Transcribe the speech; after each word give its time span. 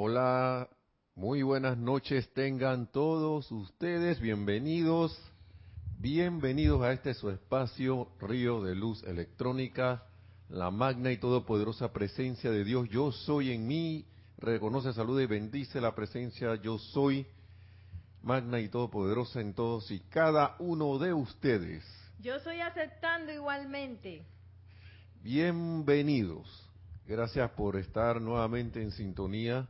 Hola, 0.00 0.68
muy 1.16 1.42
buenas 1.42 1.76
noches 1.76 2.32
tengan 2.32 2.86
todos 2.92 3.50
ustedes, 3.50 4.20
bienvenidos, 4.20 5.20
bienvenidos 5.98 6.82
a 6.82 6.92
este 6.92 7.14
su 7.14 7.30
espacio 7.30 8.08
Río 8.20 8.62
de 8.62 8.76
Luz 8.76 9.02
Electrónica, 9.02 10.04
la 10.50 10.70
magna 10.70 11.10
y 11.10 11.16
todopoderosa 11.16 11.92
presencia 11.92 12.52
de 12.52 12.62
Dios, 12.62 12.88
yo 12.90 13.10
soy 13.10 13.50
en 13.50 13.66
mí, 13.66 14.06
reconoce, 14.36 14.92
saluda 14.92 15.24
y 15.24 15.26
bendice 15.26 15.80
la 15.80 15.96
presencia, 15.96 16.54
yo 16.54 16.78
soy 16.78 17.26
magna 18.22 18.60
y 18.60 18.68
todopoderosa 18.68 19.40
en 19.40 19.52
todos 19.52 19.90
y 19.90 19.98
cada 19.98 20.54
uno 20.60 20.96
de 20.98 21.12
ustedes. 21.12 21.84
Yo 22.20 22.38
soy 22.38 22.60
aceptando 22.60 23.32
igualmente. 23.32 24.24
Bienvenidos. 25.24 26.70
Gracias 27.04 27.50
por 27.50 27.76
estar 27.76 28.20
nuevamente 28.20 28.80
en 28.80 28.92
sintonía. 28.92 29.68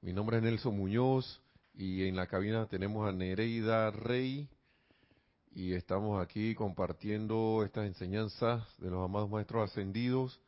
Mi 0.00 0.12
nombre 0.12 0.36
es 0.36 0.44
Nelson 0.44 0.76
Muñoz 0.76 1.42
y 1.74 2.04
en 2.04 2.14
la 2.14 2.28
cabina 2.28 2.66
tenemos 2.66 3.08
a 3.08 3.12
Nereida 3.12 3.90
Rey 3.90 4.48
y 5.50 5.72
estamos 5.72 6.22
aquí 6.22 6.54
compartiendo 6.54 7.64
estas 7.64 7.86
enseñanzas 7.86 8.62
de 8.78 8.90
los 8.90 9.04
amados 9.04 9.28
maestros 9.28 9.68
ascendidos, 9.68 10.40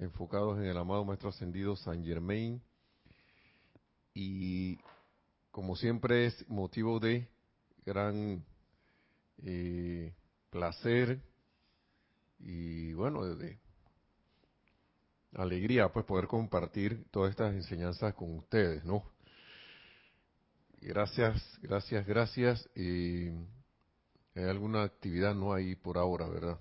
enfocados 0.00 0.58
en 0.58 0.64
el 0.64 0.76
amado 0.76 1.04
maestro 1.04 1.28
ascendido 1.28 1.76
San 1.76 2.04
Germain. 2.04 2.60
Y 4.14 4.78
como 5.52 5.76
siempre 5.76 6.26
es 6.26 6.48
motivo 6.48 6.98
de 6.98 7.28
gran 7.86 8.44
eh, 9.44 10.12
placer 10.50 11.20
y 12.40 12.94
bueno, 12.94 13.36
de, 13.36 13.61
alegría 15.34 15.88
pues 15.92 16.04
poder 16.04 16.26
compartir 16.26 17.04
todas 17.10 17.30
estas 17.30 17.54
enseñanzas 17.54 18.14
con 18.14 18.36
ustedes, 18.36 18.84
¿no? 18.84 19.02
Gracias, 20.80 21.58
gracias, 21.62 22.06
gracias. 22.06 22.68
Y 22.74 23.28
hay 24.34 24.44
alguna 24.48 24.82
actividad 24.82 25.34
no 25.34 25.52
hay 25.52 25.76
por 25.76 25.98
ahora, 25.98 26.28
¿verdad? 26.28 26.58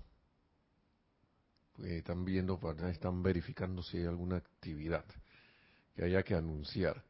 Pues 1.76 1.92
están 1.94 2.24
viendo, 2.24 2.60
están 2.92 3.24
verificando 3.24 3.82
si 3.82 3.98
hay 3.98 4.06
alguna 4.06 4.38
actividad 4.38 5.06
que 5.96 6.04
haya 6.04 6.24
que 6.24 6.36
anunciar. 6.36 7.04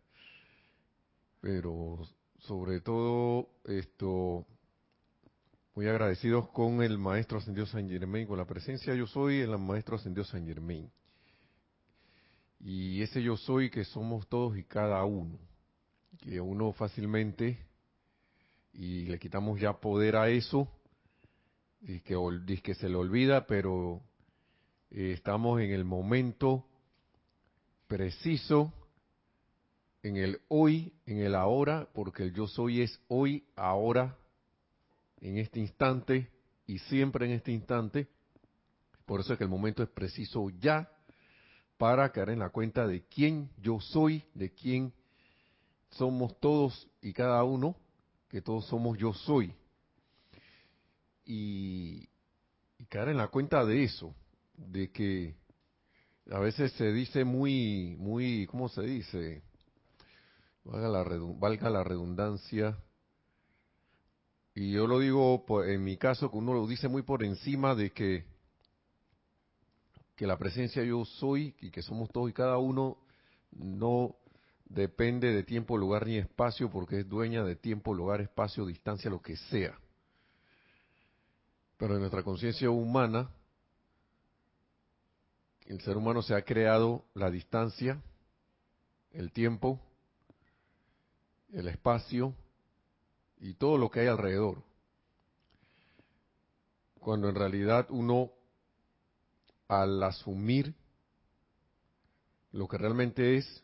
Pero 1.41 1.99
sobre 2.39 2.79
todo 2.79 3.49
esto 3.65 4.45
muy 5.75 5.87
agradecidos 5.87 6.49
con 6.49 6.81
el 6.81 6.97
maestro 6.97 7.37
ascendido 7.37 7.65
San 7.65 7.89
Germain, 7.89 8.27
con 8.27 8.37
la 8.37 8.45
presencia 8.45 8.93
yo 8.93 9.07
soy 9.07 9.39
el 9.39 9.57
maestro 9.57 9.95
ascendido 9.95 10.23
San 10.23 10.45
Germain. 10.45 10.91
Y 12.63 13.01
ese 13.01 13.23
yo 13.23 13.37
soy 13.37 13.69
que 13.71 13.83
somos 13.85 14.27
todos 14.27 14.57
y 14.57 14.63
cada 14.63 15.03
uno. 15.03 15.39
Que 16.19 16.39
uno 16.39 16.71
fácilmente, 16.73 17.57
y 18.73 19.05
le 19.05 19.17
quitamos 19.17 19.59
ya 19.59 19.73
poder 19.73 20.15
a 20.15 20.29
eso, 20.29 20.67
y 21.81 21.99
que, 21.99 22.75
se 22.75 22.87
le 22.87 22.95
olvida, 22.95 23.47
pero 23.47 24.01
eh, 24.91 25.13
estamos 25.13 25.59
en 25.61 25.71
el 25.71 25.83
momento 25.83 26.67
preciso, 27.87 28.71
en 30.03 30.17
el 30.17 30.39
hoy, 30.47 30.93
en 31.07 31.17
el 31.19 31.33
ahora, 31.33 31.87
porque 31.93 32.23
el 32.23 32.33
yo 32.33 32.47
soy 32.47 32.81
es 32.81 32.99
hoy, 33.07 33.43
ahora, 33.55 34.15
en 35.19 35.37
este 35.37 35.59
instante 35.59 36.29
y 36.67 36.77
siempre 36.79 37.25
en 37.25 37.31
este 37.31 37.51
instante. 37.51 38.07
Por 39.05 39.21
eso 39.21 39.33
es 39.33 39.37
que 39.39 39.45
el 39.45 39.49
momento 39.49 39.81
es 39.81 39.89
preciso 39.89 40.49
ya 40.59 40.89
para 41.81 42.11
caer 42.11 42.29
en 42.29 42.37
la 42.37 42.49
cuenta 42.49 42.85
de 42.85 43.01
quién 43.07 43.49
yo 43.59 43.79
soy, 43.79 44.23
de 44.35 44.51
quién 44.53 44.93
somos 45.89 46.39
todos 46.39 46.87
y 47.01 47.11
cada 47.11 47.43
uno, 47.43 47.75
que 48.29 48.39
todos 48.39 48.67
somos 48.67 48.99
yo 48.99 49.13
soy. 49.13 49.51
Y, 51.25 52.07
caer 52.87 53.09
en 53.09 53.17
la 53.17 53.29
cuenta 53.29 53.65
de 53.65 53.83
eso, 53.83 54.13
de 54.53 54.91
que 54.91 55.33
a 56.29 56.37
veces 56.37 56.71
se 56.73 56.93
dice 56.93 57.23
muy, 57.25 57.95
muy, 57.97 58.45
¿cómo 58.45 58.69
se 58.69 58.83
dice? 58.83 59.41
Valga 60.63 60.87
la, 60.87 61.03
valga 61.39 61.69
la 61.71 61.83
redundancia. 61.83 62.77
Y 64.53 64.73
yo 64.73 64.85
lo 64.85 64.99
digo 64.99 65.43
en 65.65 65.83
mi 65.83 65.97
caso, 65.97 66.29
que 66.29 66.37
uno 66.37 66.53
lo 66.53 66.67
dice 66.67 66.87
muy 66.87 67.01
por 67.01 67.23
encima 67.23 67.73
de 67.73 67.89
que 67.89 68.30
que 70.21 70.27
la 70.27 70.37
presencia 70.37 70.83
yo 70.83 71.03
soy 71.03 71.55
y 71.61 71.71
que 71.71 71.81
somos 71.81 72.11
todos 72.11 72.29
y 72.29 72.33
cada 72.33 72.59
uno 72.59 72.95
no 73.53 74.17
depende 74.65 75.33
de 75.33 75.41
tiempo, 75.41 75.79
lugar 75.79 76.05
ni 76.05 76.17
espacio 76.17 76.69
porque 76.69 76.99
es 76.99 77.09
dueña 77.09 77.43
de 77.43 77.55
tiempo, 77.55 77.91
lugar, 77.91 78.21
espacio, 78.21 78.67
distancia, 78.67 79.09
lo 79.09 79.19
que 79.19 79.35
sea. 79.35 79.79
Pero 81.75 81.95
en 81.95 82.01
nuestra 82.01 82.21
conciencia 82.21 82.69
humana, 82.69 83.31
el 85.65 85.81
ser 85.81 85.97
humano 85.97 86.21
se 86.21 86.35
ha 86.35 86.43
creado 86.43 87.03
la 87.15 87.31
distancia, 87.31 87.99
el 89.13 89.31
tiempo, 89.31 89.79
el 91.51 91.67
espacio 91.67 92.35
y 93.39 93.55
todo 93.55 93.75
lo 93.79 93.89
que 93.89 94.01
hay 94.01 94.07
alrededor. 94.07 94.61
Cuando 96.99 97.27
en 97.27 97.33
realidad 97.33 97.87
uno 97.89 98.33
al 99.71 100.03
asumir 100.03 100.75
lo 102.51 102.67
que 102.67 102.77
realmente 102.77 103.37
es, 103.37 103.63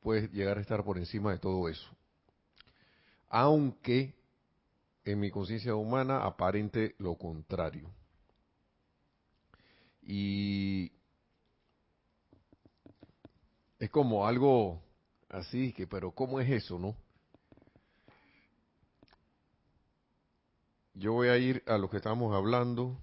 puede 0.00 0.26
llegar 0.26 0.58
a 0.58 0.60
estar 0.60 0.82
por 0.82 0.98
encima 0.98 1.30
de 1.30 1.38
todo 1.38 1.68
eso. 1.68 1.88
Aunque 3.28 4.12
en 5.04 5.20
mi 5.20 5.30
conciencia 5.30 5.76
humana 5.76 6.24
aparente 6.24 6.96
lo 6.98 7.14
contrario. 7.14 7.88
Y 10.02 10.90
es 13.78 13.88
como 13.88 14.26
algo 14.26 14.82
así, 15.28 15.72
que 15.72 15.86
pero 15.86 16.10
¿cómo 16.10 16.40
es 16.40 16.50
eso, 16.50 16.76
no? 16.76 16.96
Yo 20.94 21.12
voy 21.12 21.28
a 21.28 21.38
ir 21.38 21.62
a 21.68 21.78
lo 21.78 21.88
que 21.88 21.98
estamos 21.98 22.34
hablando 22.34 23.00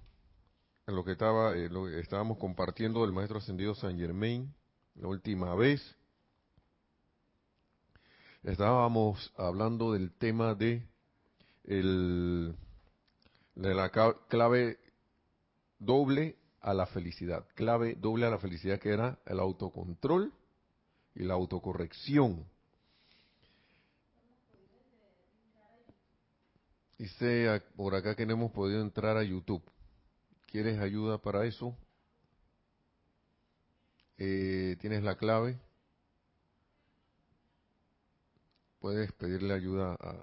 en 0.88 0.96
lo 0.96 1.04
que 1.04 1.12
estaba, 1.12 1.54
eh, 1.54 1.68
lo 1.68 1.84
que 1.84 2.00
estábamos 2.00 2.38
compartiendo 2.38 3.02
del 3.02 3.12
maestro 3.12 3.38
ascendido 3.38 3.74
San 3.74 3.98
Germain 3.98 4.54
la 4.94 5.08
última 5.08 5.54
vez. 5.54 5.82
Estábamos 8.42 9.30
hablando 9.36 9.92
del 9.92 10.10
tema 10.12 10.54
de 10.54 10.82
el 11.64 12.56
de 13.54 13.74
la 13.74 13.90
clave 14.28 14.78
doble 15.78 16.36
a 16.62 16.72
la 16.72 16.86
felicidad, 16.86 17.46
clave 17.54 17.94
doble 17.94 18.24
a 18.24 18.30
la 18.30 18.38
felicidad 18.38 18.80
que 18.80 18.88
era 18.88 19.18
el 19.26 19.40
autocontrol 19.40 20.32
y 21.14 21.24
la 21.24 21.34
autocorrección. 21.34 22.46
Dice 26.96 27.62
por 27.76 27.94
acá 27.94 28.14
que 28.14 28.24
no 28.24 28.32
hemos 28.32 28.52
podido 28.52 28.80
entrar 28.80 29.18
a 29.18 29.22
YouTube. 29.22 29.62
¿Quieres 30.50 30.80
ayuda 30.80 31.18
para 31.18 31.44
eso? 31.44 31.76
Eh, 34.16 34.76
¿Tienes 34.80 35.02
la 35.02 35.16
clave? 35.16 35.58
Puedes 38.80 39.12
pedirle 39.12 39.52
ayuda 39.52 39.94
a, 40.00 40.16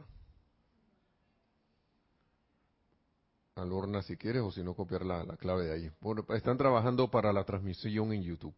a 3.62 3.66
Lorna 3.66 4.02
si 4.02 4.18
quieres 4.18 4.41
o 4.41 4.52
si 4.52 4.64
no 4.64 4.73
copiar 4.73 5.05
la, 5.05 5.23
clave 5.38 5.66
de 5.66 5.73
ahí. 5.73 5.91
Bueno, 6.02 6.26
están 6.29 6.58
trabajando 6.58 7.11
para 7.11 7.32
la 7.32 7.44
transmisión 7.44 8.11
en 8.11 8.23
YouTube. 8.23 8.55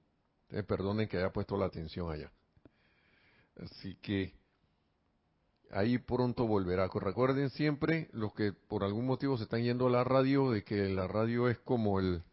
perdonen 0.67 1.09
que 1.09 1.17
haya 1.17 1.33
puesto 1.33 1.57
la 1.57 1.65
atención 1.65 2.09
allá. 2.09 2.31
Así 3.57 3.95
que 3.95 4.33
ahí 5.71 5.97
pronto 5.97 6.45
volverá. 6.47 6.89
Recuerden 6.93 7.49
siempre, 7.49 8.09
los 8.13 8.33
que 8.33 8.53
por 8.53 8.83
algún 8.83 9.05
motivo 9.05 9.37
se 9.37 9.43
están 9.43 9.63
yendo 9.63 9.87
a 9.87 9.91
la 9.91 10.03
radio, 10.03 10.51
de 10.51 10.63
que 10.63 10.89
la 10.89 11.07
radio 11.07 11.49
es 11.49 11.59
como 11.59 11.99
el, 11.99 12.23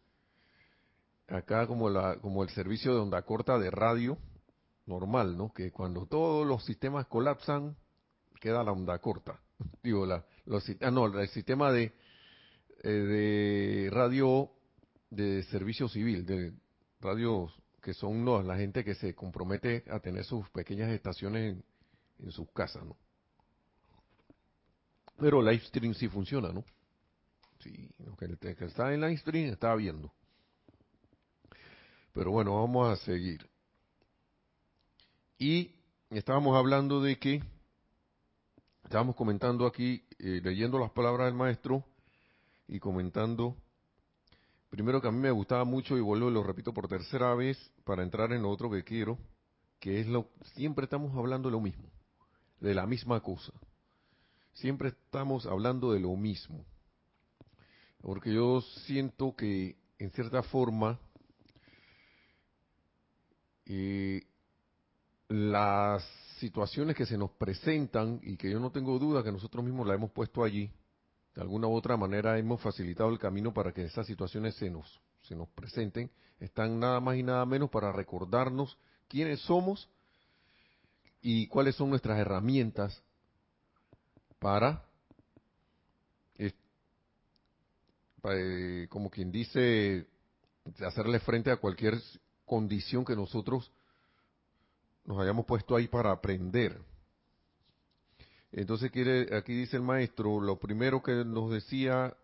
acá 1.27 1.67
como 1.67 1.89
la, 1.89 2.17
como 2.19 2.43
el 2.43 2.49
servicio 2.49 2.93
de 2.93 3.01
onda 3.01 3.21
corta 3.23 3.57
de 3.57 3.71
radio 3.71 4.17
normal, 4.85 5.37
¿no? 5.37 5.51
Que 5.51 5.71
cuando 5.71 6.05
todos 6.05 6.45
los 6.45 6.63
sistemas 6.65 7.07
colapsan, 7.07 7.75
queda 8.39 8.63
la 8.63 8.71
onda 8.71 8.97
corta. 8.99 9.39
Digo, 9.83 10.05
la, 10.05 10.25
los, 10.45 10.63
ah, 10.81 10.91
no, 10.91 11.07
el 11.07 11.27
sistema 11.29 11.71
de, 11.71 11.93
eh, 12.83 12.89
de 12.89 13.89
radio 13.91 14.51
de 15.09 15.43
servicio 15.43 15.87
civil, 15.87 16.25
de 16.25 16.53
radios 16.99 17.53
que 17.81 17.93
son 17.93 18.25
no, 18.25 18.41
la 18.41 18.57
gente 18.57 18.83
que 18.83 18.95
se 18.95 19.13
compromete 19.13 19.83
a 19.89 19.99
tener 19.99 20.25
sus 20.25 20.49
pequeñas 20.49 20.89
estaciones 20.91 21.53
en, 21.53 21.63
en 22.25 22.31
sus 22.31 22.49
casas, 22.51 22.83
¿no? 22.83 22.97
Pero 25.17 25.41
live 25.41 25.63
stream 25.65 25.93
sí 25.93 26.07
funciona, 26.07 26.51
¿no? 26.51 26.63
Sí, 27.59 27.89
lo 27.99 28.15
que, 28.15 28.65
está 28.65 28.93
en 28.93 29.01
live 29.01 29.17
stream 29.17 29.49
está 29.51 29.73
viendo. 29.75 30.11
Pero 32.13 32.31
bueno, 32.31 32.55
vamos 32.55 32.91
a 32.91 33.03
seguir. 33.03 33.49
Y 35.37 35.71
estábamos 36.09 36.55
hablando 36.57 37.01
de 37.01 37.17
que, 37.17 37.41
estábamos 38.83 39.15
comentando 39.15 39.65
aquí, 39.65 40.03
eh, 40.19 40.41
leyendo 40.43 40.79
las 40.79 40.91
palabras 40.91 41.27
del 41.27 41.35
maestro 41.35 41.83
y 42.67 42.79
comentando, 42.79 43.55
primero 44.69 45.01
que 45.01 45.07
a 45.07 45.11
mí 45.11 45.19
me 45.19 45.31
gustaba 45.31 45.63
mucho 45.65 45.97
y 45.97 46.01
vuelvo 46.01 46.29
y 46.29 46.33
lo 46.33 46.43
repito 46.43 46.73
por 46.73 46.87
tercera 46.87 47.33
vez 47.35 47.57
para 47.83 48.03
entrar 48.03 48.31
en 48.31 48.43
lo 48.43 48.49
otro 48.49 48.69
que 48.69 48.83
quiero, 48.83 49.17
que 49.79 49.99
es 49.99 50.07
lo, 50.07 50.29
siempre 50.53 50.85
estamos 50.85 51.15
hablando 51.17 51.49
lo 51.49 51.59
mismo, 51.59 51.89
de 52.59 52.73
la 52.73 52.85
misma 52.85 53.21
cosa. 53.21 53.51
Siempre 54.55 54.89
estamos 54.89 55.45
hablando 55.45 55.91
de 55.91 55.99
lo 55.99 56.15
mismo. 56.15 56.65
Porque 58.01 58.33
yo 58.33 58.61
siento 58.85 59.35
que, 59.35 59.75
en 59.99 60.11
cierta 60.11 60.43
forma, 60.43 60.99
eh, 63.65 64.23
las 65.27 66.03
situaciones 66.39 66.95
que 66.95 67.05
se 67.05 67.17
nos 67.17 67.31
presentan 67.31 68.19
y 68.23 68.37
que 68.37 68.49
yo 68.49 68.59
no 68.59 68.71
tengo 68.71 68.97
duda 68.99 69.23
que 69.23 69.31
nosotros 69.31 69.63
mismos 69.63 69.87
la 69.87 69.95
hemos 69.95 70.11
puesto 70.11 70.43
allí, 70.43 70.71
de 71.33 71.41
alguna 71.41 71.67
u 71.67 71.73
otra 71.73 71.97
manera 71.97 72.37
hemos 72.37 72.61
facilitado 72.61 73.09
el 73.09 73.19
camino 73.19 73.53
para 73.53 73.73
que 73.73 73.83
esas 73.83 74.07
situaciones 74.07 74.55
se 74.55 74.69
nos, 74.69 75.01
se 75.23 75.35
nos 75.35 75.49
presenten, 75.49 76.09
están 76.39 76.79
nada 76.79 76.99
más 77.01 77.17
y 77.17 77.23
nada 77.23 77.45
menos 77.45 77.69
para 77.69 77.91
recordarnos 77.91 78.77
quiénes 79.09 79.41
somos 79.41 79.89
y 81.21 81.47
cuáles 81.47 81.75
son 81.75 81.89
nuestras 81.89 82.19
herramientas 82.19 83.03
para, 84.45 84.85
eh, 86.37 86.53
como 88.89 89.09
quien 89.09 89.31
dice, 89.31 90.05
hacerle 90.85 91.19
frente 91.19 91.49
a 91.49 91.57
cualquier 91.57 91.99
condición 92.45 93.03
que 93.03 93.15
nosotros 93.15 93.71
nos 95.03 95.19
hayamos 95.19 95.47
puesto 95.47 95.75
ahí 95.75 95.87
para 95.87 96.11
aprender. 96.11 96.79
Entonces 98.51 98.91
quiere, 98.91 99.35
aquí 99.35 99.51
dice 99.51 99.77
el 99.77 99.81
maestro, 99.81 100.39
lo 100.39 100.59
primero 100.59 101.01
que 101.01 101.25
nos 101.25 101.49
decía, 101.49 102.15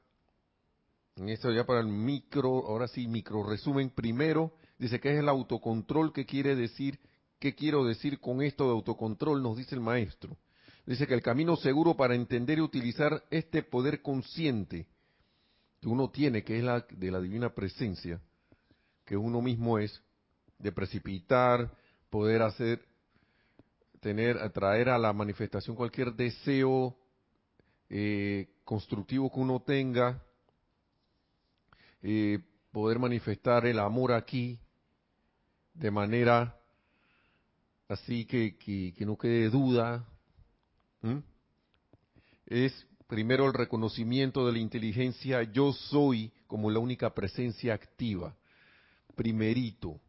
en 1.15 1.27
esto 1.27 1.51
ya 1.51 1.65
para 1.65 1.79
el 1.79 1.87
micro, 1.87 2.67
ahora 2.67 2.87
sí, 2.87 3.07
micro 3.07 3.41
resumen, 3.41 3.89
primero, 3.89 4.53
dice 4.77 4.99
que 4.99 5.11
es 5.11 5.17
el 5.17 5.27
autocontrol 5.27 6.13
que 6.13 6.27
quiere 6.27 6.55
decir, 6.55 6.99
¿qué 7.39 7.55
quiero 7.55 7.83
decir 7.83 8.19
con 8.19 8.43
esto 8.43 8.65
de 8.65 8.73
autocontrol? 8.73 9.41
Nos 9.41 9.57
dice 9.57 9.73
el 9.73 9.81
maestro. 9.81 10.37
Dice 10.85 11.07
que 11.07 11.13
el 11.13 11.21
camino 11.21 11.55
seguro 11.55 11.95
para 11.95 12.15
entender 12.15 12.57
y 12.57 12.61
utilizar 12.61 13.23
este 13.29 13.63
poder 13.63 14.01
consciente 14.01 14.87
que 15.79 15.87
uno 15.87 16.09
tiene, 16.09 16.43
que 16.43 16.57
es 16.57 16.63
la 16.63 16.85
de 16.89 17.11
la 17.11 17.19
divina 17.19 17.53
presencia, 17.53 18.19
que 19.05 19.17
uno 19.17 19.41
mismo 19.41 19.79
es, 19.79 20.01
de 20.59 20.71
precipitar, 20.71 21.71
poder 22.09 22.41
hacer, 22.41 22.83
tener, 23.99 24.37
atraer 24.37 24.89
a 24.89 24.97
la 24.97 25.13
manifestación 25.13 25.75
cualquier 25.75 26.13
deseo 26.13 26.95
eh, 27.89 28.49
constructivo 28.63 29.31
que 29.31 29.39
uno 29.39 29.61
tenga, 29.61 30.23
eh, 32.03 32.39
poder 32.71 32.99
manifestar 32.99 33.65
el 33.65 33.79
amor 33.79 34.13
aquí 34.13 34.59
de 35.73 35.91
manera 35.91 36.57
así 37.87 38.25
que, 38.25 38.57
que, 38.57 39.05
no 39.05 39.17
quede 39.17 39.49
duda. 39.49 40.05
Es 42.45 42.87
primero 43.07 43.47
el 43.47 43.53
reconocimiento 43.53 44.45
de 44.45 44.53
la 44.53 44.59
inteligencia 44.59 45.43
yo 45.43 45.73
soy 45.73 46.31
como 46.47 46.69
la 46.69 46.79
única 46.79 47.13
presencia 47.13 47.73
activa. 47.73 48.35
Primerito 49.15 49.99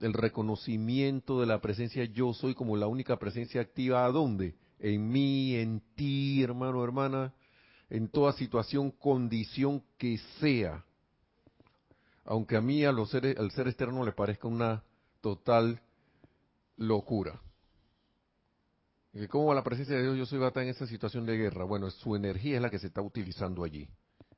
el 0.00 0.12
reconocimiento 0.12 1.40
de 1.40 1.46
la 1.46 1.60
presencia 1.60 2.04
yo 2.04 2.32
soy 2.32 2.54
como 2.54 2.76
la 2.76 2.86
única 2.86 3.18
presencia 3.18 3.60
activa, 3.60 4.04
¿a 4.04 4.10
dónde? 4.10 4.54
En 4.78 5.08
mí, 5.08 5.56
en 5.56 5.82
ti, 5.96 6.42
hermano, 6.42 6.84
hermana, 6.84 7.34
en 7.90 8.08
toda 8.08 8.32
situación, 8.34 8.90
condición 8.92 9.82
que 9.96 10.18
sea. 10.40 10.84
Aunque 12.24 12.56
a 12.56 12.60
mí, 12.60 12.84
a 12.84 12.92
los 12.92 13.10
seres, 13.10 13.36
al 13.38 13.50
ser 13.50 13.68
externo, 13.68 14.04
le 14.04 14.12
parezca 14.12 14.46
una 14.46 14.84
total 15.20 15.80
locura. 16.76 17.40
¿Cómo 19.30 19.54
la 19.54 19.64
presencia 19.64 19.96
de 19.96 20.02
Dios 20.02 20.18
yo 20.18 20.26
soy 20.26 20.38
va 20.38 20.46
a 20.46 20.48
estar 20.48 20.62
en 20.62 20.68
esa 20.68 20.86
situación 20.86 21.26
de 21.26 21.36
guerra? 21.36 21.64
Bueno, 21.64 21.90
su 21.90 22.14
energía 22.14 22.56
es 22.56 22.62
la 22.62 22.70
que 22.70 22.78
se 22.78 22.88
está 22.88 23.00
utilizando 23.00 23.64
allí, 23.64 23.88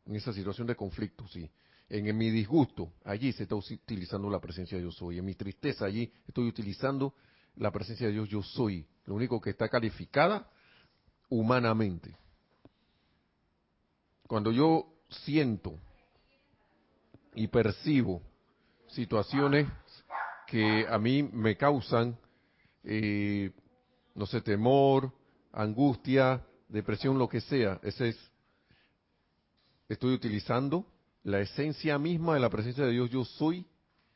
en 0.06 0.16
esa 0.16 0.32
situación 0.32 0.66
de 0.66 0.76
conflicto, 0.76 1.26
sí 1.28 1.50
en, 1.90 2.16
mi 2.16 2.30
disgusto, 2.30 2.92
allí 3.04 3.32
se 3.32 3.42
está 3.42 3.56
utilizando 3.56 4.30
la 4.30 4.40
presencia 4.40 4.78
de 4.78 4.84
yo 4.84 4.92
soy. 4.92 5.18
En 5.18 5.24
mi 5.24 5.34
tristeza, 5.34 5.84
allí 5.84 6.10
estoy 6.26 6.46
utilizando 6.46 7.14
la 7.56 7.72
presencia 7.72 8.06
de 8.06 8.12
Dios 8.12 8.28
yo 8.28 8.42
soy. 8.42 8.86
Lo 9.06 9.16
único 9.16 9.40
que 9.40 9.50
está 9.50 9.68
calificada 9.68 10.48
humanamente. 11.28 12.16
Cuando 14.26 14.52
yo 14.52 14.86
siento 15.08 15.74
y 17.34 17.48
percibo 17.48 18.22
situaciones 18.86 19.66
que 20.46 20.86
a 20.88 20.98
mí 20.98 21.24
me 21.24 21.56
causan, 21.56 22.16
eh, 22.84 23.50
no 24.20 24.26
sé, 24.26 24.42
temor, 24.42 25.14
angustia, 25.50 26.44
depresión, 26.68 27.18
lo 27.18 27.26
que 27.26 27.40
sea, 27.40 27.80
ese 27.82 28.10
es, 28.10 28.18
estoy 29.88 30.12
utilizando 30.12 30.84
la 31.22 31.40
esencia 31.40 31.98
misma 31.98 32.34
de 32.34 32.40
la 32.40 32.50
presencia 32.50 32.84
de 32.84 32.92
Dios, 32.92 33.08
yo 33.08 33.24
soy, 33.24 33.66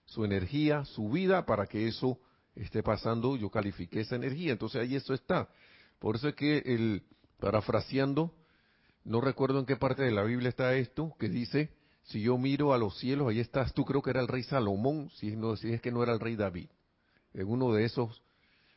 su 0.05 0.27
energía, 0.27 0.85
su 0.85 1.09
vida, 1.09 1.47
para 1.47 1.67
que 1.67 1.89
eso 1.89 2.19
esté 2.55 2.83
pasando, 2.83 3.35
yo 3.37 3.49
califique 3.49 4.01
esa 4.01 4.17
energía. 4.17 4.53
Entonces 4.53 4.83
ahí 4.83 4.95
eso 4.95 5.15
está. 5.15 5.49
Por 5.99 6.17
eso 6.17 6.29
es 6.29 6.35
que 6.35 6.59
el, 6.59 7.03
parafraseando, 7.41 8.35
no 9.05 9.23
recuerdo 9.23 9.59
en 9.59 9.65
qué 9.65 9.77
parte 9.77 10.03
de 10.03 10.13
la 10.13 10.23
Biblia 10.23 10.51
está 10.51 10.75
esto, 10.75 11.17
que 11.19 11.31
dice, 11.31 11.71
si 12.03 12.21
yo 12.21 12.37
miro 12.37 12.75
a 12.75 12.79
los 12.79 12.99
cielos, 12.99 13.29
ahí 13.29 13.41
estás 13.41 13.73
tú, 13.73 13.87
creo 13.87 14.03
que 14.03 14.11
era 14.11 14.21
el 14.21 14.29
rey 14.29 14.43
Salomón, 14.43 15.09
si, 15.15 15.35
no, 15.35 15.57
si 15.57 15.73
es 15.73 15.81
que 15.81 15.91
no 15.91 16.03
era 16.03 16.13
el 16.13 16.21
rey 16.21 16.37
David, 16.37 16.69
en 17.33 17.49
uno 17.49 17.73
de 17.73 17.87
esos 17.87 18.23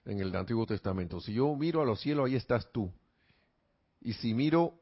en 0.08 0.20
el 0.20 0.36
Antiguo 0.36 0.66
Testamento. 0.66 1.20
Si 1.20 1.34
yo 1.34 1.54
miro 1.56 1.82
a 1.82 1.86
los 1.86 2.00
cielos, 2.00 2.26
ahí 2.26 2.36
estás 2.36 2.72
tú. 2.72 2.92
Y 4.02 4.14
si 4.14 4.34
miro 4.34 4.74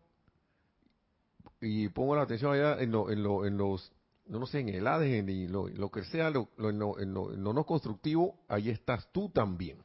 y 1.59 1.89
pongo 1.89 2.15
la 2.15 2.21
atención 2.21 2.53
allá 2.53 2.81
en, 2.81 2.91
lo, 2.91 3.09
en, 3.09 3.23
lo, 3.23 3.45
en 3.45 3.57
los, 3.57 3.91
no, 4.27 4.45
sé, 4.45 4.59
en 4.59 4.69
el 4.69 4.85
ADN 4.85 5.29
y 5.29 5.47
lo, 5.47 5.89
que 5.89 6.03
sea, 6.03 6.27
en, 6.27 6.33
lo, 6.33 6.99
en 6.99 7.13
lo 7.13 7.53
no 7.53 7.65
constructivo, 7.65 8.35
ahí 8.47 8.69
estás 8.69 9.11
tú 9.11 9.29
también. 9.29 9.77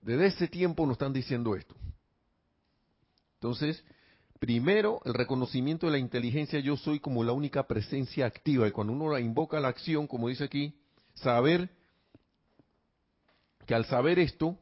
Desde 0.00 0.26
ese 0.26 0.48
tiempo 0.48 0.86
nos 0.86 0.94
están 0.94 1.12
diciendo 1.12 1.56
esto. 1.56 1.74
Entonces, 3.34 3.84
primero, 4.38 5.00
el 5.04 5.14
reconocimiento 5.14 5.86
de 5.86 5.92
la 5.92 5.98
inteligencia 5.98 6.60
yo 6.60 6.76
soy 6.76 7.00
como 7.00 7.24
la 7.24 7.32
única 7.32 7.66
presencia 7.66 8.26
activa. 8.26 8.68
Y 8.68 8.72
cuando 8.72 8.92
uno 8.92 9.18
invoca 9.18 9.58
la 9.58 9.68
acción, 9.68 10.06
como 10.06 10.28
dice 10.28 10.44
aquí, 10.44 10.74
saber 11.14 11.70
que 13.66 13.74
al 13.74 13.84
saber 13.86 14.18
esto, 14.18 14.58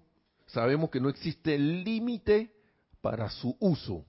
sabemos 0.46 0.90
que 0.90 1.00
no 1.00 1.08
existe 1.08 1.58
límite 1.58 2.54
para 3.00 3.28
su 3.30 3.56
uso. 3.60 4.04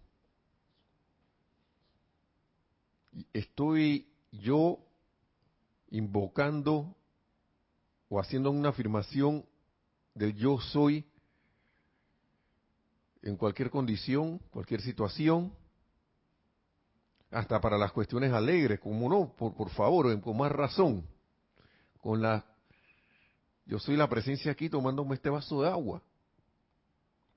estoy 3.33 4.07
yo 4.31 4.79
invocando 5.89 6.95
o 8.09 8.19
haciendo 8.19 8.51
una 8.51 8.69
afirmación 8.69 9.45
del 10.13 10.33
yo 10.35 10.59
soy 10.59 11.05
en 13.21 13.37
cualquier 13.37 13.69
condición, 13.69 14.39
cualquier 14.49 14.81
situación, 14.81 15.53
hasta 17.29 17.61
para 17.61 17.77
las 17.77 17.91
cuestiones 17.91 18.33
alegres, 18.33 18.79
como 18.79 19.07
no, 19.07 19.33
por, 19.35 19.53
por 19.53 19.69
favor, 19.69 20.19
con 20.21 20.37
más 20.37 20.51
razón, 20.51 21.05
con 22.01 22.21
la, 22.21 22.45
yo 23.65 23.79
soy 23.79 23.95
la 23.95 24.09
presencia 24.09 24.51
aquí 24.51 24.69
tomándome 24.69 25.15
este 25.15 25.29
vaso 25.29 25.61
de 25.61 25.69
agua. 25.69 26.01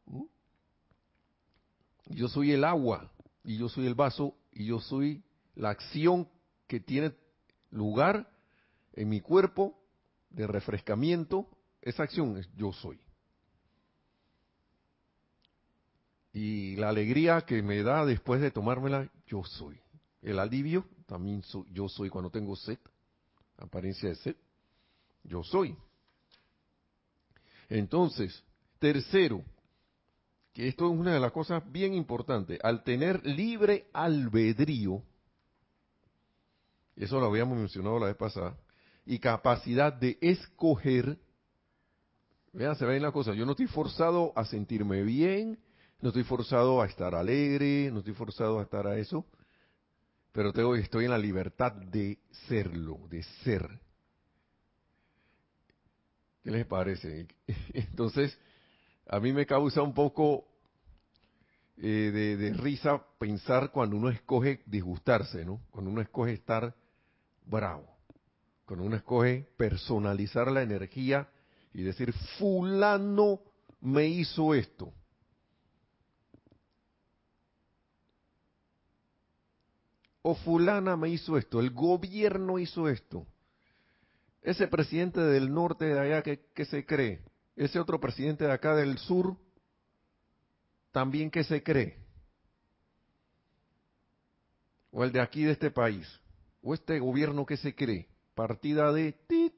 ¿Mm? 0.06 0.24
Yo 2.06 2.28
soy 2.28 2.52
el 2.52 2.64
agua, 2.64 3.10
y 3.42 3.58
yo 3.58 3.68
soy 3.68 3.86
el 3.86 3.94
vaso, 3.94 4.34
y 4.52 4.66
yo 4.66 4.80
soy 4.80 5.22
la 5.54 5.70
acción 5.70 6.28
que 6.66 6.80
tiene 6.80 7.12
lugar 7.70 8.28
en 8.94 9.08
mi 9.08 9.20
cuerpo 9.20 9.78
de 10.30 10.46
refrescamiento, 10.46 11.48
esa 11.82 12.02
acción 12.02 12.36
es 12.38 12.48
yo 12.56 12.72
soy. 12.72 13.00
Y 16.32 16.74
la 16.76 16.88
alegría 16.88 17.42
que 17.42 17.62
me 17.62 17.82
da 17.82 18.04
después 18.04 18.40
de 18.40 18.50
tomármela, 18.50 19.08
yo 19.26 19.44
soy. 19.44 19.78
El 20.20 20.38
alivio, 20.38 20.84
también 21.06 21.42
soy, 21.42 21.64
yo 21.70 21.88
soy 21.88 22.08
cuando 22.08 22.30
tengo 22.30 22.56
sed, 22.56 22.78
apariencia 23.58 24.08
de 24.08 24.16
sed, 24.16 24.36
yo 25.22 25.44
soy. 25.44 25.76
Entonces, 27.68 28.44
tercero, 28.78 29.42
que 30.52 30.68
esto 30.68 30.86
es 30.92 30.98
una 30.98 31.12
de 31.14 31.20
las 31.20 31.32
cosas 31.32 31.62
bien 31.70 31.94
importantes, 31.94 32.58
al 32.62 32.84
tener 32.84 33.24
libre 33.26 33.88
albedrío, 33.92 35.02
eso 36.96 37.18
lo 37.18 37.26
habíamos 37.26 37.58
mencionado 37.58 37.98
la 37.98 38.06
vez 38.06 38.16
pasada, 38.16 38.56
y 39.04 39.18
capacidad 39.18 39.92
de 39.92 40.16
escoger, 40.20 41.18
Vean, 42.54 42.76
se 42.76 42.86
ven 42.86 43.02
la 43.02 43.10
cosa. 43.10 43.34
Yo 43.34 43.44
no 43.44 43.50
estoy 43.50 43.66
forzado 43.66 44.32
a 44.36 44.44
sentirme 44.44 45.02
bien, 45.02 45.58
no 46.00 46.10
estoy 46.10 46.22
forzado 46.22 46.80
a 46.80 46.86
estar 46.86 47.12
alegre, 47.14 47.90
no 47.90 47.98
estoy 47.98 48.14
forzado 48.14 48.60
a 48.60 48.62
estar 48.62 48.86
a 48.86 48.96
eso, 48.96 49.26
pero 50.30 50.52
tengo, 50.52 50.76
estoy 50.76 51.06
en 51.06 51.10
la 51.10 51.18
libertad 51.18 51.72
de 51.72 52.18
serlo, 52.46 53.00
de 53.10 53.24
ser. 53.42 53.80
¿Qué 56.44 56.50
les 56.50 56.66
parece? 56.66 57.26
Entonces, 57.72 58.38
a 59.08 59.18
mí 59.18 59.32
me 59.32 59.46
causa 59.46 59.80
un 59.80 59.94
poco 59.94 60.44
eh, 61.78 62.10
de, 62.12 62.36
de, 62.36 62.52
risa 62.52 63.02
pensar 63.18 63.72
cuando 63.72 63.96
uno 63.96 64.10
escoge 64.10 64.62
disgustarse, 64.66 65.42
¿no? 65.42 65.62
Cuando 65.70 65.90
uno 65.90 66.02
escoge 66.02 66.34
estar 66.34 66.74
bravo, 67.46 67.88
cuando 68.66 68.84
uno 68.84 68.96
escoge 68.96 69.48
personalizar 69.56 70.52
la 70.52 70.62
energía 70.62 71.26
y 71.72 71.82
decir, 71.82 72.12
fulano 72.38 73.40
me 73.80 74.06
hizo 74.06 74.54
esto. 74.54 74.92
O 80.20 80.34
fulana 80.34 80.94
me 80.96 81.08
hizo 81.08 81.38
esto, 81.38 81.58
el 81.58 81.70
gobierno 81.70 82.58
hizo 82.58 82.88
esto. 82.88 83.26
Ese 84.44 84.68
presidente 84.68 85.20
del 85.20 85.52
norte 85.52 85.86
de 85.86 85.98
allá 85.98 86.22
que, 86.22 86.64
se 86.66 86.84
cree, 86.84 87.24
ese 87.56 87.80
otro 87.80 87.98
presidente 87.98 88.44
de 88.44 88.52
acá 88.52 88.76
del 88.76 88.98
sur, 88.98 89.38
también 90.92 91.30
que 91.30 91.44
se 91.44 91.62
cree. 91.62 91.96
O 94.90 95.02
el 95.02 95.12
de 95.12 95.20
aquí 95.22 95.44
de 95.44 95.52
este 95.52 95.70
país, 95.70 96.06
o 96.62 96.74
este 96.74 96.98
gobierno 96.98 97.46
que 97.46 97.56
se 97.56 97.74
cree, 97.74 98.06
partida 98.34 98.92
de 98.92 99.12
tit, 99.12 99.54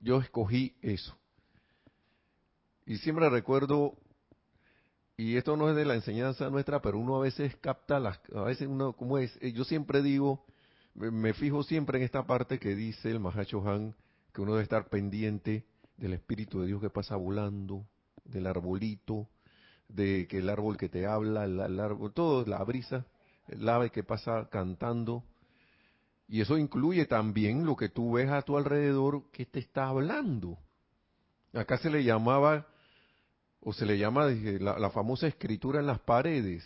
yo 0.00 0.20
escogí 0.20 0.76
eso. 0.82 1.16
Y 2.86 2.98
siempre 2.98 3.30
recuerdo, 3.30 3.96
y 5.16 5.36
esto 5.36 5.56
no 5.56 5.70
es 5.70 5.76
de 5.76 5.84
la 5.84 5.94
enseñanza 5.94 6.50
nuestra, 6.50 6.82
pero 6.82 6.98
uno 6.98 7.16
a 7.18 7.20
veces 7.20 7.54
capta 7.60 8.00
las, 8.00 8.18
a 8.34 8.42
veces 8.42 8.66
uno, 8.66 8.94
como 8.94 9.18
es, 9.18 9.38
eh, 9.40 9.52
yo 9.52 9.62
siempre 9.62 10.02
digo, 10.02 10.44
me, 10.94 11.32
fijo 11.34 11.62
siempre 11.62 11.98
en 11.98 12.04
esta 12.04 12.26
parte 12.26 12.58
que 12.58 12.74
dice 12.74 13.12
el 13.12 13.20
Mahacho 13.20 13.66
Han, 13.66 13.94
que 14.34 14.42
uno 14.42 14.52
debe 14.52 14.64
estar 14.64 14.88
pendiente 14.88 15.64
del 15.96 16.12
Espíritu 16.12 16.60
de 16.60 16.66
Dios 16.66 16.80
que 16.80 16.90
pasa 16.90 17.14
volando, 17.14 17.86
del 18.24 18.48
arbolito, 18.48 19.28
de 19.88 20.26
que 20.26 20.38
el 20.38 20.50
árbol 20.50 20.76
que 20.76 20.88
te 20.88 21.06
habla, 21.06 21.44
el, 21.44 21.78
árbol, 21.78 22.12
todo, 22.12 22.44
la 22.44 22.62
brisa, 22.64 23.06
el 23.46 23.66
ave 23.68 23.90
que 23.90 24.02
pasa 24.02 24.48
cantando. 24.50 25.22
Y 26.26 26.40
eso 26.40 26.58
incluye 26.58 27.06
también 27.06 27.64
lo 27.64 27.76
que 27.76 27.88
tú 27.88 28.14
ves 28.14 28.28
a 28.28 28.42
tu 28.42 28.56
alrededor 28.56 29.30
que 29.30 29.46
te 29.46 29.60
está 29.60 29.86
hablando. 29.86 30.58
Acá 31.52 31.78
se 31.78 31.88
le 31.88 32.02
llamaba 32.02 32.66
o 33.60 33.72
se 33.72 33.86
le 33.86 33.98
llama 33.98 34.26
la, 34.26 34.90
famosa 34.90 35.28
escritura 35.28 35.78
en 35.78 35.86
las 35.86 36.00
paredes. 36.00 36.64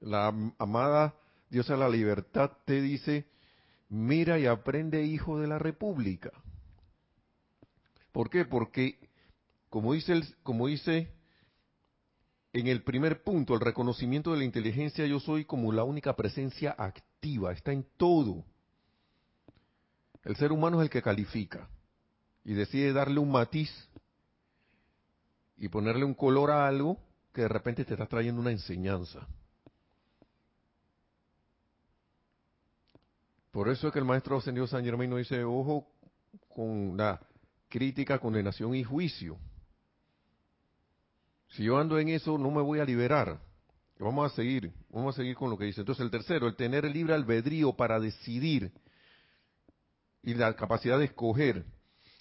La 0.00 0.28
amada 0.58 1.14
Dios 1.48 1.70
a 1.70 1.76
la 1.76 1.88
libertad 1.88 2.52
te 2.66 2.82
dice, 2.82 3.24
mira 3.88 4.38
y 4.38 4.44
aprende 4.44 5.04
hijo 5.04 5.40
de 5.40 5.46
la 5.46 5.58
República. 5.58 6.30
¿Por 8.18 8.30
qué? 8.30 8.44
Porque, 8.44 8.98
como 9.70 9.92
dice, 9.92 10.20
como 10.42 10.66
dice 10.66 11.14
en 12.52 12.66
el 12.66 12.82
primer 12.82 13.22
punto, 13.22 13.54
el 13.54 13.60
reconocimiento 13.60 14.32
de 14.32 14.38
la 14.38 14.44
inteligencia, 14.44 15.06
yo 15.06 15.20
soy 15.20 15.44
como 15.44 15.70
la 15.70 15.84
única 15.84 16.16
presencia 16.16 16.74
activa, 16.76 17.52
está 17.52 17.70
en 17.70 17.86
todo. 17.96 18.44
El 20.24 20.34
ser 20.34 20.50
humano 20.50 20.80
es 20.80 20.86
el 20.86 20.90
que 20.90 21.00
califica 21.00 21.68
y 22.42 22.54
decide 22.54 22.92
darle 22.92 23.20
un 23.20 23.30
matiz 23.30 23.70
y 25.56 25.68
ponerle 25.68 26.04
un 26.04 26.14
color 26.14 26.50
a 26.50 26.66
algo 26.66 26.98
que 27.32 27.42
de 27.42 27.48
repente 27.48 27.84
te 27.84 27.92
está 27.94 28.06
trayendo 28.06 28.40
una 28.40 28.50
enseñanza. 28.50 29.28
Por 33.52 33.68
eso 33.68 33.86
es 33.86 33.92
que 33.92 34.00
el 34.00 34.04
maestro 34.04 34.38
ascendido 34.38 34.66
San 34.66 34.84
Germain 34.84 35.08
nos 35.08 35.20
dice, 35.20 35.44
ojo 35.44 35.86
con 36.48 36.96
la 36.96 37.27
crítica, 37.68 38.18
condenación 38.18 38.74
y 38.74 38.84
juicio. 38.84 39.38
Si 41.48 41.64
yo 41.64 41.78
ando 41.78 41.98
en 41.98 42.08
eso, 42.08 42.38
no 42.38 42.50
me 42.50 42.62
voy 42.62 42.80
a 42.80 42.84
liberar. 42.84 43.40
Vamos 43.98 44.32
a 44.32 44.34
seguir, 44.34 44.72
vamos 44.90 45.14
a 45.14 45.16
seguir 45.16 45.34
con 45.34 45.50
lo 45.50 45.58
que 45.58 45.64
dice. 45.64 45.80
Entonces, 45.80 46.04
el 46.04 46.10
tercero, 46.10 46.46
el 46.46 46.56
tener 46.56 46.84
el 46.84 46.92
libre 46.92 47.14
albedrío 47.14 47.72
para 47.72 47.98
decidir 47.98 48.72
y 50.22 50.34
la 50.34 50.54
capacidad 50.54 50.98
de 50.98 51.06
escoger 51.06 51.64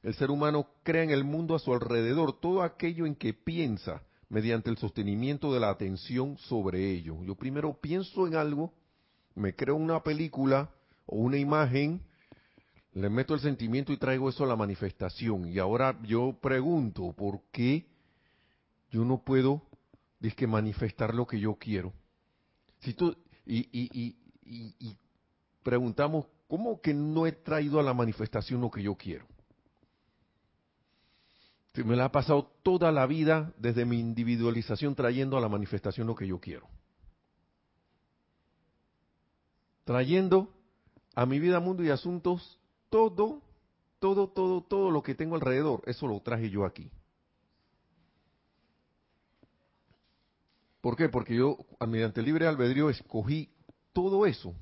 el 0.03 0.13
ser 0.13 0.31
humano 0.31 0.67
crea 0.83 1.03
en 1.03 1.09
el 1.09 1.23
mundo 1.23 1.55
a 1.55 1.59
su 1.59 1.73
alrededor 1.73 2.39
todo 2.39 2.61
aquello 2.61 3.05
en 3.05 3.15
que 3.15 3.33
piensa 3.33 4.03
mediante 4.29 4.69
el 4.69 4.77
sostenimiento 4.77 5.53
de 5.53 5.59
la 5.59 5.69
atención 5.69 6.37
sobre 6.37 6.91
ello. 6.91 7.21
Yo 7.23 7.35
primero 7.35 7.77
pienso 7.81 8.27
en 8.27 8.35
algo, 8.35 8.73
me 9.35 9.53
creo 9.53 9.75
una 9.75 10.01
película 10.03 10.69
o 11.05 11.17
una 11.17 11.37
imagen, 11.37 12.01
le 13.01 13.09
meto 13.09 13.35
el 13.35 13.39
sentimiento 13.39 13.93
y 13.93 13.97
traigo 13.97 14.27
eso 14.27 14.43
a 14.43 14.47
la 14.47 14.55
manifestación. 14.55 15.47
Y 15.47 15.59
ahora 15.59 15.99
yo 16.03 16.35
pregunto, 16.41 17.13
¿por 17.13 17.41
qué 17.51 17.85
yo 18.89 19.05
no 19.05 19.23
puedo 19.23 19.61
que 20.35 20.47
manifestar 20.47 21.13
lo 21.13 21.27
que 21.27 21.39
yo 21.39 21.55
quiero? 21.55 21.93
Si 22.79 22.93
tú, 22.93 23.15
y, 23.45 23.59
y, 23.71 24.15
y, 24.43 24.75
y 24.79 24.97
preguntamos, 25.61 26.25
¿cómo 26.47 26.81
que 26.81 26.93
no 26.93 27.27
he 27.27 27.31
traído 27.31 27.79
a 27.79 27.83
la 27.83 27.93
manifestación 27.93 28.61
lo 28.61 28.71
que 28.71 28.81
yo 28.81 28.95
quiero? 28.95 29.25
me 31.83 31.95
la 31.95 32.05
ha 32.05 32.11
pasado 32.11 32.51
toda 32.63 32.91
la 32.91 33.05
vida 33.05 33.53
desde 33.57 33.85
mi 33.85 33.99
individualización 33.99 34.95
trayendo 34.95 35.37
a 35.37 35.41
la 35.41 35.47
manifestación 35.47 36.07
lo 36.07 36.15
que 36.15 36.25
yo 36.25 36.39
quiero. 36.39 36.67
Trayendo 39.83 40.51
a 41.13 41.27
mi 41.27 41.39
vida, 41.39 41.59
mundo 41.59 41.83
y 41.83 41.89
asuntos 41.89 42.59
todo, 42.89 43.41
todo, 43.99 44.29
todo, 44.29 44.61
todo 44.61 44.91
lo 44.91 45.03
que 45.03 45.15
tengo 45.15 45.35
alrededor. 45.35 45.83
Eso 45.85 46.07
lo 46.07 46.19
traje 46.21 46.49
yo 46.49 46.65
aquí. 46.65 46.89
¿Por 50.81 50.95
qué? 50.95 51.09
Porque 51.09 51.35
yo, 51.35 51.57
mediante 51.85 52.21
el 52.21 52.25
libre 52.25 52.47
albedrío, 52.47 52.89
escogí 52.89 53.49
todo 53.93 54.25
eso. 54.25 54.53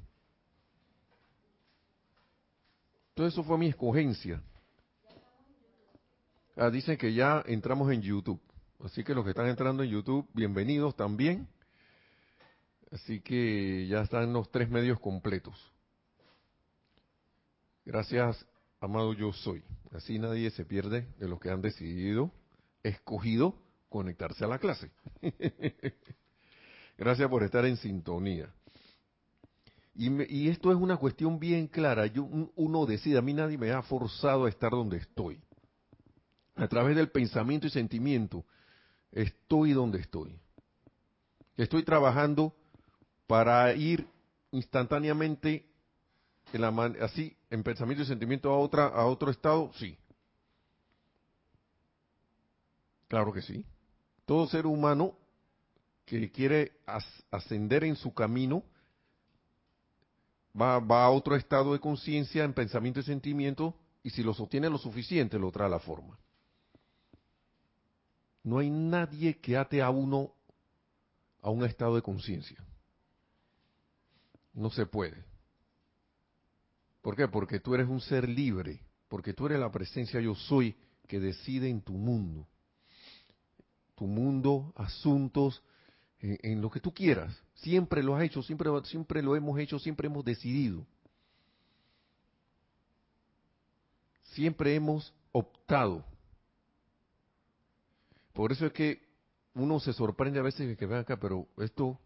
Todo 3.14 3.28
eso 3.28 3.44
fue 3.44 3.58
mi 3.58 3.68
escogencia. 3.68 4.42
Ah, 6.56 6.70
dicen 6.70 6.98
que 6.98 7.14
ya 7.14 7.44
entramos 7.46 7.92
en 7.92 8.02
YouTube. 8.02 8.42
Así 8.84 9.04
que 9.04 9.14
los 9.14 9.24
que 9.24 9.32
están 9.32 9.48
entrando 9.48 9.84
en 9.84 9.90
YouTube, 9.90 10.28
bienvenidos 10.34 10.96
también. 10.96 11.48
Así 12.92 13.22
que 13.22 13.88
ya 13.88 14.02
están 14.02 14.32
los 14.34 14.50
tres 14.52 14.70
medios 14.70 15.00
completos. 15.00 15.75
Gracias, 17.86 18.46
amado 18.80 19.14
yo 19.14 19.32
soy. 19.32 19.64
Así 19.92 20.18
nadie 20.18 20.50
se 20.50 20.66
pierde 20.66 21.08
de 21.20 21.28
los 21.28 21.40
que 21.40 21.52
han 21.52 21.62
decidido, 21.62 22.32
escogido 22.82 23.56
conectarse 23.90 24.44
a 24.44 24.48
la 24.48 24.58
clase. 24.60 24.92
Gracias 26.98 27.30
por 27.30 27.44
estar 27.44 27.64
en 27.66 27.78
sintonía. 27.78 28.52
Y, 29.94 30.50
esto 30.50 30.72
es 30.72 30.78
una 30.78 30.98
cuestión 30.98 31.40
bien 31.40 31.68
clara. 31.68 32.08
Yo, 32.08 32.28
uno 32.56 32.86
decide, 32.86 33.18
a 33.18 33.22
mí 33.22 33.34
nadie 33.34 33.58
me 33.58 33.72
ha 33.72 33.82
forzado 33.82 34.46
a 34.46 34.50
estar 34.50 34.72
donde 34.72 34.98
estoy 34.98 35.40
a 36.56 36.68
través 36.68 36.96
del 36.96 37.10
pensamiento 37.10 37.68
y 37.68 37.70
sentimiento, 37.70 38.46
estoy 39.12 39.74
donde 39.74 40.00
estoy. 40.00 40.38
Estoy 41.58 41.84
trabajando 41.84 42.54
para 43.28 43.74
ir 43.76 44.08
instantáneamente 44.52 45.66
en 46.58 47.04
así 47.04 47.36
en 47.50 47.64
pensamiento 47.64 48.04
y 48.04 48.08
sentimiento 48.08 48.52
a 48.52 48.58
otra 48.58 48.88
a 48.88 49.06
otro 49.06 49.32
estado, 49.32 49.72
sí. 49.76 49.98
Claro 53.08 53.32
que 53.32 53.42
sí. 53.42 53.66
Todo 54.26 54.48
ser 54.48 54.66
humano 54.66 55.18
que 56.06 56.32
quiere 56.32 56.74
ascender 57.32 57.84
en 57.84 57.96
su 57.96 58.14
camino 58.14 58.64
va, 60.60 60.80
va 60.80 61.06
a 61.06 61.10
otro 61.10 61.36
estado 61.36 61.74
de 61.74 61.80
conciencia 61.80 62.44
en 62.44 62.54
pensamiento 62.54 63.00
y 63.00 63.04
sentimiento 63.04 63.76
y 64.04 64.10
si 64.12 64.24
lo 64.24 64.34
sostiene 64.34 64.70
lo 64.70 64.78
suficiente 64.78 65.40
lo 65.40 65.52
trae 65.52 65.68
a 65.68 65.70
la 65.70 65.80
forma. 65.80 66.18
No 68.44 68.60
hay 68.60 68.70
nadie 68.70 69.40
que 69.40 69.58
ate 69.58 69.82
a 69.82 69.90
uno 69.90 70.32
a 71.42 71.50
un 71.50 71.64
estado 71.64 71.96
de 71.96 72.02
conciencia. 72.02 72.64
No 74.54 74.70
se 74.70 74.86
puede. 74.86 75.24
¿Por 77.06 77.16
qué? 77.16 77.28
Porque 77.28 77.60
tú 77.60 77.76
eres 77.76 77.88
un 77.88 78.02
ser 78.02 78.28
libre, 78.28 78.82
porque 79.08 79.32
tú 79.32 79.46
eres 79.46 79.60
la 79.60 79.72
presencia 79.72 80.20
yo 80.20 80.34
soy 80.34 80.76
que 81.08 81.20
decide 81.20 81.70
en 81.70 81.84
tu 81.84 81.94
mundo. 81.94 82.48
Tu 83.94 84.08
mundo, 84.08 84.74
asuntos, 84.76 85.62
en, 86.20 86.60
lo 86.62 86.72
que 86.72 86.80
tú 86.80 86.92
quieras. 86.92 87.40
Siempre 87.54 88.02
lo 88.02 88.16
has 88.16 88.24
hecho, 88.24 88.42
siempre, 88.42 88.72
siempre 88.86 89.22
lo 89.22 89.36
hemos 89.36 89.60
hecho, 89.60 89.78
siempre 89.78 90.08
hemos 90.08 90.26
decidido. 90.26 90.84
Siempre 94.34 94.74
hemos 94.74 95.14
optado 95.32 96.04
por 98.34 98.52
eso 98.52 98.66
es 98.66 98.74
que 98.74 99.02
uno 99.54 99.80
se 99.80 99.94
sorprende 99.94 100.40
a 100.40 100.42
veces 100.42 100.76
que 100.76 100.86
vean 100.88 101.02
acá, 101.02 101.18
pero 101.18 101.48
esto, 101.58 102.00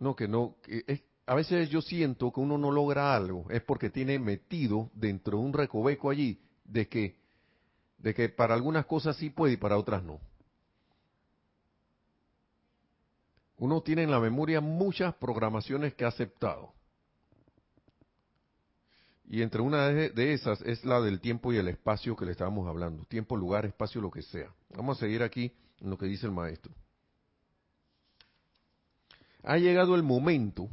no, 0.00 0.16
que 0.16 0.26
no, 0.26 0.56
es, 0.66 1.02
a 1.26 1.34
veces 1.34 1.70
yo 1.70 1.80
siento 1.80 2.32
que 2.32 2.40
uno 2.40 2.58
no 2.58 2.70
logra 2.70 3.14
algo, 3.14 3.46
es 3.50 3.62
porque 3.62 3.90
tiene 3.90 4.18
metido 4.18 4.90
dentro 4.94 5.38
de 5.38 5.44
un 5.44 5.52
recoveco 5.52 6.10
allí 6.10 6.40
de 6.64 6.88
que, 6.88 7.16
de 7.98 8.14
que 8.14 8.28
para 8.28 8.54
algunas 8.54 8.86
cosas 8.86 9.16
sí 9.16 9.30
puede 9.30 9.54
y 9.54 9.56
para 9.56 9.78
otras 9.78 10.02
no. 10.02 10.20
Uno 13.58 13.80
tiene 13.80 14.02
en 14.02 14.10
la 14.10 14.18
memoria 14.18 14.60
muchas 14.60 15.14
programaciones 15.14 15.94
que 15.94 16.04
ha 16.04 16.08
aceptado. 16.08 16.72
Y 19.28 19.40
entre 19.40 19.62
una 19.62 19.88
de 19.88 20.32
esas 20.34 20.60
es 20.62 20.84
la 20.84 21.00
del 21.00 21.20
tiempo 21.20 21.52
y 21.52 21.56
el 21.56 21.68
espacio 21.68 22.16
que 22.16 22.26
le 22.26 22.32
estábamos 22.32 22.68
hablando. 22.68 23.04
Tiempo, 23.04 23.36
lugar, 23.36 23.64
espacio, 23.64 24.00
lo 24.00 24.10
que 24.10 24.22
sea. 24.22 24.52
Vamos 24.76 24.98
a 24.98 25.00
seguir 25.00 25.22
aquí 25.22 25.52
en 25.80 25.90
lo 25.90 25.96
que 25.96 26.06
dice 26.06 26.26
el 26.26 26.32
maestro. 26.32 26.74
Ha 29.44 29.56
llegado 29.58 29.94
el 29.94 30.02
momento, 30.02 30.68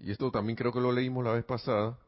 y 0.00 0.10
esto 0.10 0.30
también 0.30 0.56
creo 0.56 0.72
que 0.72 0.80
lo 0.80 0.92
leímos 0.92 1.24
la 1.24 1.32
vez 1.32 1.44
pasada, 1.44 1.98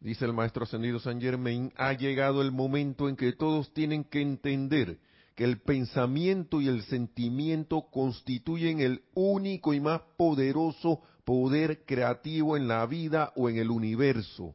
dice 0.00 0.24
el 0.24 0.32
maestro 0.32 0.64
ascendido 0.64 0.98
San 0.98 1.20
Germain, 1.20 1.72
ha 1.76 1.92
llegado 1.92 2.42
el 2.42 2.52
momento 2.52 3.08
en 3.08 3.16
que 3.16 3.32
todos 3.32 3.72
tienen 3.72 4.04
que 4.04 4.20
entender 4.20 4.98
que 5.34 5.44
el 5.44 5.60
pensamiento 5.60 6.60
y 6.60 6.68
el 6.68 6.82
sentimiento 6.82 7.88
constituyen 7.90 8.80
el 8.80 9.02
único 9.14 9.74
y 9.74 9.80
más 9.80 10.02
poderoso 10.16 11.00
poder 11.24 11.84
creativo 11.84 12.56
en 12.56 12.68
la 12.68 12.86
vida 12.86 13.32
o 13.34 13.48
en 13.48 13.56
el 13.56 13.70
universo. 13.70 14.54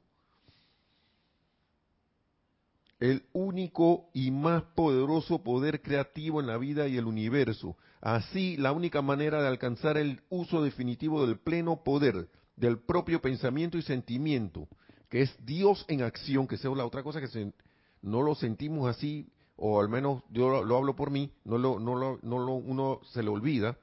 El 2.99 3.23
único 3.33 4.09
y 4.13 4.29
más 4.29 4.63
poderoso 4.75 5.41
poder 5.41 5.81
creativo 5.81 6.39
en 6.39 6.47
la 6.47 6.57
vida 6.57 6.87
y 6.87 6.97
el 6.97 7.05
universo. 7.05 7.77
Así, 8.01 8.55
la 8.57 8.71
única 8.71 9.01
manera 9.01 9.41
de 9.41 9.47
alcanzar 9.47 9.97
el 9.97 10.21
uso 10.29 10.61
definitivo 10.61 11.25
del 11.25 11.39
pleno 11.39 11.83
poder 11.83 12.29
del 12.59 12.79
propio 12.79 13.21
pensamiento 13.21 13.77
y 13.77 13.81
sentimiento, 13.81 14.67
que 15.09 15.21
es 15.21 15.45
Dios 15.45 15.85
en 15.87 16.03
acción, 16.03 16.47
que 16.47 16.55
es 16.55 16.63
la 16.63 16.85
otra 16.85 17.03
cosa 17.03 17.21
que 17.21 17.53
no 18.01 18.21
lo 18.21 18.35
sentimos 18.35 18.87
así 18.87 19.27
o 19.55 19.81
al 19.81 19.89
menos 19.89 20.23
yo 20.29 20.63
lo, 20.63 20.77
hablo 20.77 20.95
por 20.95 21.11
mí, 21.11 21.33
no 21.43 21.57
lo, 21.57 21.79
no 21.79 21.95
lo, 21.95 22.19
no 22.21 22.39
lo, 22.39 22.53
uno 22.53 23.01
se 23.11 23.21
le 23.21 23.29
olvida, 23.29 23.77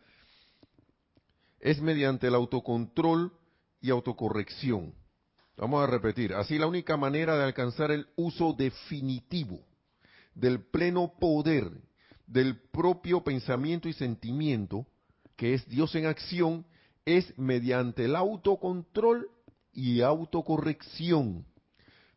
es 1.61 1.80
mediante 1.83 2.28
el 2.28 2.35
autocontrol 2.35 3.33
y 3.80 3.90
autocorrección. 3.90 4.95
Vamos 5.56 5.83
a 5.83 5.87
repetir, 5.87 6.35
así 6.35 6.59
la 6.59 6.66
única 6.66 6.97
manera 6.97 7.37
de 7.37 7.45
alcanzar 7.45 7.90
el 7.90 8.06
uso 8.16 8.54
definitivo 8.54 9.61
del 10.35 10.61
pleno 10.61 11.14
poder 11.18 11.71
del 12.26 12.59
propio 12.59 13.23
pensamiento 13.23 13.88
y 13.88 13.92
sentimiento, 13.92 14.87
que 15.37 15.54
es 15.54 15.66
Dios 15.68 15.95
en 15.95 16.06
acción, 16.06 16.66
es 17.06 17.38
mediante 17.38 18.04
el 18.04 18.16
autocontrol 18.16 19.30
y 19.72 20.02
autocorrección 20.02 21.46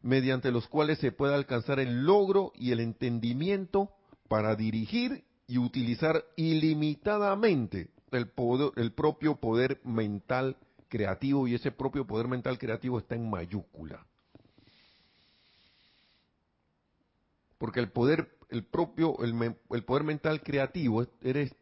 mediante 0.01 0.51
los 0.51 0.67
cuales 0.67 0.99
se 0.99 1.11
puede 1.11 1.35
alcanzar 1.35 1.79
el 1.79 2.05
logro 2.05 2.51
y 2.55 2.71
el 2.71 2.79
entendimiento 2.79 3.91
para 4.27 4.55
dirigir 4.55 5.23
y 5.47 5.57
utilizar 5.57 6.23
ilimitadamente 6.35 7.89
el, 8.11 8.27
propio 8.91 9.35
poder 9.35 9.81
mental 9.83 10.57
creativo 10.87 11.47
y 11.47 11.55
ese 11.55 11.71
propio 11.71 12.05
poder 12.05 12.27
mental 12.27 12.57
creativo 12.57 12.99
está 12.99 13.15
en 13.15 13.29
mayúscula. 13.29 14.05
Porque 17.57 17.81
el 17.81 17.91
poder, 17.91 18.29
el 18.49 18.63
propio, 18.63 19.17
el 19.21 19.83
poder 19.83 20.03
mental 20.03 20.41
creativo 20.41 21.05
eres 21.21 21.53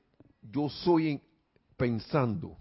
yo 0.42 0.70
soy 0.70 1.22
pensando. 1.76 2.56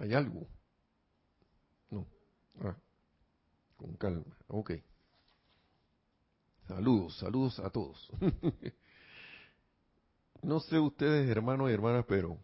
¿Hay 0.00 0.14
algo? 0.14 0.48
No. 1.90 2.06
Ah, 2.62 2.74
con 3.76 3.94
calma. 3.96 4.34
Ok. 4.48 4.72
Saludos, 6.66 7.18
saludos 7.18 7.60
a 7.60 7.68
todos. 7.68 8.10
no 10.42 10.60
sé 10.60 10.78
ustedes, 10.78 11.28
hermanos 11.28 11.68
y 11.68 11.74
hermanas, 11.74 12.06
pero 12.08 12.38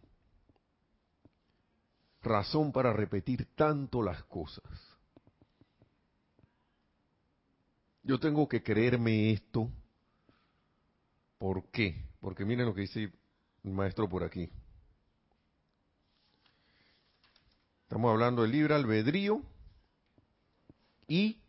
razón 2.21 2.73
para 2.73 2.93
repetir 2.93 3.49
tanto 3.55 4.03
las 4.03 4.23
cosas. 4.25 4.65
Yo 8.03 8.21
tengo 8.21 8.47
que 8.47 8.63
creerme 8.63 9.33
esto. 9.33 9.71
¿Por 11.39 11.71
qué? 11.71 12.05
Porque 12.21 12.45
miren 12.45 12.67
lo 12.67 12.75
que 12.75 12.83
dice 12.83 13.11
el 13.65 13.73
maestro 13.73 14.09
por 14.09 14.25
aquí. 14.25 14.51
Estamos 17.87 18.11
hablando 18.11 18.43
de 18.43 18.49
libre 18.49 18.75
albedrío 18.75 19.43
y 21.07 21.41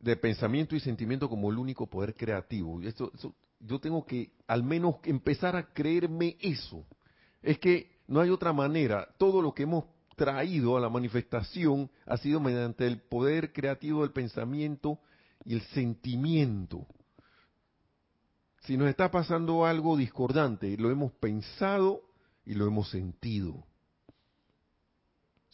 de 0.00 0.16
pensamiento 0.16 0.74
y 0.74 0.80
sentimiento 0.80 1.28
como 1.28 1.52
el 1.52 1.56
único 1.56 1.86
poder 1.86 2.16
creativo. 2.16 2.80
Yo 3.60 3.78
tengo 3.78 4.04
que 4.04 4.32
al 4.48 4.64
menos 4.64 4.96
empezar 5.04 5.54
a 5.54 5.72
creerme 5.72 6.36
eso. 6.40 6.84
Es 7.42 7.60
que 7.60 8.00
no 8.08 8.20
hay 8.20 8.30
otra 8.30 8.52
manera. 8.52 9.06
Todo 9.18 9.40
lo 9.40 9.54
que 9.54 9.62
hemos 9.62 9.84
traído 10.16 10.76
a 10.76 10.80
la 10.80 10.88
manifestación 10.88 11.88
ha 12.04 12.16
sido 12.16 12.40
mediante 12.40 12.88
el 12.88 13.02
poder 13.02 13.52
creativo 13.52 14.02
del 14.02 14.10
pensamiento 14.10 14.98
y 15.44 15.54
el 15.54 15.62
sentimiento. 15.68 16.88
Si 18.62 18.76
nos 18.76 18.88
está 18.88 19.12
pasando 19.12 19.64
algo 19.64 19.96
discordante, 19.96 20.76
lo 20.76 20.90
hemos 20.90 21.12
pensado 21.12 22.02
y 22.44 22.54
lo 22.54 22.66
hemos 22.66 22.90
sentido. 22.90 23.64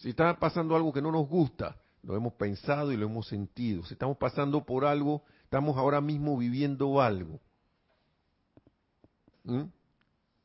Si 0.00 0.10
está 0.10 0.38
pasando 0.38 0.74
algo 0.74 0.92
que 0.92 1.02
no 1.02 1.12
nos 1.12 1.28
gusta, 1.28 1.76
lo 2.02 2.16
hemos 2.16 2.32
pensado 2.34 2.90
y 2.90 2.96
lo 2.96 3.06
hemos 3.06 3.28
sentido. 3.28 3.84
Si 3.84 3.94
estamos 3.94 4.16
pasando 4.16 4.64
por 4.64 4.84
algo, 4.84 5.22
estamos 5.44 5.76
ahora 5.76 6.00
mismo 6.00 6.36
viviendo 6.36 7.00
algo 7.00 7.40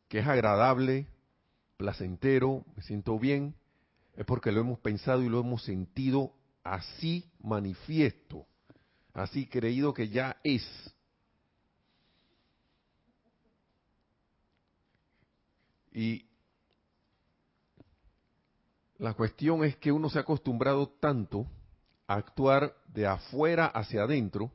que 0.08 0.20
es 0.20 0.28
agradable, 0.28 1.08
placentero, 1.78 2.66
me 2.76 2.84
siento 2.84 3.20
bien, 3.20 3.56
es 4.16 4.26
porque 4.26 4.52
lo 4.52 4.62
hemos 4.62 4.80
pensado 4.80 5.22
y 5.22 5.30
lo 5.30 5.40
hemos 5.40 5.64
sentido 5.64 6.34
así 6.64 7.26
manifiesto, 7.40 8.46
así 9.14 9.48
creído 9.48 9.94
que 9.94 10.10
ya 10.10 10.38
es. 10.44 10.66
Y 15.92 16.26
la 18.98 19.14
cuestión 19.14 19.64
es 19.64 19.76
que 19.78 19.92
uno 19.92 20.10
se 20.10 20.18
ha 20.18 20.22
acostumbrado 20.22 20.88
tanto 21.00 21.48
a 22.08 22.16
actuar 22.16 22.76
de 22.88 23.08
afuera 23.08 23.66
hacia 23.68 24.04
adentro, 24.04 24.52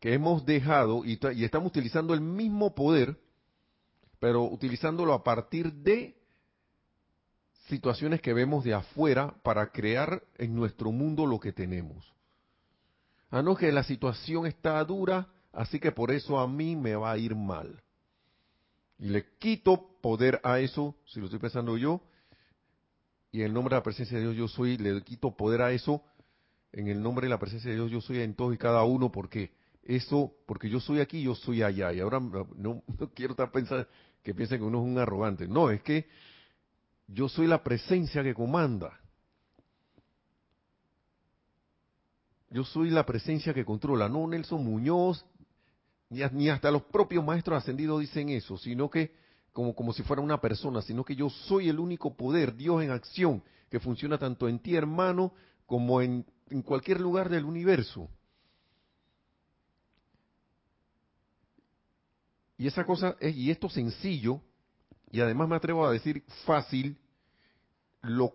que 0.00 0.14
hemos 0.14 0.44
dejado 0.44 1.04
y, 1.04 1.18
estamos 1.44 1.68
utilizando 1.68 2.14
el 2.14 2.20
mismo 2.20 2.74
poder, 2.74 3.18
pero 4.20 4.44
utilizándolo 4.44 5.12
a 5.12 5.24
partir 5.24 5.72
de 5.72 6.16
situaciones 7.68 8.20
que 8.20 8.32
vemos 8.32 8.64
de 8.64 8.74
afuera 8.74 9.34
para 9.42 9.70
crear 9.70 10.22
en 10.36 10.54
nuestro 10.54 10.92
mundo 10.92 11.26
lo 11.26 11.38
que 11.38 11.52
tenemos. 11.52 12.14
Ah, 13.30 13.42
no, 13.42 13.56
que 13.56 13.70
la 13.72 13.82
situación 13.82 14.46
está 14.46 14.82
dura, 14.84 15.28
así 15.52 15.78
que 15.78 15.92
por 15.92 16.10
eso 16.10 16.38
a 16.38 16.48
mí 16.48 16.76
me 16.76 16.94
va 16.94 17.12
a 17.12 17.18
ir 17.18 17.34
mal. 17.34 17.82
Y 18.98 19.08
le 19.08 19.26
quito 19.38 19.98
poder 20.00 20.40
a 20.42 20.60
eso, 20.60 20.96
si 21.06 21.20
lo 21.20 21.26
estoy 21.26 21.38
pensando 21.38 21.76
yo, 21.76 22.00
y 23.30 23.40
en 23.40 23.46
el 23.46 23.54
nombre 23.54 23.74
de 23.74 23.78
la 23.78 23.82
presencia 23.82 24.16
de 24.18 24.24
Dios 24.24 24.36
yo 24.36 24.48
soy, 24.48 24.76
le 24.78 25.02
quito 25.02 25.36
poder 25.36 25.62
a 25.62 25.72
eso, 25.72 26.02
en 26.72 26.88
el 26.88 27.02
nombre 27.02 27.26
de 27.26 27.30
la 27.30 27.38
presencia 27.38 27.70
de 27.70 27.76
Dios 27.76 27.90
yo 27.90 28.00
soy 28.00 28.20
en 28.20 28.34
todos 28.34 28.54
y 28.54 28.58
cada 28.58 28.84
uno, 28.84 29.12
porque 29.12 29.52
eso, 29.82 30.32
porque 30.46 30.68
yo 30.68 30.80
soy 30.80 31.00
aquí, 31.00 31.22
yo 31.22 31.34
soy 31.34 31.62
allá, 31.62 31.92
y 31.92 32.00
ahora 32.00 32.20
no, 32.20 32.82
quiero 33.14 33.32
estar 33.32 33.50
pensando 33.50 33.86
que 34.22 34.34
piensen 34.34 34.58
que 34.58 34.64
uno 34.64 34.78
es 34.78 34.84
un 34.84 34.98
arrogante, 34.98 35.46
no, 35.46 35.70
es 35.70 35.82
que 35.82 36.06
yo 37.06 37.28
soy 37.28 37.46
la 37.46 37.62
presencia 37.62 38.22
que 38.22 38.34
comanda. 38.34 38.98
Yo 42.50 42.64
soy 42.64 42.88
la 42.90 43.04
presencia 43.04 43.52
que 43.52 43.64
controla, 43.64 44.08
no 44.08 44.26
Nelson 44.26 44.64
Muñoz, 44.64 45.24
ni 46.08 46.48
hasta 46.48 46.70
los 46.70 46.82
propios 46.84 47.22
maestros 47.22 47.58
ascendidos 47.58 48.00
dicen 48.00 48.30
eso, 48.30 48.56
sino 48.56 48.88
que 48.88 49.12
como, 49.58 49.74
como 49.74 49.92
si 49.92 50.04
fuera 50.04 50.22
una 50.22 50.40
persona, 50.40 50.80
sino 50.82 51.02
que 51.02 51.16
yo 51.16 51.28
soy 51.28 51.68
el 51.68 51.80
único 51.80 52.16
poder, 52.16 52.54
Dios 52.54 52.80
en 52.80 52.92
acción, 52.92 53.42
que 53.68 53.80
funciona 53.80 54.16
tanto 54.16 54.48
en 54.48 54.60
ti, 54.60 54.76
hermano, 54.76 55.32
como 55.66 56.00
en, 56.00 56.24
en 56.48 56.62
cualquier 56.62 57.00
lugar 57.00 57.28
del 57.28 57.44
universo. 57.44 58.08
Y 62.56 62.68
esa 62.68 62.84
cosa, 62.84 63.16
es, 63.18 63.34
y 63.34 63.50
esto 63.50 63.68
sencillo, 63.68 64.40
y 65.10 65.20
además 65.22 65.48
me 65.48 65.56
atrevo 65.56 65.84
a 65.84 65.90
decir 65.90 66.22
fácil, 66.46 66.96
lo 68.02 68.32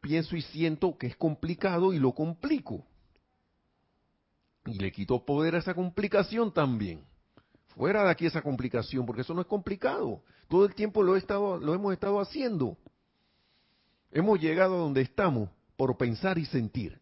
pienso 0.00 0.36
y 0.36 0.40
siento 0.40 0.96
que 0.96 1.08
es 1.08 1.16
complicado 1.16 1.92
y 1.92 1.98
lo 1.98 2.14
complico. 2.14 2.86
Y 4.64 4.78
le 4.78 4.90
quitó 4.90 5.22
poder 5.26 5.54
a 5.54 5.58
esa 5.58 5.74
complicación 5.74 6.50
también. 6.50 7.04
Fuera 7.76 8.04
de 8.04 8.10
aquí 8.10 8.26
esa 8.26 8.42
complicación, 8.42 9.06
porque 9.06 9.22
eso 9.22 9.34
no 9.34 9.40
es 9.40 9.46
complicado. 9.46 10.22
Todo 10.48 10.66
el 10.66 10.74
tiempo 10.74 11.02
lo, 11.02 11.16
he 11.16 11.18
estado, 11.18 11.58
lo 11.58 11.74
hemos 11.74 11.92
estado 11.92 12.20
haciendo. 12.20 12.76
Hemos 14.10 14.40
llegado 14.40 14.74
a 14.74 14.78
donde 14.78 15.00
estamos 15.00 15.48
por 15.76 15.96
pensar 15.96 16.38
y 16.38 16.44
sentir. 16.44 17.00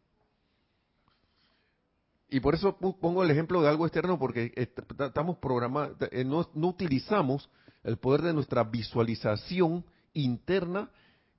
Y 2.29 2.39
por 2.39 2.55
eso 2.55 2.77
pongo 2.77 3.25
el 3.25 3.31
ejemplo 3.31 3.61
de 3.61 3.69
algo 3.69 3.87
externo, 3.87 4.19
porque 4.19 4.53
estamos 4.55 5.39
programados, 5.39 5.97
eh, 6.13 6.25
no, 6.25 6.49
no 6.55 6.69
utilizamos 6.69 7.51
el 7.83 7.97
poder 7.97 8.23
de 8.23 8.33
nuestra 8.33 8.63
visualización 8.63 9.85
interna, 10.13 10.91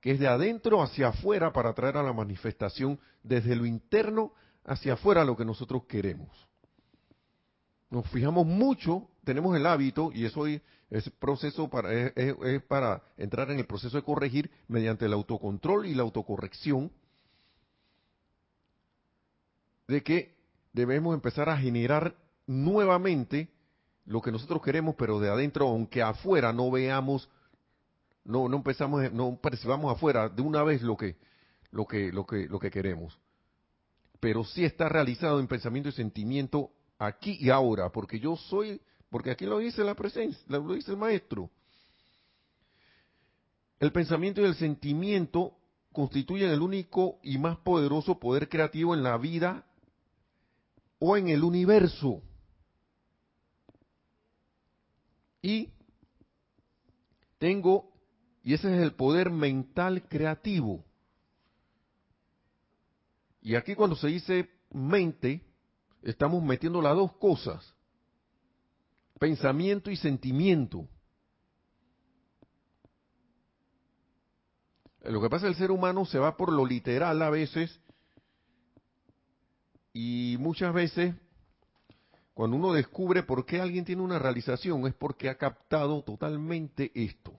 que 0.02 0.10
es 0.10 0.20
de 0.20 0.28
adentro 0.28 0.82
hacia 0.82 1.08
afuera, 1.08 1.52
para 1.52 1.72
traer 1.72 1.96
a 1.96 2.02
la 2.02 2.12
manifestación 2.12 3.00
desde 3.22 3.56
lo 3.56 3.64
interno 3.64 4.32
hacia 4.64 4.94
afuera 4.94 5.24
lo 5.24 5.36
que 5.36 5.46
nosotros 5.46 5.84
queremos. 5.84 6.28
Nos 7.92 8.08
fijamos 8.08 8.46
mucho, 8.46 9.06
tenemos 9.22 9.54
el 9.54 9.66
hábito, 9.66 10.12
y 10.14 10.24
eso 10.24 10.46
es 10.46 11.10
proceso 11.18 11.68
para, 11.68 11.92
es, 11.92 12.62
para 12.62 13.02
entrar 13.18 13.50
en 13.50 13.58
el 13.58 13.66
proceso 13.66 13.98
de 13.98 14.02
corregir 14.02 14.50
mediante 14.66 15.04
el 15.04 15.12
autocontrol 15.12 15.84
y 15.84 15.94
la 15.94 16.02
autocorrección, 16.02 16.90
de 19.88 20.02
que 20.02 20.34
debemos 20.72 21.12
empezar 21.14 21.50
a 21.50 21.58
generar 21.58 22.16
nuevamente 22.46 23.50
lo 24.06 24.22
que 24.22 24.32
nosotros 24.32 24.62
queremos, 24.62 24.94
pero 24.94 25.20
de 25.20 25.28
adentro, 25.28 25.68
aunque 25.68 26.00
afuera 26.00 26.50
no 26.50 26.70
veamos, 26.70 27.28
no, 28.24 28.48
no 28.48 28.56
empezamos, 28.56 29.12
no 29.12 29.36
percibamos 29.36 29.94
afuera 29.94 30.30
de 30.30 30.40
una 30.40 30.62
vez 30.62 30.80
lo 30.80 30.96
que, 30.96 31.18
lo 31.70 31.84
que, 31.84 32.10
lo 32.10 32.24
que, 32.24 32.48
lo 32.48 32.58
que 32.58 32.70
queremos. 32.70 33.20
Pero 34.18 34.44
sí 34.44 34.64
está 34.64 34.88
realizado 34.88 35.40
en 35.40 35.46
pensamiento 35.46 35.90
y 35.90 35.92
sentimiento 35.92 36.70
aquí 37.06 37.36
y 37.40 37.50
ahora, 37.50 37.90
porque 37.90 38.20
yo 38.20 38.36
soy, 38.36 38.80
porque 39.10 39.30
aquí 39.30 39.44
lo 39.44 39.58
dice 39.58 39.82
la 39.82 39.94
presencia, 39.94 40.40
lo 40.48 40.72
dice 40.72 40.92
el 40.92 40.96
maestro. 40.96 41.50
El 43.80 43.90
pensamiento 43.90 44.40
y 44.40 44.44
el 44.44 44.54
sentimiento 44.54 45.56
constituyen 45.90 46.50
el 46.50 46.62
único 46.62 47.18
y 47.22 47.38
más 47.38 47.58
poderoso 47.58 48.18
poder 48.18 48.48
creativo 48.48 48.94
en 48.94 49.02
la 49.02 49.16
vida 49.18 49.66
o 51.00 51.16
en 51.16 51.28
el 51.28 51.42
universo. 51.42 52.22
Y 55.42 55.70
tengo, 57.38 57.92
y 58.44 58.54
ese 58.54 58.72
es 58.72 58.80
el 58.80 58.94
poder 58.94 59.30
mental 59.30 60.06
creativo. 60.08 60.84
Y 63.40 63.56
aquí 63.56 63.74
cuando 63.74 63.96
se 63.96 64.06
dice 64.06 64.48
mente, 64.70 65.51
estamos 66.02 66.42
metiendo 66.42 66.82
las 66.82 66.96
dos 66.96 67.12
cosas, 67.16 67.74
pensamiento 69.18 69.90
y 69.90 69.96
sentimiento. 69.96 70.88
Lo 75.02 75.20
que 75.20 75.28
pasa 75.28 75.46
es 75.46 75.56
que 75.56 75.62
el 75.62 75.68
ser 75.68 75.70
humano 75.70 76.04
se 76.04 76.18
va 76.18 76.36
por 76.36 76.52
lo 76.52 76.64
literal 76.64 77.20
a 77.22 77.30
veces 77.30 77.80
y 79.92 80.36
muchas 80.38 80.72
veces 80.72 81.14
cuando 82.34 82.56
uno 82.56 82.72
descubre 82.72 83.22
por 83.22 83.44
qué 83.44 83.60
alguien 83.60 83.84
tiene 83.84 84.02
una 84.02 84.18
realización 84.18 84.86
es 84.86 84.94
porque 84.94 85.28
ha 85.28 85.36
captado 85.36 86.02
totalmente 86.02 86.90
esto. 86.94 87.36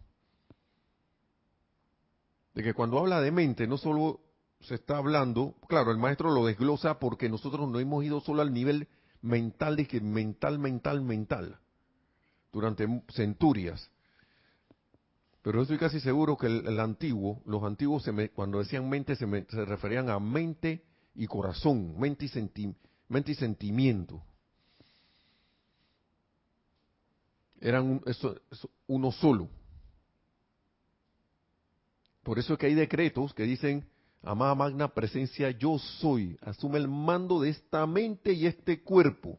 De 2.54 2.62
que 2.62 2.74
cuando 2.74 3.00
habla 3.00 3.20
de 3.22 3.32
mente 3.32 3.66
no 3.66 3.78
solo 3.78 4.20
se 4.64 4.76
está 4.76 4.98
hablando, 4.98 5.56
claro, 5.68 5.92
el 5.92 5.98
maestro 5.98 6.32
lo 6.32 6.46
desglosa 6.46 7.00
porque 7.00 7.30
nosotros 7.30 7.70
no 7.70 7.80
hemos 7.80 8.04
ido 8.04 8.22
solo 8.22 8.42
al 8.42 8.54
nivel 8.54 8.88
mental 9.22 9.76
de 9.76 9.88
que 9.88 10.02
mental, 10.02 10.60
mental, 10.60 11.02
mental, 11.02 11.60
durante 12.52 12.88
centurias. 13.10 13.90
Pero 15.42 15.62
estoy 15.62 15.78
casi 15.78 16.00
seguro 16.00 16.38
que 16.38 16.48
el, 16.48 16.80
antiguo, 16.80 17.42
los 17.46 17.64
antiguos 17.64 18.10
cuando 18.34 18.60
decían 18.60 18.88
mente 18.88 19.16
se, 19.16 19.28
se, 19.50 19.66
referían 19.66 20.10
a 20.10 20.20
mente 20.20 20.84
y 21.16 21.28
corazón, 21.28 22.00
mente 22.00 22.26
y, 22.26 22.76
mente 23.10 23.32
y 23.34 23.36
sentimiento. 23.36 24.24
eran 27.64 28.02
uno 28.88 29.12
solo. 29.12 29.50
Por 32.22 32.38
eso 32.38 32.54
es 32.54 32.60
que 32.60 32.66
hay 32.68 32.74
decretos 32.74 33.34
que 33.34 33.44
dicen, 33.44 33.88
amada 34.24 34.56
magna 34.56 34.88
presencia, 34.88 35.52
yo 35.52 35.78
soy, 35.78 36.38
asume 36.42 36.80
el 36.80 36.88
mando 36.88 37.42
de 37.42 37.50
esta 37.50 37.86
mente 37.86 38.34
y 38.34 38.48
este 38.48 38.82
cuerpo. 38.82 39.38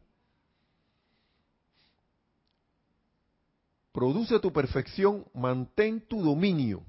Produce 3.93 4.39
tu 4.41 4.53
perfección, 4.53 5.25
mantén 5.35 6.01
tu 6.01 6.23
dominio. 6.23 6.85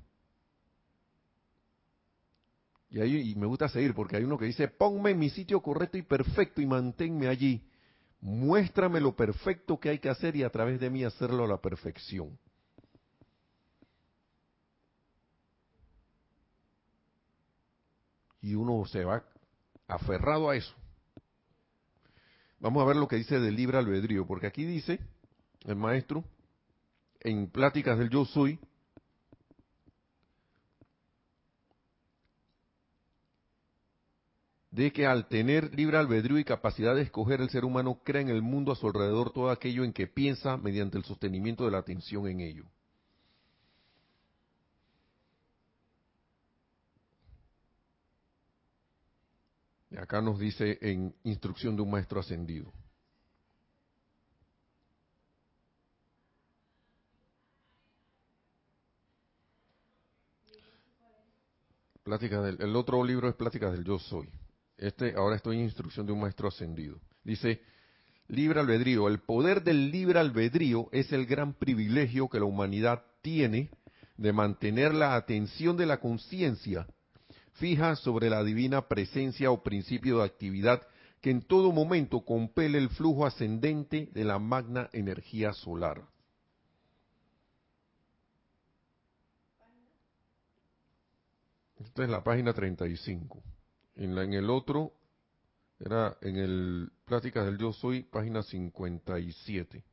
Y 2.89 2.99
ahí 2.99 3.35
me 3.35 3.45
gusta 3.45 3.67
seguir 3.69 3.93
porque 3.93 4.15
hay 4.17 4.23
uno 4.23 4.37
que 4.37 4.45
dice, 4.45 4.67
ponme 4.67 5.11
en 5.11 5.19
mi 5.19 5.29
sitio 5.29 5.61
correcto 5.61 5.97
y 5.97 6.01
perfecto 6.01 6.61
y 6.61 6.65
manténme 6.65 7.27
allí. 7.27 7.67
Muéstrame 8.21 8.99
lo 8.99 9.15
perfecto 9.15 9.79
que 9.79 9.89
hay 9.89 9.99
que 9.99 10.09
hacer 10.09 10.35
y 10.35 10.43
a 10.43 10.49
través 10.49 10.79
de 10.79 10.89
mí 10.89 11.03
hacerlo 11.03 11.43
a 11.43 11.47
la 11.47 11.61
perfección. 11.61 12.37
Y 18.45 18.53
uno 18.53 18.85
se 18.85 19.03
va 19.03 19.25
aferrado 19.87 20.51
a 20.51 20.55
eso. 20.55 20.71
Vamos 22.59 22.83
a 22.83 22.85
ver 22.85 22.95
lo 22.95 23.07
que 23.07 23.15
dice 23.15 23.39
del 23.39 23.55
libre 23.55 23.79
albedrío, 23.79 24.27
porque 24.27 24.45
aquí 24.45 24.65
dice 24.65 24.99
el 25.63 25.75
maestro, 25.75 26.23
en 27.21 27.49
Pláticas 27.49 27.97
del 27.97 28.11
Yo 28.11 28.23
Soy, 28.23 28.59
de 34.69 34.93
que 34.93 35.07
al 35.07 35.27
tener 35.27 35.73
libre 35.73 35.97
albedrío 35.97 36.37
y 36.37 36.43
capacidad 36.43 36.93
de 36.93 37.01
escoger, 37.01 37.41
el 37.41 37.49
ser 37.49 37.65
humano 37.65 37.99
crea 38.03 38.21
en 38.21 38.29
el 38.29 38.43
mundo 38.43 38.71
a 38.71 38.75
su 38.75 38.85
alrededor 38.85 39.33
todo 39.33 39.49
aquello 39.49 39.83
en 39.83 39.91
que 39.91 40.05
piensa 40.05 40.55
mediante 40.55 40.99
el 40.99 41.03
sostenimiento 41.03 41.65
de 41.65 41.71
la 41.71 41.79
atención 41.79 42.27
en 42.27 42.41
ello. 42.41 42.65
Acá 49.97 50.21
nos 50.21 50.39
dice 50.39 50.77
en 50.81 51.15
instrucción 51.23 51.75
de 51.75 51.81
un 51.81 51.91
maestro 51.91 52.19
ascendido. 52.19 52.71
Plática 62.03 62.41
del, 62.41 62.61
el 62.61 62.75
otro 62.75 63.03
libro 63.03 63.27
es 63.29 63.35
Pláticas 63.35 63.71
del 63.71 63.83
Yo 63.83 63.97
Soy. 63.97 64.29
Este, 64.77 65.15
ahora 65.15 65.37
estoy 65.37 65.57
en 65.57 65.63
instrucción 65.63 66.05
de 66.05 66.11
un 66.11 66.19
maestro 66.19 66.49
ascendido. 66.49 66.99
Dice, 67.23 67.61
libre 68.27 68.59
albedrío. 68.59 69.07
El 69.07 69.19
poder 69.19 69.63
del 69.63 69.91
libre 69.91 70.19
albedrío 70.19 70.89
es 70.91 71.11
el 71.11 71.25
gran 71.25 71.53
privilegio 71.53 72.29
que 72.29 72.39
la 72.39 72.45
humanidad 72.45 73.03
tiene 73.21 73.71
de 74.17 74.33
mantener 74.33 74.93
la 74.93 75.15
atención 75.15 75.77
de 75.77 75.85
la 75.85 75.99
conciencia 75.99 76.87
fija 77.55 77.95
sobre 77.95 78.29
la 78.29 78.43
divina 78.43 78.87
presencia 78.87 79.51
o 79.51 79.63
principio 79.63 80.19
de 80.19 80.25
actividad 80.25 80.81
que 81.21 81.31
en 81.31 81.41
todo 81.41 81.71
momento 81.71 82.21
compele 82.21 82.77
el 82.77 82.89
flujo 82.89 83.25
ascendente 83.25 84.09
de 84.13 84.23
la 84.23 84.39
magna 84.39 84.89
energía 84.93 85.53
solar. 85.53 86.03
Esta 91.77 92.03
es 92.03 92.09
la 92.09 92.23
página 92.23 92.53
35. 92.53 93.41
En, 93.95 94.17
en 94.17 94.33
el 94.33 94.49
otro, 94.49 94.93
era 95.79 96.17
en 96.21 96.37
el 96.37 96.91
Pláticas 97.05 97.45
del 97.45 97.57
Yo 97.57 97.71
Soy, 97.73 98.03
página 98.03 98.43
57. 98.43 99.83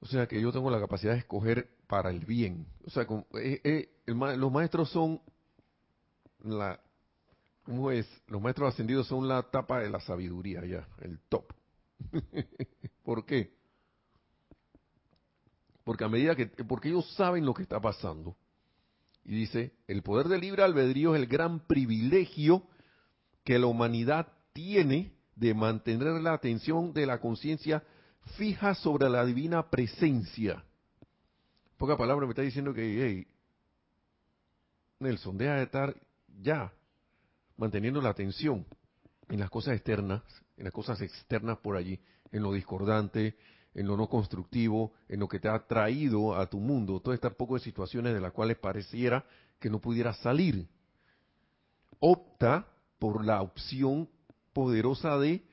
O 0.00 0.06
sea 0.06 0.26
que 0.26 0.40
yo 0.40 0.52
tengo 0.52 0.70
la 0.70 0.80
capacidad 0.80 1.12
de 1.12 1.18
escoger 1.18 1.68
para 1.86 2.10
el 2.10 2.24
bien. 2.24 2.66
O 2.84 2.90
sea, 2.90 3.06
eh, 3.34 3.60
eh, 3.64 3.88
los 4.06 4.52
maestros 4.52 4.90
son 4.90 5.20
la, 6.44 6.80
¿cómo 7.64 7.90
es? 7.90 8.06
Los 8.28 8.40
maestros 8.40 8.72
ascendidos 8.72 9.06
son 9.08 9.26
la 9.26 9.42
tapa 9.42 9.80
de 9.80 9.90
la 9.90 10.00
sabiduría 10.00 10.64
ya, 10.64 10.88
el 11.00 11.18
top. 11.28 11.52
¿Por 13.02 13.24
qué? 13.26 13.52
Porque 15.82 16.04
a 16.04 16.08
medida 16.08 16.36
que, 16.36 16.46
porque 16.46 16.88
ellos 16.88 17.12
saben 17.14 17.44
lo 17.44 17.54
que 17.54 17.62
está 17.62 17.80
pasando, 17.80 18.36
y 19.24 19.34
dice, 19.34 19.72
el 19.86 20.02
poder 20.02 20.28
del 20.28 20.40
libre 20.40 20.62
albedrío 20.62 21.14
es 21.14 21.20
el 21.20 21.26
gran 21.26 21.60
privilegio 21.60 22.62
que 23.44 23.58
la 23.58 23.66
humanidad 23.66 24.28
tiene 24.52 25.12
de 25.34 25.54
mantener 25.54 26.20
la 26.22 26.32
atención 26.32 26.92
de 26.92 27.06
la 27.06 27.20
conciencia 27.20 27.82
fija 28.28 28.74
sobre 28.74 29.08
la 29.08 29.24
divina 29.24 29.68
presencia. 29.70 30.62
Poca 31.76 31.96
palabra 31.96 32.26
me 32.26 32.32
está 32.32 32.42
diciendo 32.42 32.74
que, 32.74 33.04
hey, 33.04 33.26
Nelson, 35.00 35.38
deja 35.38 35.54
de 35.54 35.62
estar 35.64 35.94
ya 36.40 36.72
manteniendo 37.56 38.00
la 38.00 38.10
atención 38.10 38.66
en 39.28 39.40
las 39.40 39.50
cosas 39.50 39.74
externas, 39.74 40.22
en 40.56 40.64
las 40.64 40.72
cosas 40.72 41.00
externas 41.00 41.58
por 41.58 41.76
allí, 41.76 42.00
en 42.32 42.42
lo 42.42 42.52
discordante, 42.52 43.36
en 43.74 43.86
lo 43.86 43.96
no 43.96 44.08
constructivo, 44.08 44.92
en 45.08 45.20
lo 45.20 45.28
que 45.28 45.38
te 45.38 45.48
ha 45.48 45.66
traído 45.66 46.34
a 46.34 46.46
tu 46.46 46.58
mundo, 46.58 47.00
todas 47.00 47.16
estas 47.16 47.34
pocas 47.34 47.62
situaciones 47.62 48.14
de 48.14 48.20
las 48.20 48.32
cuales 48.32 48.56
pareciera 48.56 49.24
que 49.60 49.70
no 49.70 49.80
pudieras 49.80 50.16
salir. 50.18 50.68
Opta 52.00 52.66
por 52.98 53.24
la 53.24 53.42
opción 53.42 54.08
poderosa 54.52 55.18
de 55.18 55.44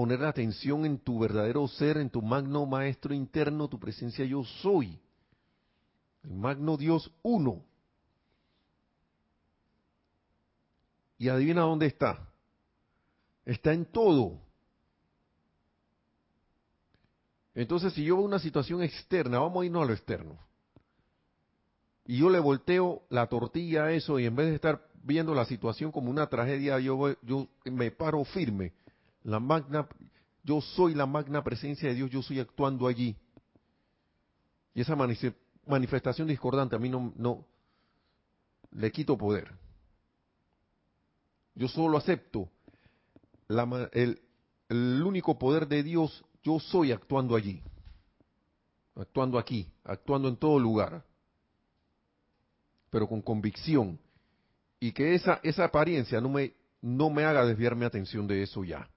poner 0.00 0.20
la 0.20 0.30
atención 0.30 0.86
en 0.86 0.98
tu 0.98 1.18
verdadero 1.18 1.68
ser, 1.68 1.98
en 1.98 2.08
tu 2.08 2.22
magno 2.22 2.64
maestro 2.64 3.12
interno, 3.12 3.68
tu 3.68 3.78
presencia 3.78 4.24
yo 4.24 4.42
soy. 4.62 4.98
El 6.22 6.30
magno 6.36 6.78
Dios 6.78 7.12
uno. 7.20 7.62
Y 11.18 11.28
adivina 11.28 11.60
dónde 11.60 11.84
está. 11.84 12.26
Está 13.44 13.74
en 13.74 13.84
todo. 13.84 14.40
Entonces, 17.54 17.92
si 17.92 18.02
yo 18.02 18.16
veo 18.16 18.24
una 18.24 18.38
situación 18.38 18.82
externa, 18.82 19.38
vamos 19.38 19.60
a 19.60 19.66
irnos 19.66 19.82
a 19.82 19.86
lo 19.86 19.92
externo. 19.92 20.38
Y 22.06 22.16
yo 22.20 22.30
le 22.30 22.38
volteo 22.38 23.02
la 23.10 23.26
tortilla 23.26 23.84
a 23.84 23.92
eso 23.92 24.18
y 24.18 24.24
en 24.24 24.34
vez 24.34 24.46
de 24.46 24.54
estar 24.54 24.82
viendo 25.02 25.34
la 25.34 25.44
situación 25.44 25.92
como 25.92 26.10
una 26.10 26.26
tragedia, 26.26 26.78
yo, 26.78 27.14
yo 27.20 27.48
me 27.66 27.90
paro 27.90 28.24
firme. 28.24 28.72
La 29.24 29.38
magna, 29.40 29.88
yo 30.42 30.60
soy 30.60 30.94
la 30.94 31.06
magna 31.06 31.42
presencia 31.42 31.88
de 31.88 31.94
Dios, 31.94 32.10
yo 32.10 32.22
soy 32.22 32.40
actuando 32.40 32.86
allí. 32.86 33.16
Y 34.74 34.80
esa 34.80 34.96
manifestación 35.66 36.28
discordante 36.28 36.76
a 36.76 36.78
mí 36.78 36.88
no, 36.88 37.44
le 38.72 38.92
quito 38.92 39.18
poder. 39.18 39.52
Yo 41.54 41.68
solo 41.68 41.98
acepto 41.98 42.48
el, 43.92 44.20
el 44.68 45.02
único 45.02 45.38
poder 45.38 45.66
de 45.66 45.82
Dios, 45.82 46.24
yo 46.42 46.58
soy 46.58 46.92
actuando 46.92 47.36
allí, 47.36 47.62
actuando 48.94 49.38
aquí, 49.38 49.68
actuando 49.84 50.28
en 50.28 50.36
todo 50.36 50.58
lugar, 50.58 51.04
pero 52.88 53.08
con 53.08 53.20
convicción 53.20 53.98
y 54.80 54.92
que 54.92 55.14
esa, 55.14 55.40
esa 55.42 55.64
apariencia 55.64 56.20
no 56.20 56.30
me, 56.30 56.54
no 56.80 57.10
me 57.10 57.24
haga 57.24 57.44
desviar 57.44 57.76
mi 57.76 57.84
atención 57.84 58.26
de 58.26 58.42
eso 58.42 58.64
ya. 58.64 58.88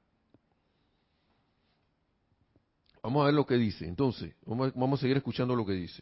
Vamos 3.04 3.22
a 3.22 3.26
ver 3.26 3.34
lo 3.34 3.46
que 3.46 3.56
dice. 3.56 3.86
Entonces, 3.86 4.34
vamos, 4.46 5.00
a 5.00 5.02
seguir 5.02 5.18
escuchando 5.18 5.56
lo 5.56 5.66
que 5.66 5.74
dice. 5.74 6.02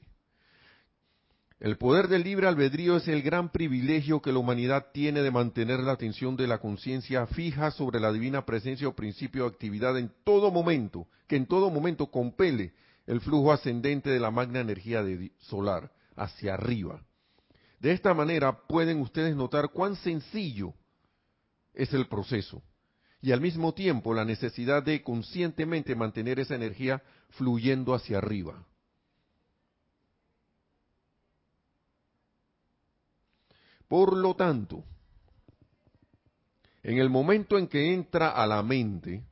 El 1.59 1.77
poder 1.77 2.07
del 2.07 2.23
libre 2.23 2.47
albedrío 2.47 2.97
es 2.97 3.07
el 3.07 3.23
gran 3.23 3.51
privilegio 3.51 4.21
que 4.21 4.31
la 4.31 4.39
humanidad 4.39 4.87
tiene 4.93 5.21
de 5.21 5.31
mantener 5.31 5.79
la 5.79 5.93
atención 5.93 6.35
de 6.35 6.47
la 6.47 6.59
conciencia 6.59 7.25
fija 7.27 7.71
sobre 7.71 7.99
la 7.99 8.11
divina 8.11 8.45
presencia 8.45 8.87
o 8.87 8.95
principio 8.95 9.43
de 9.43 9.49
actividad 9.49 9.97
en 9.97 10.11
todo 10.23 10.51
momento, 10.51 11.07
que 11.27 11.35
en 11.35 11.47
todo 11.47 11.69
momento 11.69 12.07
compele 12.07 12.73
el 13.07 13.19
flujo 13.19 13.51
ascendente 13.51 14.09
de 14.09 14.19
la 14.19 14.31
magna 14.31 14.59
energía 14.59 15.03
solar 15.39 15.91
hacia 16.15 16.53
arriba. 16.53 17.03
De 17.79 17.91
esta 17.91 18.13
manera 18.13 18.59
pueden 18.67 18.99
ustedes 18.99 19.35
notar 19.35 19.69
cuán 19.69 19.95
sencillo 19.95 20.73
es 21.73 21.93
el 21.93 22.07
proceso 22.07 22.61
y 23.21 23.31
al 23.31 23.41
mismo 23.41 23.73
tiempo 23.73 24.13
la 24.13 24.25
necesidad 24.25 24.81
de 24.83 25.03
conscientemente 25.03 25.95
mantener 25.95 26.39
esa 26.39 26.55
energía 26.55 27.03
fluyendo 27.29 27.93
hacia 27.93 28.17
arriba. 28.17 28.65
Por 33.87 34.15
lo 34.15 34.35
tanto, 34.35 34.83
en 36.81 36.97
el 36.97 37.09
momento 37.09 37.57
en 37.57 37.67
que 37.67 37.93
entra 37.93 38.29
a 38.29 38.47
la 38.47 38.63
mente 38.63 39.23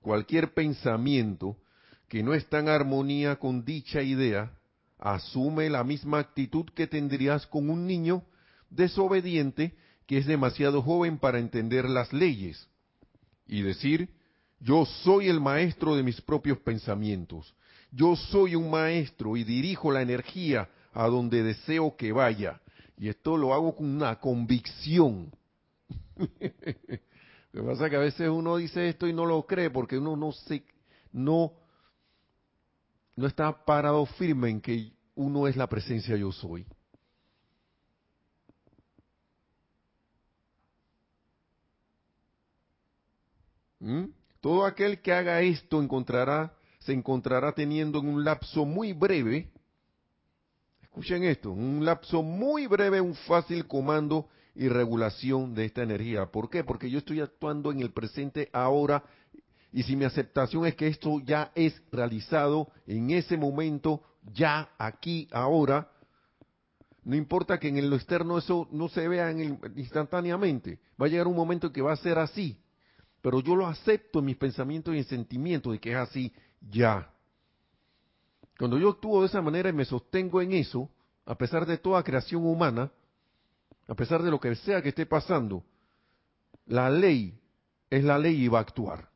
cualquier 0.00 0.54
pensamiento 0.54 1.56
que 2.08 2.22
no 2.22 2.34
está 2.34 2.58
en 2.60 2.68
armonía 2.68 3.36
con 3.36 3.64
dicha 3.64 4.02
idea, 4.02 4.52
asume 4.98 5.68
la 5.68 5.84
misma 5.84 6.18
actitud 6.18 6.66
que 6.74 6.86
tendrías 6.86 7.46
con 7.46 7.68
un 7.68 7.86
niño 7.86 8.24
desobediente 8.70 9.76
que 10.06 10.18
es 10.18 10.26
demasiado 10.26 10.82
joven 10.82 11.18
para 11.18 11.38
entender 11.38 11.88
las 11.88 12.12
leyes 12.12 12.68
y 13.46 13.62
decir, 13.62 14.08
yo 14.60 14.84
soy 14.84 15.28
el 15.28 15.40
maestro 15.40 15.96
de 15.96 16.02
mis 16.02 16.20
propios 16.20 16.58
pensamientos, 16.58 17.54
yo 17.90 18.16
soy 18.16 18.54
un 18.54 18.70
maestro 18.70 19.36
y 19.36 19.44
dirijo 19.44 19.90
la 19.90 20.02
energía 20.02 20.68
a 20.92 21.06
donde 21.06 21.42
deseo 21.42 21.96
que 21.96 22.12
vaya. 22.12 22.60
Y 22.98 23.08
esto 23.08 23.36
lo 23.36 23.52
hago 23.54 23.76
con 23.76 23.86
una 23.86 24.18
convicción. 24.18 25.30
lo 26.16 26.28
que 26.28 27.62
pasa 27.62 27.84
es 27.84 27.90
que 27.90 27.96
a 27.96 28.00
veces 28.00 28.28
uno 28.28 28.56
dice 28.56 28.88
esto 28.88 29.06
y 29.06 29.12
no 29.12 29.26
lo 29.26 29.46
cree 29.46 29.70
porque 29.70 29.98
uno 29.98 30.16
no 30.16 30.32
se, 30.32 30.64
no 31.12 31.52
no 33.16 33.26
está 33.26 33.64
parado 33.64 34.04
firme 34.04 34.50
en 34.50 34.60
que 34.60 34.92
uno 35.14 35.48
es 35.48 35.56
la 35.56 35.66
presencia 35.66 36.16
yo 36.16 36.30
soy. 36.30 36.66
¿Mm? 43.86 44.06
Todo 44.40 44.66
aquel 44.66 45.00
que 45.00 45.12
haga 45.12 45.40
esto 45.42 45.80
encontrará, 45.80 46.52
se 46.80 46.92
encontrará 46.92 47.52
teniendo 47.52 48.00
en 48.00 48.08
un 48.08 48.24
lapso 48.24 48.64
muy 48.64 48.92
breve, 48.92 49.48
escuchen 50.82 51.22
esto, 51.22 51.52
un 51.52 51.84
lapso 51.84 52.20
muy 52.20 52.66
breve 52.66 53.00
un 53.00 53.14
fácil 53.14 53.68
comando 53.68 54.28
y 54.56 54.66
regulación 54.66 55.54
de 55.54 55.66
esta 55.66 55.84
energía. 55.84 56.26
¿Por 56.26 56.50
qué? 56.50 56.64
Porque 56.64 56.90
yo 56.90 56.98
estoy 56.98 57.20
actuando 57.20 57.70
en 57.70 57.78
el 57.78 57.92
presente 57.92 58.50
ahora 58.52 59.04
y 59.72 59.84
si 59.84 59.94
mi 59.94 60.04
aceptación 60.04 60.66
es 60.66 60.74
que 60.74 60.88
esto 60.88 61.20
ya 61.20 61.52
es 61.54 61.80
realizado 61.92 62.72
en 62.88 63.10
ese 63.10 63.36
momento, 63.36 64.02
ya, 64.34 64.68
aquí, 64.78 65.28
ahora, 65.30 65.92
no 67.04 67.14
importa 67.14 67.60
que 67.60 67.68
en 67.68 67.88
lo 67.88 67.94
externo 67.94 68.36
eso 68.36 68.66
no 68.72 68.88
se 68.88 69.06
vea 69.06 69.30
instantáneamente, 69.76 70.80
va 71.00 71.06
a 71.06 71.08
llegar 71.08 71.28
un 71.28 71.36
momento 71.36 71.68
en 71.68 71.72
que 71.72 71.82
va 71.82 71.92
a 71.92 71.96
ser 71.96 72.18
así, 72.18 72.58
pero 73.26 73.40
yo 73.40 73.56
lo 73.56 73.66
acepto 73.66 74.20
en 74.20 74.26
mis 74.26 74.36
pensamientos 74.36 74.94
y 74.94 74.98
en 74.98 75.04
sentimientos 75.04 75.72
de 75.72 75.80
que 75.80 75.90
es 75.90 75.96
así 75.96 76.32
ya. 76.60 77.12
Cuando 78.56 78.78
yo 78.78 78.90
actúo 78.90 79.22
de 79.22 79.26
esa 79.26 79.42
manera 79.42 79.68
y 79.68 79.72
me 79.72 79.84
sostengo 79.84 80.40
en 80.40 80.52
eso, 80.52 80.88
a 81.24 81.36
pesar 81.36 81.66
de 81.66 81.76
toda 81.76 82.04
creación 82.04 82.46
humana, 82.46 82.88
a 83.88 83.94
pesar 83.96 84.22
de 84.22 84.30
lo 84.30 84.38
que 84.38 84.54
sea 84.54 84.80
que 84.80 84.90
esté 84.90 85.06
pasando, 85.06 85.64
la 86.66 86.88
ley 86.88 87.36
es 87.90 88.04
la 88.04 88.16
ley 88.16 88.44
y 88.44 88.46
va 88.46 88.58
a 88.58 88.62
actuar. 88.62 89.10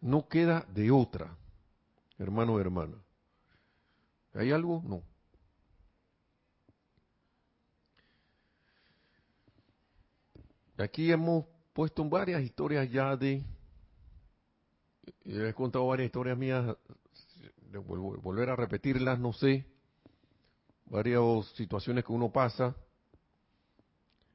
No 0.00 0.28
queda 0.28 0.64
de 0.72 0.92
otra, 0.92 1.36
hermano 2.16 2.52
o 2.52 2.60
hermana. 2.60 2.94
¿Hay 4.34 4.52
algo? 4.52 4.84
No. 4.86 5.07
Aquí 10.78 11.10
hemos 11.10 11.44
puesto 11.72 12.08
varias 12.08 12.42
historias 12.42 12.90
ya 12.90 13.16
de... 13.16 13.44
He 15.24 15.52
contado 15.54 15.86
varias 15.86 16.06
historias 16.06 16.38
mías, 16.38 16.76
de 17.70 17.78
volver 17.78 18.50
a 18.50 18.56
repetirlas, 18.56 19.18
no 19.18 19.32
sé. 19.32 19.66
Varias 20.86 21.46
situaciones 21.54 22.04
que 22.04 22.12
uno 22.12 22.30
pasa. 22.30 22.76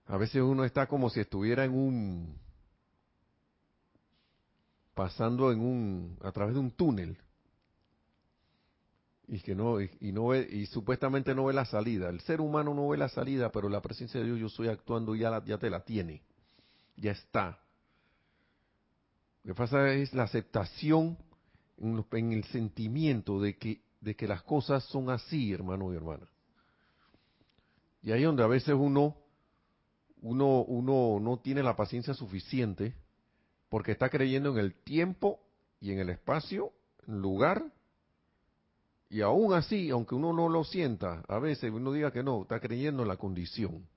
A 0.05 0.17
veces 0.17 0.41
uno 0.41 0.65
está 0.65 0.87
como 0.87 1.09
si 1.09 1.21
estuviera 1.21 1.63
en 1.63 1.73
un 1.73 2.43
pasando 4.93 5.51
en 5.51 5.59
un 5.59 6.19
a 6.21 6.31
través 6.31 6.53
de 6.53 6.59
un 6.59 6.69
túnel 6.69 7.17
y 9.27 9.39
que 9.39 9.55
no 9.55 9.81
y, 9.81 9.89
no 10.11 10.27
ve, 10.27 10.47
y 10.51 10.67
supuestamente 10.67 11.33
no 11.33 11.45
ve 11.45 11.53
la 11.53 11.65
salida. 11.65 12.09
El 12.09 12.19
ser 12.19 12.41
humano 12.41 12.73
no 12.73 12.89
ve 12.89 12.97
la 12.97 13.09
salida, 13.09 13.51
pero 13.51 13.69
la 13.69 13.81
presencia 13.81 14.19
de 14.19 14.27
Dios 14.27 14.39
yo 14.39 14.47
estoy 14.47 14.67
actuando 14.67 15.15
ya 15.15 15.43
ya 15.45 15.57
te 15.57 15.69
la 15.69 15.83
tiene. 15.83 16.21
Ya 16.95 17.11
está. 17.11 17.59
Lo 19.43 19.53
que 19.53 19.57
pasa 19.57 19.91
es 19.93 20.13
la 20.13 20.23
aceptación 20.23 21.17
en, 21.77 22.05
en 22.11 22.33
el 22.33 22.43
sentimiento 22.45 23.41
de 23.41 23.57
que 23.57 23.81
de 24.03 24.15
que 24.15 24.27
las 24.27 24.43
cosas 24.43 24.83
son 24.85 25.09
así, 25.09 25.53
hermano 25.53 25.93
y 25.93 25.95
hermana. 25.95 26.27
Y 28.01 28.11
ahí 28.11 28.23
donde 28.23 28.43
a 28.43 28.47
veces 28.47 28.75
uno 28.77 29.15
uno 30.21 30.61
uno 30.63 31.19
no 31.21 31.37
tiene 31.39 31.63
la 31.63 31.75
paciencia 31.75 32.13
suficiente 32.13 32.95
porque 33.69 33.93
está 33.93 34.09
creyendo 34.09 34.51
en 34.51 34.57
el 34.57 34.73
tiempo 34.73 35.39
y 35.79 35.91
en 35.91 35.99
el 35.99 36.09
espacio, 36.09 36.71
lugar, 37.07 37.65
y 39.09 39.21
aún 39.21 39.53
así, 39.53 39.89
aunque 39.89 40.15
uno 40.15 40.31
no 40.33 40.49
lo 40.49 40.63
sienta, 40.63 41.23
a 41.27 41.39
veces 41.39 41.71
uno 41.71 41.91
diga 41.91 42.11
que 42.11 42.23
no, 42.23 42.43
está 42.43 42.59
creyendo 42.59 43.03
en 43.03 43.07
la 43.07 43.17
condición. 43.17 43.87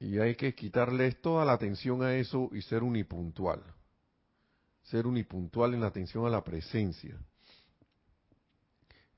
Y 0.00 0.18
hay 0.18 0.34
que 0.34 0.54
quitarle 0.54 1.12
toda 1.12 1.44
la 1.44 1.52
atención 1.52 2.02
a 2.02 2.14
eso 2.14 2.48
y 2.52 2.62
ser 2.62 2.82
unipuntual. 2.82 3.62
Ser 4.84 5.06
unipuntual 5.06 5.74
en 5.74 5.82
la 5.82 5.88
atención 5.88 6.24
a 6.26 6.30
la 6.30 6.42
presencia. 6.42 7.20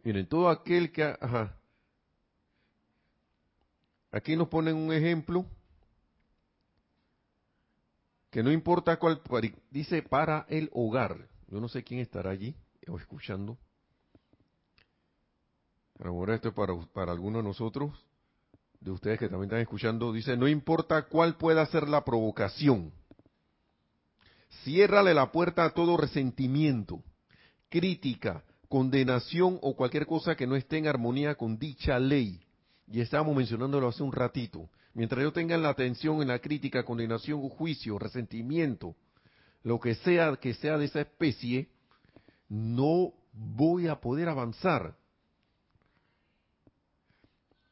Miren, 0.02 0.26
todo 0.26 0.48
aquel 0.48 0.90
que... 0.90 1.04
Ajá. 1.04 1.56
Aquí 4.10 4.36
nos 4.36 4.48
ponen 4.48 4.74
un 4.74 4.92
ejemplo 4.92 5.46
que 8.30 8.42
no 8.42 8.50
importa 8.50 8.98
cuál, 8.98 9.22
dice 9.70 10.02
para 10.02 10.46
el 10.48 10.68
hogar. 10.72 11.28
Yo 11.48 11.60
no 11.60 11.68
sé 11.68 11.84
quién 11.84 12.00
estará 12.00 12.30
allí 12.30 12.56
o 12.88 12.98
escuchando. 12.98 13.56
Ahora 16.00 16.34
esto 16.34 16.48
es 16.48 16.54
para, 16.54 16.74
para 16.92 17.12
algunos 17.12 17.42
de 17.42 17.48
nosotros, 17.48 17.92
de 18.84 18.90
ustedes 18.90 19.18
que 19.18 19.28
también 19.28 19.44
están 19.44 19.60
escuchando. 19.60 20.12
Dice, 20.12 20.36
no 20.36 20.48
importa 20.48 21.02
cuál 21.02 21.36
pueda 21.36 21.64
ser 21.66 21.88
la 21.88 22.04
provocación. 22.04 22.92
Ciérrale 24.64 25.14
la 25.14 25.32
puerta 25.32 25.64
a 25.64 25.70
todo 25.70 25.96
resentimiento, 25.96 27.02
crítica, 27.68 28.44
condenación 28.68 29.58
o 29.62 29.74
cualquier 29.74 30.06
cosa 30.06 30.34
que 30.34 30.46
no 30.46 30.56
esté 30.56 30.78
en 30.78 30.88
armonía 30.88 31.34
con 31.34 31.58
dicha 31.58 31.98
ley. 31.98 32.40
Y 32.86 33.00
estábamos 33.00 33.36
mencionándolo 33.36 33.88
hace 33.88 34.02
un 34.02 34.12
ratito. 34.12 34.68
Mientras 34.94 35.22
yo 35.22 35.32
tenga 35.32 35.56
la 35.56 35.70
atención 35.70 36.20
en 36.20 36.28
la 36.28 36.38
crítica, 36.38 36.84
condenación, 36.84 37.48
juicio, 37.48 37.98
resentimiento, 37.98 38.94
lo 39.62 39.80
que 39.80 39.94
sea 39.94 40.36
que 40.36 40.54
sea 40.54 40.76
de 40.76 40.86
esa 40.86 41.00
especie, 41.00 41.68
no 42.48 43.12
voy 43.32 43.86
a 43.86 44.00
poder 44.00 44.28
avanzar. 44.28 44.96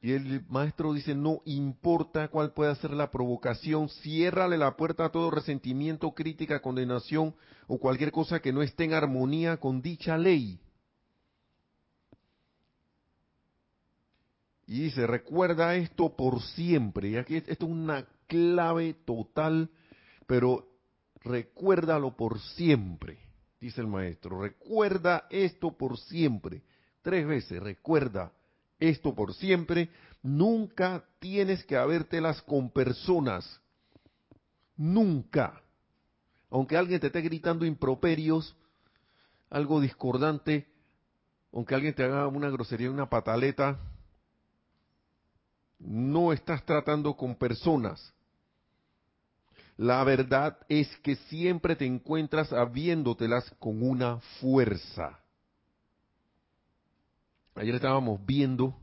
Y 0.02 0.12
el 0.12 0.44
maestro 0.48 0.94
dice, 0.94 1.14
no 1.14 1.42
importa 1.44 2.28
cuál 2.28 2.54
pueda 2.54 2.74
ser 2.76 2.92
la 2.92 3.10
provocación, 3.10 3.90
ciérrale 3.90 4.56
la 4.56 4.74
puerta 4.76 5.04
a 5.04 5.10
todo 5.10 5.30
resentimiento, 5.30 6.12
crítica, 6.12 6.62
condenación 6.62 7.34
o 7.66 7.78
cualquier 7.78 8.10
cosa 8.10 8.40
que 8.40 8.52
no 8.52 8.62
esté 8.62 8.84
en 8.84 8.94
armonía 8.94 9.58
con 9.58 9.82
dicha 9.82 10.16
ley. 10.16 10.58
Y 14.66 14.84
dice, 14.84 15.06
recuerda 15.06 15.74
esto 15.74 16.16
por 16.16 16.40
siempre. 16.40 17.10
Y 17.10 17.16
aquí 17.16 17.36
esto 17.36 17.52
es 17.52 17.60
una 17.60 18.06
clave 18.26 18.94
total, 19.04 19.68
pero 20.26 20.66
recuérdalo 21.22 22.16
por 22.16 22.40
siempre, 22.40 23.18
dice 23.60 23.82
el 23.82 23.88
maestro. 23.88 24.40
Recuerda 24.40 25.26
esto 25.28 25.76
por 25.76 25.98
siempre. 25.98 26.62
Tres 27.02 27.26
veces, 27.26 27.60
recuerda 27.60 28.32
esto 28.80 29.14
por 29.14 29.34
siempre. 29.34 29.90
Nunca 30.22 31.04
tienes 31.18 31.64
que 31.64 31.76
habértelas 31.76 32.42
con 32.42 32.70
personas. 32.70 33.60
Nunca. 34.76 35.62
Aunque 36.50 36.76
alguien 36.76 37.00
te 37.00 37.06
esté 37.06 37.20
gritando 37.20 37.64
improperios, 37.64 38.56
algo 39.50 39.80
discordante, 39.80 40.66
aunque 41.52 41.74
alguien 41.74 41.94
te 41.94 42.04
haga 42.04 42.26
una 42.26 42.50
grosería, 42.50 42.90
una 42.90 43.08
pataleta, 43.08 43.78
no 45.78 46.32
estás 46.32 46.64
tratando 46.64 47.16
con 47.16 47.36
personas. 47.36 48.12
La 49.76 50.04
verdad 50.04 50.58
es 50.68 50.94
que 50.98 51.16
siempre 51.16 51.74
te 51.74 51.86
encuentras 51.86 52.52
habiéndotelas 52.52 53.50
con 53.58 53.82
una 53.82 54.18
fuerza. 54.40 55.19
Ayer 57.54 57.74
estábamos 57.74 58.24
viendo, 58.24 58.76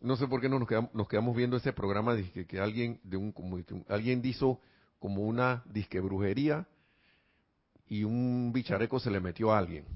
no 0.00 0.16
sé 0.16 0.26
por 0.26 0.40
qué 0.40 0.48
no 0.48 0.58
nos 0.58 0.68
quedamos, 0.68 0.94
nos 0.94 1.08
quedamos 1.08 1.34
viendo 1.34 1.56
ese 1.56 1.72
programa 1.72 2.14
de 2.14 2.46
que, 2.46 2.60
alguien 2.60 3.00
de 3.04 3.32
como, 3.32 3.58
alguien 3.88 4.22
hizo 4.24 4.60
como 4.98 5.22
una 5.22 5.64
disque 5.66 6.00
brujería 6.00 6.66
y 7.86 8.04
un 8.04 8.52
bichareco 8.52 9.00
se 9.00 9.10
le 9.10 9.20
metió 9.20 9.52
a 9.52 9.58
alguien. 9.58 9.86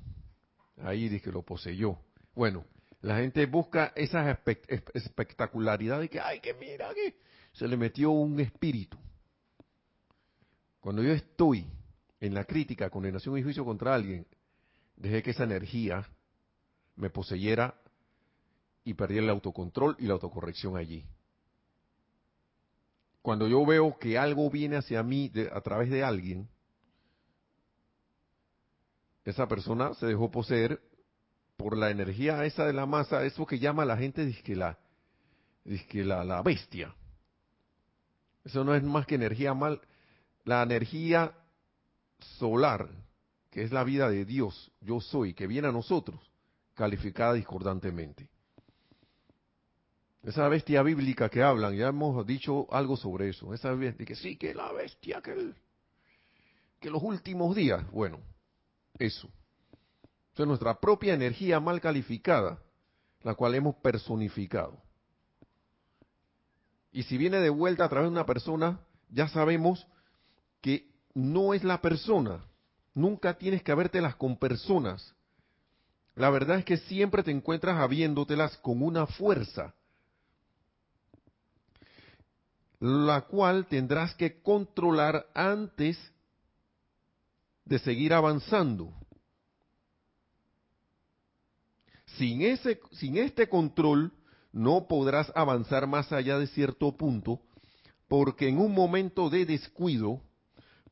Ahí 0.83 1.21
que 1.21 1.31
lo 1.31 1.43
poseyó. 1.43 1.99
Bueno, 2.35 2.65
la 3.03 3.19
gente 3.19 3.45
busca 3.47 3.93
esa 3.95 4.41
espectacularidad 4.95 6.01
de 6.01 6.09
que, 6.09 6.21
ay, 6.21 6.41
que 6.41 6.55
mira, 6.55 6.93
que 6.95 7.17
se 7.53 7.69
le 7.69 7.77
metió 7.77 8.11
un 8.11 8.41
espíritu. 8.41 8.97
Cuando 10.81 11.03
yo 11.03 11.13
estoy 11.13 11.67
en 12.19 12.35
la 12.35 12.45
crítica, 12.45 12.91
condenación 12.91 13.37
y 13.37 13.43
juicio 13.43 13.65
contra 13.65 13.95
alguien, 13.95 14.27
dejé 14.97 15.23
que 15.23 15.31
esa 15.33 15.45
energía 15.45 16.09
me 16.97 17.11
poseyera 17.11 17.75
y 18.85 18.95
perdí 18.95 19.19
el 19.19 19.31
autocontrol 19.31 19.97
y 19.99 20.07
la 20.07 20.15
autocorrección 20.15 20.77
allí. 20.77 21.05
Cuando 23.23 23.47
yo 23.47 23.65
veo 23.65 23.97
que 23.99 24.19
algo 24.19 24.51
viene 24.51 24.77
hacia 24.77 25.03
mí 25.03 25.31
a 25.53 25.61
través 25.61 25.91
de 25.91 26.03
alguien, 26.03 26.49
esa 29.25 29.47
persona 29.47 29.95
se 29.95 30.07
dejó 30.07 30.31
poseer 30.31 30.83
por 31.57 31.77
la 31.77 31.91
energía 31.91 32.45
esa 32.45 32.67
de 32.67 32.73
la 32.73 32.87
masa, 32.87 33.25
eso 33.25 33.47
que 33.47 33.61
llama 33.61 33.85
la 33.85 33.97
gente 33.97 34.25
disque 34.25 34.57
la, 34.57 34.77
la, 35.65 36.25
la 36.25 36.43
bestia. 36.43 36.93
Eso 38.45 38.65
no 38.65 38.75
es 38.75 38.83
más 38.83 39.07
que 39.07 39.15
energía 39.15 39.55
mal, 39.55 39.81
la 40.45 40.65
energía 40.65 41.33
solar, 42.39 42.89
que 43.51 43.63
es 43.63 43.71
la 43.71 43.85
vida 43.85 44.11
de 44.11 44.25
Dios, 44.25 44.73
yo 44.81 45.01
soy, 45.01 45.35
que 45.35 45.47
viene 45.47 45.69
a 45.69 45.73
nosotros, 45.73 46.32
calificada 46.75 47.35
discordantemente. 47.35 48.29
Esa 50.23 50.49
bestia 50.49 50.83
bíblica 50.83 51.29
que 51.29 51.43
hablan, 51.43 51.75
ya 51.75 51.89
hemos 51.89 52.25
dicho 52.27 52.73
algo 52.73 52.97
sobre 52.97 53.31
eso. 53.31 53.53
Esa 53.53 53.73
bestia 53.73 54.07
que 54.07 54.15
sí, 54.15 54.37
que 54.37 54.55
la 54.55 54.71
bestia, 54.73 55.21
que, 55.21 56.91
los 56.91 57.03
últimos 57.03 57.57
días. 57.57 57.89
Bueno, 57.91 58.21
eso 58.99 59.29
es 60.41 60.47
nuestra 60.47 60.81
propia 60.81 61.15
energía 61.15 61.61
mal 61.61 61.81
calificada, 61.81 62.59
la 63.23 63.35
cual 63.35 63.55
hemos 63.55 63.75
personificado. 63.77 64.81
Y 66.93 67.03
si 67.05 67.19
viene 67.19 67.39
de 67.39 67.51
vuelta 67.51 67.85
a 67.85 67.89
través 67.89 68.09
de 68.09 68.13
una 68.13 68.27
persona, 68.27 68.81
ya 69.11 69.29
sabemos 69.29 69.87
que 70.61 70.91
no 71.15 71.55
es 71.55 71.65
la 71.65 71.81
persona. 71.81 72.45
Nunca 72.95 73.35
tienes 73.39 73.63
que 73.63 73.73
habértelas 73.73 74.17
con 74.17 74.37
personas. 74.37 75.15
La 76.15 76.31
verdad 76.31 76.59
es 76.59 76.65
que 76.65 76.77
siempre 76.77 77.23
te 77.23 77.31
encuentras 77.31 77.79
habiéndotelas 77.79 78.57
con 78.59 78.83
una 78.83 79.07
fuerza, 79.07 79.75
la 82.81 83.23
cual 83.23 83.67
tendrás 83.67 84.15
que 84.15 84.43
controlar 84.43 85.27
antes 85.35 85.99
de 87.65 87.79
seguir 87.79 88.13
avanzando. 88.13 88.93
Sin, 92.19 92.43
ese, 92.43 92.81
sin 92.93 93.17
este 93.17 93.49
control 93.49 94.13
no 94.53 94.87
podrás 94.87 95.33
avanzar 95.35 95.87
más 95.87 96.13
allá 96.13 96.39
de 96.39 96.47
cierto 96.49 96.95
punto, 96.95 97.41
porque 98.07 98.49
en 98.49 98.59
un 98.59 98.75
momento 98.75 99.31
de 99.31 99.47
descuido 99.47 100.21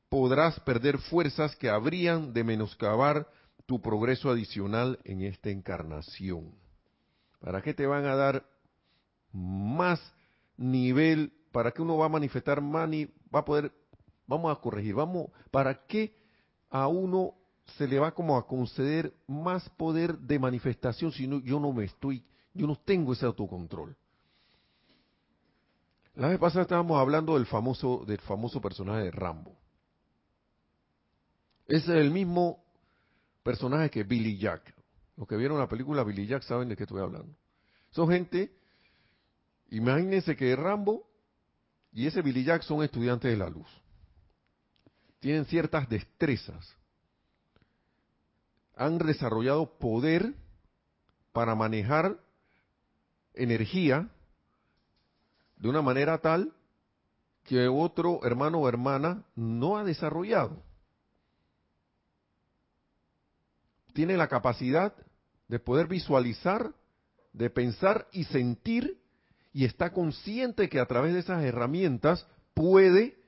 podrás 0.09 0.59
perder 0.61 0.97
fuerzas 0.99 1.55
que 1.57 1.69
habrían 1.69 2.33
de 2.33 2.43
menoscabar 2.43 3.29
tu 3.71 3.81
progreso 3.81 4.29
adicional 4.29 4.99
en 5.05 5.23
esta 5.23 5.49
encarnación. 5.49 6.53
¿Para 7.39 7.63
qué 7.63 7.73
te 7.73 7.87
van 7.87 8.05
a 8.05 8.17
dar 8.17 8.45
más 9.33 10.01
nivel? 10.57 11.33
¿Para 11.53 11.71
qué 11.71 11.81
uno 11.81 11.97
va 11.97 12.07
a 12.07 12.09
manifestar 12.09 12.61
más 12.61 12.91
va 12.91 13.39
a 13.39 13.45
poder, 13.45 13.73
vamos 14.27 14.51
a 14.51 14.61
corregir, 14.61 14.97
vamos, 14.97 15.29
¿para 15.53 15.87
qué 15.87 16.17
a 16.69 16.89
uno 16.89 17.35
se 17.79 17.87
le 17.87 18.01
va 18.01 18.11
como 18.11 18.37
a 18.37 18.45
conceder 18.45 19.15
más 19.29 19.71
poder 19.71 20.19
de 20.19 20.41
manifestación 20.41 21.13
si 21.13 21.29
no, 21.29 21.39
yo 21.39 21.61
no 21.61 21.73
me 21.73 21.85
estoy, 21.85 22.25
yo 22.53 22.67
no 22.67 22.75
tengo 22.75 23.13
ese 23.13 23.25
autocontrol. 23.25 23.97
La 26.17 26.27
vez 26.27 26.41
pasada 26.41 26.63
estábamos 26.63 26.99
hablando 27.01 27.35
del 27.35 27.47
famoso, 27.47 28.03
del 28.05 28.19
famoso 28.19 28.61
personaje 28.61 29.05
de 29.05 29.11
Rambo. 29.13 29.55
Ese 31.69 31.93
es 31.93 32.01
el 32.01 32.11
mismo 32.11 32.65
personaje 33.43 33.91
que 33.91 34.05
Billy 34.05 34.39
Jack. 34.39 34.75
Los 35.17 35.29
que 35.29 35.37
vieron 35.37 35.59
la 35.59 35.69
película 35.69 36.05
Billy 36.05 36.27
Jack 36.27 36.43
saben 36.43 36.69
de 36.69 36.77
qué 36.77 36.85
estoy 36.85 37.01
hablando. 37.01 37.35
Son 37.91 38.09
gente, 38.09 38.53
imagínense 39.71 40.37
que 40.37 40.55
Rambo 40.57 41.07
y 41.93 42.07
ese 42.07 42.23
Billy 42.23 42.45
Jack 42.45 42.63
son 42.63 42.83
estudiantes 42.83 43.31
de 43.31 43.37
la 43.37 43.51
luz. 43.51 43.69
Tienen 45.19 45.45
ciertas 45.45 45.89
destrezas 45.89 46.77
han 48.81 48.97
desarrollado 48.97 49.79
poder 49.79 50.33
para 51.33 51.55
manejar 51.55 52.19
energía 53.35 54.09
de 55.59 55.69
una 55.69 55.83
manera 55.83 56.17
tal 56.17 56.55
que 57.45 57.69
otro 57.69 58.25
hermano 58.25 58.61
o 58.61 58.69
hermana 58.71 59.23
no 59.37 59.77
ha 59.77 59.85
desarrollado. 59.85 60.63
Tiene 63.93 64.17
la 64.17 64.29
capacidad 64.29 64.95
de 65.49 65.59
poder 65.59 65.87
visualizar, 65.87 66.75
de 67.33 67.51
pensar 67.51 68.07
y 68.13 68.25
sentir 68.25 69.01
y 69.53 69.65
está 69.65 69.93
consciente 69.93 70.69
que 70.69 70.81
a 70.81 70.87
través 70.87 71.13
de 71.13 71.21
esas 71.21 71.43
herramientas 71.43 72.27
puede 72.55 73.19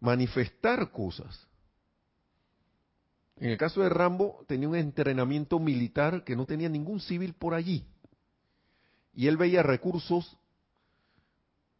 manifestar 0.00 0.90
cosas. 0.90 1.46
En 3.36 3.50
el 3.50 3.56
caso 3.56 3.80
de 3.80 3.88
Rambo, 3.88 4.44
tenía 4.46 4.68
un 4.68 4.76
entrenamiento 4.76 5.58
militar 5.58 6.24
que 6.24 6.36
no 6.36 6.44
tenía 6.44 6.68
ningún 6.68 7.00
civil 7.00 7.32
por 7.32 7.54
allí. 7.54 7.86
Y 9.14 9.28
él 9.28 9.38
veía 9.38 9.62
recursos 9.62 10.36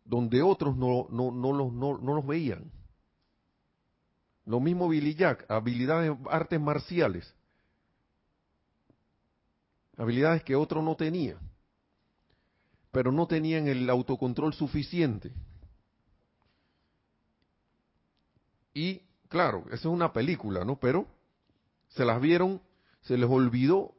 donde 0.04 0.42
otros 0.42 0.76
no, 0.76 1.06
no, 1.10 1.30
no, 1.30 1.52
los, 1.52 1.72
no, 1.72 1.98
no 1.98 2.14
los 2.14 2.26
veían. 2.26 2.72
Lo 4.46 4.58
mismo 4.58 4.88
Billy 4.88 5.14
Jack, 5.14 5.44
habilidades, 5.50 6.12
artes 6.30 6.60
marciales. 6.60 7.34
Habilidades 10.00 10.42
que 10.44 10.56
otro 10.56 10.80
no 10.80 10.96
tenía. 10.96 11.36
Pero 12.90 13.12
no 13.12 13.26
tenían 13.26 13.68
el 13.68 13.90
autocontrol 13.90 14.54
suficiente. 14.54 15.30
Y, 18.72 19.02
claro, 19.28 19.66
eso 19.66 19.90
es 19.90 19.94
una 19.94 20.10
película, 20.10 20.64
¿no? 20.64 20.80
Pero 20.80 21.06
se 21.88 22.06
las 22.06 22.18
vieron, 22.18 22.62
se 23.02 23.18
les 23.18 23.28
olvidó 23.28 23.92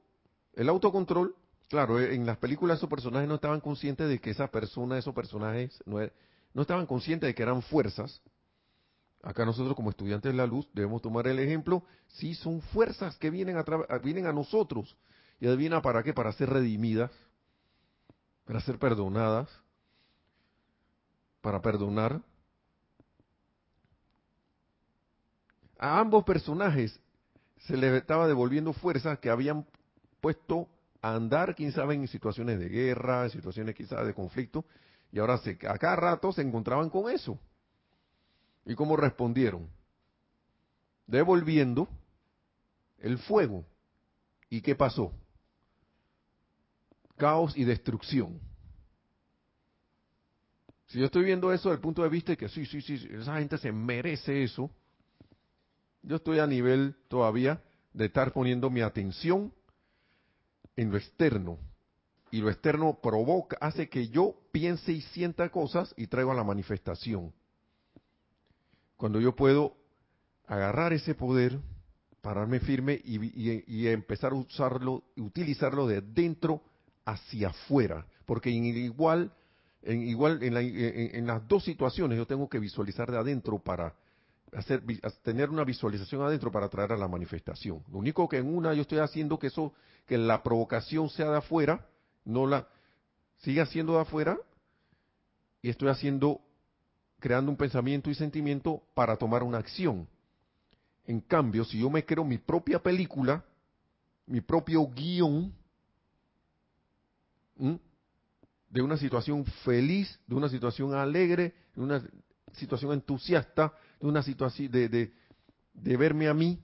el 0.55 0.69
autocontrol. 0.69 1.35
Claro, 1.69 1.99
eh, 1.99 2.15
en 2.15 2.25
las 2.25 2.37
películas 2.37 2.79
esos 2.79 2.89
personajes 2.89 3.29
no 3.29 3.35
estaban 3.35 3.61
conscientes 3.61 4.09
de 4.09 4.19
que 4.19 4.31
esa 4.31 4.47
persona, 4.49 4.97
esos 4.97 5.13
personajes, 5.13 5.83
no, 5.85 6.01
er, 6.01 6.11
no 6.55 6.63
estaban 6.63 6.87
conscientes 6.87 7.27
de 7.27 7.35
que 7.35 7.43
eran 7.43 7.61
fuerzas. 7.61 8.23
Acá 9.21 9.45
nosotros 9.45 9.75
como 9.75 9.91
estudiantes 9.91 10.31
de 10.31 10.37
la 10.37 10.47
luz 10.47 10.67
debemos 10.73 11.03
tomar 11.03 11.27
el 11.27 11.37
ejemplo, 11.37 11.83
sí 12.07 12.33
son 12.33 12.59
fuerzas 12.59 13.17
que 13.17 13.29
vienen 13.29 13.57
a, 13.57 13.63
vienen 13.99 14.25
a 14.25 14.33
nosotros. 14.33 14.97
¿Y 15.41 15.47
adivina 15.47 15.81
para 15.81 16.03
qué? 16.03 16.13
Para 16.13 16.31
ser 16.33 16.51
redimidas, 16.51 17.11
para 18.45 18.61
ser 18.61 18.77
perdonadas, 18.77 19.49
para 21.41 21.59
perdonar. 21.59 22.21
A 25.79 25.99
ambos 25.99 26.23
personajes 26.25 26.97
se 27.61 27.75
les 27.75 27.91
estaba 27.93 28.27
devolviendo 28.27 28.71
fuerzas 28.71 29.17
que 29.17 29.31
habían 29.31 29.65
puesto 30.21 30.69
a 31.01 31.15
andar, 31.15 31.55
quién 31.55 31.71
sabe, 31.71 31.95
en 31.95 32.07
situaciones 32.07 32.59
de 32.59 32.69
guerra, 32.69 33.23
en 33.23 33.31
situaciones 33.31 33.73
quizás 33.73 34.05
de 34.05 34.13
conflicto, 34.13 34.63
y 35.11 35.17
ahora 35.17 35.39
se, 35.39 35.57
a 35.67 35.75
cada 35.79 35.95
rato 35.95 36.31
se 36.31 36.43
encontraban 36.43 36.91
con 36.91 37.09
eso. 37.09 37.39
¿Y 38.63 38.75
cómo 38.75 38.95
respondieron? 38.95 39.67
Devolviendo 41.07 41.89
el 42.99 43.17
fuego. 43.17 43.65
¿Y 44.47 44.61
qué 44.61 44.75
pasó? 44.75 45.11
Caos 47.21 47.55
y 47.55 47.65
destrucción. 47.65 48.39
Si 50.87 50.97
yo 50.97 51.05
estoy 51.05 51.23
viendo 51.23 51.53
eso 51.53 51.69
desde 51.69 51.75
el 51.75 51.81
punto 51.81 52.01
de 52.01 52.09
vista 52.09 52.31
de 52.31 52.37
que 52.37 52.49
sí, 52.49 52.65
sí, 52.65 52.81
sí, 52.81 53.07
esa 53.11 53.37
gente 53.37 53.59
se 53.59 53.71
merece 53.71 54.41
eso, 54.41 54.71
yo 56.01 56.15
estoy 56.15 56.39
a 56.39 56.47
nivel 56.47 56.95
todavía 57.09 57.61
de 57.93 58.05
estar 58.05 58.33
poniendo 58.33 58.71
mi 58.71 58.81
atención 58.81 59.53
en 60.75 60.89
lo 60.89 60.97
externo. 60.97 61.59
Y 62.31 62.41
lo 62.41 62.49
externo 62.49 62.97
provoca, 62.99 63.55
hace 63.61 63.87
que 63.87 64.07
yo 64.07 64.33
piense 64.51 64.91
y 64.91 65.01
sienta 65.01 65.49
cosas 65.49 65.93
y 65.97 66.07
traigo 66.07 66.31
a 66.31 66.35
la 66.35 66.43
manifestación. 66.43 67.31
Cuando 68.97 69.19
yo 69.19 69.35
puedo 69.35 69.77
agarrar 70.47 70.91
ese 70.91 71.13
poder, 71.13 71.59
pararme 72.21 72.59
firme 72.61 72.99
y, 73.03 73.87
empezar 73.89 74.31
a 74.31 74.37
usarlo, 74.37 75.03
utilizarlo 75.17 75.85
de 75.85 76.01
dentro 76.01 76.63
hacia 77.05 77.49
afuera. 77.49 78.05
Porque 78.25 78.49
en 78.49 78.65
igual, 78.65 79.31
en 79.81 80.01
igual, 80.01 80.39
en 80.41 81.27
las 81.27 81.47
dos 81.47 81.63
situaciones 81.63 82.17
yo 82.17 82.27
tengo 82.27 82.47
que 82.49 82.59
visualizar 82.59 83.11
de 83.11 83.17
adentro 83.17 83.59
para 83.59 83.95
hacer, 84.53 84.83
tener 85.23 85.49
una 85.49 85.63
visualización 85.63 86.21
adentro 86.21 86.51
para 86.51 86.69
traer 86.69 86.91
a 86.91 86.97
la 86.97 87.07
manifestación. 87.07 87.83
Lo 87.91 87.99
único 87.99 88.27
que 88.27 88.37
en 88.37 88.53
una 88.53 88.73
yo 88.73 88.81
estoy 88.81 88.99
haciendo 88.99 89.39
que 89.39 89.47
eso, 89.47 89.73
que 90.05 90.17
la 90.17 90.43
provocación 90.43 91.09
sea 91.09 91.29
de 91.29 91.37
afuera, 91.37 91.87
no 92.25 92.45
la 92.45 92.67
siga 93.37 93.65
siendo 93.65 93.93
de 93.93 94.01
afuera, 94.01 94.37
y 95.61 95.69
estoy 95.69 95.89
haciendo, 95.89 96.41
creando 97.19 97.51
un 97.51 97.57
pensamiento 97.57 98.09
y 98.09 98.15
sentimiento 98.15 98.81
para 98.93 99.15
tomar 99.15 99.43
una 99.43 99.59
acción. 99.59 100.07
En 101.05 101.19
cambio, 101.21 101.65
si 101.65 101.79
yo 101.79 101.89
me 101.89 102.05
creo 102.05 102.23
mi 102.23 102.37
propia 102.37 102.79
película, 102.79 103.43
mi 104.25 104.41
propio 104.41 104.87
guion, 104.87 105.53
de 108.69 108.81
una 108.81 108.97
situación 108.97 109.45
feliz, 109.63 110.19
de 110.25 110.35
una 110.35 110.49
situación 110.49 110.93
alegre, 110.93 111.53
de 111.75 111.81
una 111.81 112.03
situación 112.53 112.93
entusiasta, 112.93 113.73
de 113.99 114.07
una 114.07 114.23
situación 114.23 114.71
de, 114.71 114.89
de, 114.89 115.97
verme 115.97 116.27
a 116.27 116.33
mí 116.33 116.63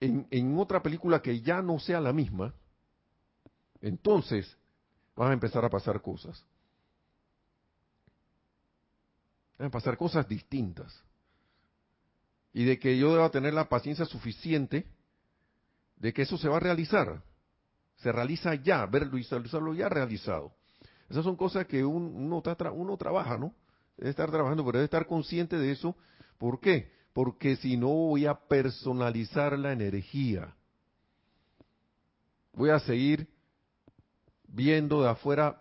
en, 0.00 0.26
en, 0.30 0.58
otra 0.58 0.82
película 0.82 1.22
que 1.22 1.40
ya 1.40 1.62
no 1.62 1.78
sea 1.78 2.00
la 2.00 2.12
misma, 2.12 2.54
entonces 3.80 4.56
van 5.16 5.30
a 5.30 5.34
empezar 5.34 5.64
a 5.64 5.70
pasar 5.70 6.02
cosas. 6.02 6.44
Van 9.58 9.68
a 9.68 9.70
pasar 9.70 9.96
cosas 9.96 10.26
distintas. 10.28 11.02
Y 12.52 12.64
de 12.64 12.78
que 12.78 12.98
yo 12.98 13.12
deba 13.12 13.30
tener 13.30 13.54
la 13.54 13.68
paciencia 13.68 14.04
suficiente 14.04 14.86
de 15.96 16.12
que 16.12 16.22
eso 16.22 16.36
se 16.36 16.48
va 16.48 16.56
a 16.56 16.60
realizar. 16.60 17.22
Se 18.02 18.12
realiza 18.12 18.54
ya, 18.54 18.86
verlo 18.86 19.16
y 19.16 19.20
visualizarlo 19.20 19.74
ya 19.74 19.88
realizado. 19.88 20.52
Esas 21.08 21.24
son 21.24 21.36
cosas 21.36 21.66
que 21.66 21.84
uno, 21.84 22.40
uno 22.72 22.96
trabaja, 22.96 23.36
¿no? 23.36 23.54
Debe 23.96 24.10
estar 24.10 24.30
trabajando, 24.30 24.64
pero 24.64 24.78
debe 24.78 24.84
estar 24.84 25.06
consciente 25.06 25.56
de 25.58 25.72
eso 25.72 25.94
¿Por 26.40 26.58
qué? 26.58 26.90
Porque 27.12 27.56
si 27.56 27.76
no 27.76 27.88
voy 27.88 28.24
a 28.24 28.34
personalizar 28.34 29.58
la 29.58 29.72
energía. 29.72 30.56
Voy 32.54 32.70
a 32.70 32.80
seguir 32.80 33.28
viendo 34.48 35.02
de 35.02 35.10
afuera, 35.10 35.60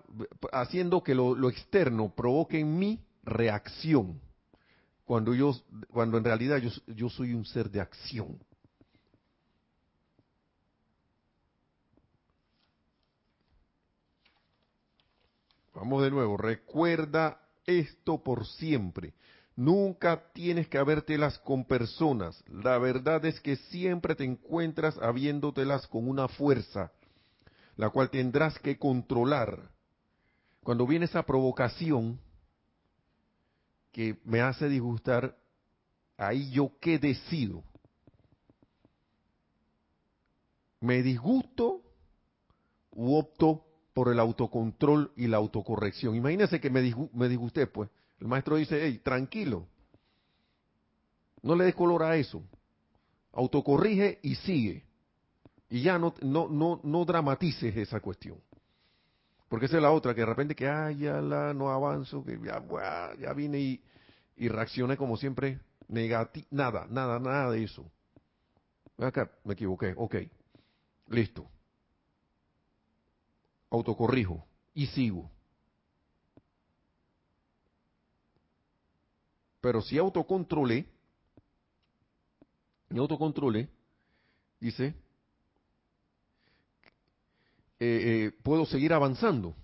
haciendo 0.53 1.03
que 1.03 1.13
lo, 1.13 1.49
externo 1.49 2.15
provoque 2.15 2.61
en 2.61 2.79
mí 2.79 3.05
reacción. 3.23 4.21
Cuando 5.03 5.33
yo, 5.35 5.53
cuando 5.91 6.17
en 6.17 6.23
realidad 6.23 6.59
yo, 6.59 6.69
yo 6.87 7.09
soy 7.09 7.33
un 7.33 7.45
ser 7.45 7.69
de 7.69 7.81
acción. 7.81 8.41
Vamos 15.79 16.03
de 16.03 16.11
nuevo, 16.11 16.35
recuerda 16.35 17.39
esto 17.65 18.21
por 18.21 18.45
siempre. 18.45 19.13
Nunca 19.55 20.29
tienes 20.33 20.67
que 20.67 20.77
habértelas 20.77 21.39
con 21.39 21.63
personas. 21.63 22.43
La 22.49 22.77
verdad 22.77 23.23
es 23.23 23.39
que 23.39 23.55
siempre 23.55 24.13
te 24.13 24.25
encuentras 24.25 24.97
habiéndotelas 24.97 25.87
con 25.87 26.09
una 26.09 26.27
fuerza, 26.27 26.91
la 27.77 27.91
cual 27.91 28.09
tendrás 28.09 28.59
que 28.59 28.77
controlar. 28.77 29.71
Cuando 30.63 30.85
viene 30.85 31.05
esa 31.05 31.23
provocación 31.23 32.19
que 33.93 34.19
me 34.25 34.41
hace 34.41 34.67
disgustar, 34.67 35.37
ahí 36.17 36.51
yo 36.51 36.73
qué 36.81 36.99
decido. 36.99 37.63
¿Me 40.81 41.01
disgusto 41.03 41.81
u 42.91 43.15
opto 43.15 43.68
por 43.93 44.09
el 44.09 44.19
autocontrol 44.19 45.11
y 45.15 45.27
la 45.27 45.37
autocorrección? 45.37 46.15
Imagínense 46.15 46.59
que 46.59 46.69
me, 46.69 46.81
disgusté, 46.81 47.67
pues 47.67 47.89
el 48.19 48.27
maestro 48.27 48.55
dice, 48.55 48.79
hey, 48.81 49.01
tranquilo, 49.03 49.67
no 51.41 51.55
le 51.55 51.65
des 51.65 51.75
color 51.75 52.03
a 52.03 52.15
eso, 52.17 52.43
autocorrige 53.33 54.19
y 54.21 54.35
sigue. 54.35 54.85
Y 55.69 55.83
ya 55.83 55.99
no, 55.99 56.13
no, 56.21 56.47
no, 56.49 56.81
no 56.83 57.05
dramatices 57.05 57.75
esa 57.77 57.99
cuestión. 57.99 58.37
Porque 59.47 59.67
esa 59.67 59.77
es 59.77 59.83
la 59.83 59.91
otra, 59.91 60.13
que 60.13 60.21
de 60.21 60.27
repente 60.27 60.55
que, 60.55 60.67
ay, 60.67 60.97
ya 60.99 61.21
la, 61.21 61.53
no 61.53 61.71
avanzo, 61.71 62.23
que 62.23 62.39
ya, 62.43 62.63
ya 63.19 63.33
vine 63.33 63.59
y, 63.59 63.83
y 64.37 64.47
reaccioné 64.47 64.97
como 64.97 65.17
siempre, 65.17 65.59
negativo, 65.87 66.47
nada, 66.51 66.87
nada, 66.89 67.19
nada 67.19 67.51
de 67.51 67.63
eso. 67.63 67.89
Acá 68.97 69.31
me 69.43 69.53
equivoqué, 69.53 69.93
ok, 69.95 70.15
listo. 71.07 71.49
Autocorrijo 73.69 74.45
y 74.73 74.87
sigo. 74.87 75.29
Pero 79.61 79.81
si 79.81 79.97
autocontrolé, 79.97 80.87
y 82.89 82.97
autocontrolé, 82.97 83.69
dice, 84.59 84.95
eh, 87.79 88.25
eh, 88.27 88.31
puedo 88.43 88.65
seguir 88.65 88.93
avanzando. 88.93 89.55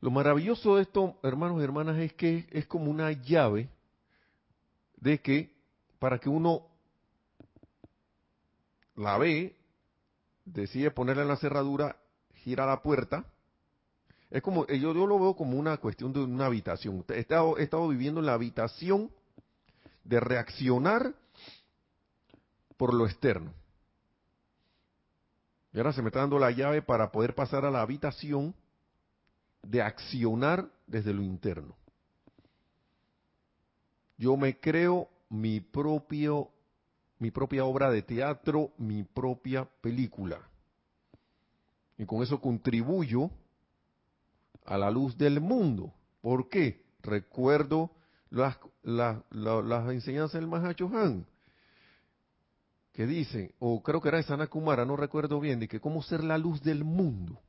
Lo 0.00 0.10
maravilloso 0.10 0.76
de 0.76 0.82
esto, 0.82 1.18
hermanos 1.22 1.60
y 1.60 1.64
hermanas, 1.64 1.98
es 1.98 2.12
que 2.12 2.46
es 2.50 2.66
como 2.66 2.90
una 2.90 3.10
llave 3.10 3.68
de 4.98 5.20
que 5.20 5.52
para 5.98 6.18
que 6.18 6.28
uno 6.28 6.68
la 8.96 9.18
ve, 9.18 9.54
decide 10.44 10.90
ponerla 10.90 11.22
en 11.22 11.28
la 11.28 11.36
cerradura, 11.36 11.96
gira 12.34 12.66
la 12.66 12.82
puerta, 12.82 13.24
Es 14.28 14.42
como, 14.42 14.66
yo, 14.66 14.92
yo 14.92 15.06
lo 15.06 15.20
veo 15.20 15.36
como 15.36 15.56
una 15.56 15.76
cuestión 15.76 16.12
de 16.12 16.20
una 16.20 16.46
habitación. 16.46 17.04
He 17.08 17.20
estado, 17.20 17.58
he 17.58 17.62
estado 17.62 17.86
viviendo 17.88 18.20
en 18.20 18.26
la 18.26 18.34
habitación 18.34 19.10
de 20.02 20.18
reaccionar 20.18 21.14
por 22.76 22.92
lo 22.92 23.06
externo. 23.06 23.52
Y 25.72 25.78
ahora 25.78 25.92
se 25.92 26.02
me 26.02 26.08
está 26.08 26.20
dando 26.20 26.38
la 26.38 26.50
llave 26.50 26.82
para 26.82 27.12
poder 27.12 27.34
pasar 27.34 27.64
a 27.64 27.70
la 27.70 27.82
habitación 27.82 28.54
de 29.62 29.82
accionar 29.82 30.68
desde 30.86 31.12
lo 31.12 31.22
interno. 31.22 31.76
Yo 34.16 34.36
me 34.36 34.58
creo 34.58 35.08
mi 35.28 35.60
propio 35.60 36.50
mi 37.18 37.30
propia 37.30 37.64
obra 37.64 37.90
de 37.90 38.02
teatro, 38.02 38.72
mi 38.78 39.02
propia 39.02 39.68
película. 39.80 40.40
Y 41.98 42.04
con 42.04 42.22
eso 42.22 42.40
contribuyo 42.40 43.30
a 44.64 44.76
la 44.76 44.90
luz 44.90 45.16
del 45.16 45.40
mundo. 45.40 45.92
¿Por 46.20 46.48
qué? 46.48 46.84
Recuerdo 47.02 47.90
las, 48.30 48.58
las, 48.82 49.90
enseñanzas 49.90 50.40
del 50.40 50.48
Mahacho 50.48 50.90
Han, 50.92 51.26
que 52.92 53.06
dicen, 53.06 53.52
o 53.58 53.82
creo 53.82 54.00
que 54.00 54.08
era 54.08 54.18
de 54.18 54.24
Sana 54.24 54.48
Kumara, 54.48 54.84
no 54.84 54.96
recuerdo 54.96 55.40
bien, 55.40 55.60
de 55.60 55.68
que 55.68 55.80
cómo 55.80 56.02
ser 56.02 56.24
la 56.24 56.36
luz 56.36 56.62
del 56.62 56.84
mundo. 56.84 57.40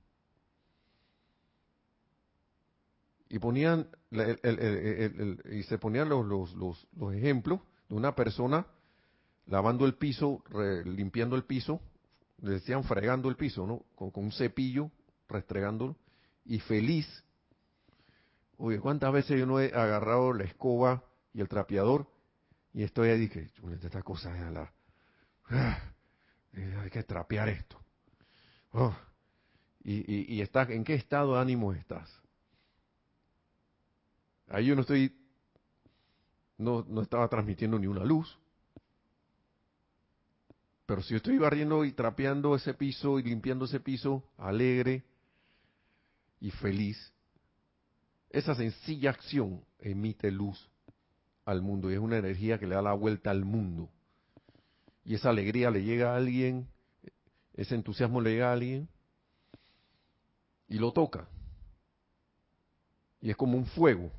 Y 3.30 3.40
ponían, 3.40 3.90
y 5.52 5.64
se 5.64 5.78
ponían 5.78 6.08
los, 6.08 6.26
los, 6.26 6.54
los, 6.54 6.88
los 6.96 7.14
ejemplos 7.14 7.60
de 7.90 7.96
una 7.96 8.16
persona 8.16 8.66
lavando 9.48 9.86
el 9.86 9.96
piso, 9.96 10.44
limpiando 10.86 11.36
el 11.36 11.44
piso, 11.44 11.82
le 12.42 12.52
decían 12.54 12.84
fregando 12.84 13.30
el 13.30 13.36
piso, 13.36 13.66
¿no? 13.66 13.84
Con, 13.96 14.12
un 14.14 14.32
cepillo, 14.32 14.92
restregándolo, 15.28 15.96
y 16.46 16.60
feliz. 16.60 17.24
Oye, 18.58 18.80
¿cuántas 18.80 19.12
veces 19.12 19.40
yo 19.40 19.46
no 19.46 19.60
he 19.60 19.68
agarrado 19.68 20.34
la 20.34 20.44
escoba 20.44 21.04
y 21.34 21.42
el 21.42 21.48
trapeador? 21.48 22.08
Y 22.74 22.84
estoy 22.84 23.10
ahí, 23.10 23.20
dije, 23.20 23.50
esta 23.82 24.04
cosa 24.04 24.36
es 24.36 24.54
la... 24.54 24.72
Ah, 25.50 25.80
hay 26.54 26.90
que 26.90 27.04
trapear 27.04 27.50
esto. 27.50 27.80
Oh, 28.72 28.96
y, 29.84 30.36
y, 30.36 30.42
está, 30.42 30.64
¿en 30.64 30.84
qué 30.84 30.96
estado 30.96 31.36
de 31.36 31.42
ánimo 31.42 31.72
estás? 31.72 32.12
Ahí 34.50 34.66
yo 34.66 34.76
no 34.76 34.82
estoy, 34.82 35.16
no, 36.58 36.86
no 36.88 37.02
estaba 37.02 37.28
transmitiendo 37.30 37.80
ni 37.80 37.88
una 37.88 38.04
luz, 38.04 38.38
pero 40.88 41.04
si 41.04 41.10
yo 41.10 41.18
estoy 41.18 41.38
barriendo 41.38 41.84
y 41.84 41.92
trapeando 41.92 42.56
ese 42.56 42.74
piso 42.74 43.20
y 43.20 43.24
limpiando 43.24 43.66
ese 43.66 43.82
piso, 43.82 44.24
alegre 44.38 45.04
y 46.40 46.50
feliz, 46.50 47.12
esa 48.30 48.56
sencilla 48.56 49.10
acción 49.10 49.62
emite 49.80 50.32
luz 50.32 50.70
al 51.44 51.62
mundo 51.62 51.92
y 51.92 51.96
es 51.96 52.00
una 52.00 52.18
energía 52.18 52.58
que 52.58 52.68
le 52.68 52.76
da 52.76 52.82
la 52.82 52.94
vuelta 52.94 53.32
al 53.32 53.44
mundo. 53.44 53.90
Y 55.04 55.16
esa 55.16 55.30
alegría 55.30 55.70
le 55.72 55.84
llega 55.84 56.14
a 56.14 56.16
alguien, 56.16 56.70
ese 57.54 57.76
entusiasmo 57.76 58.22
le 58.22 58.32
llega 58.32 58.50
a 58.50 58.54
alguien 58.54 58.88
y 60.70 60.78
lo 60.78 60.94
toca. 60.94 61.28
Y 63.20 63.30
es 63.30 63.36
como 63.36 63.58
un 63.58 63.66
fuego 63.66 64.10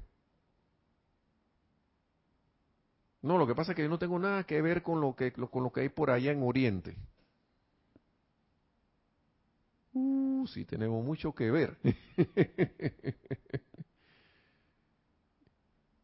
No, 3.29 3.37
lo 3.37 3.47
que 3.47 3.55
pasa 3.55 3.73
es 3.73 3.77
que 3.77 3.83
yo 3.83 3.91
no 3.91 3.99
tengo 3.99 4.19
nada 4.19 4.45
que 4.45 4.63
ver 4.63 4.83
con 4.83 5.03
lo 5.03 5.15
que, 5.15 5.33
con 5.33 5.63
lo 5.63 5.71
que 5.71 5.83
hay 5.83 5.91
por 5.91 6.11
allá 6.11 6.33
en 6.33 6.43
Oriente. 6.43 6.97
Uh, 9.93 10.47
sí, 10.47 10.65
tenemos 10.65 11.05
mucho 11.05 11.35
que 11.35 11.51
ver. 11.51 11.77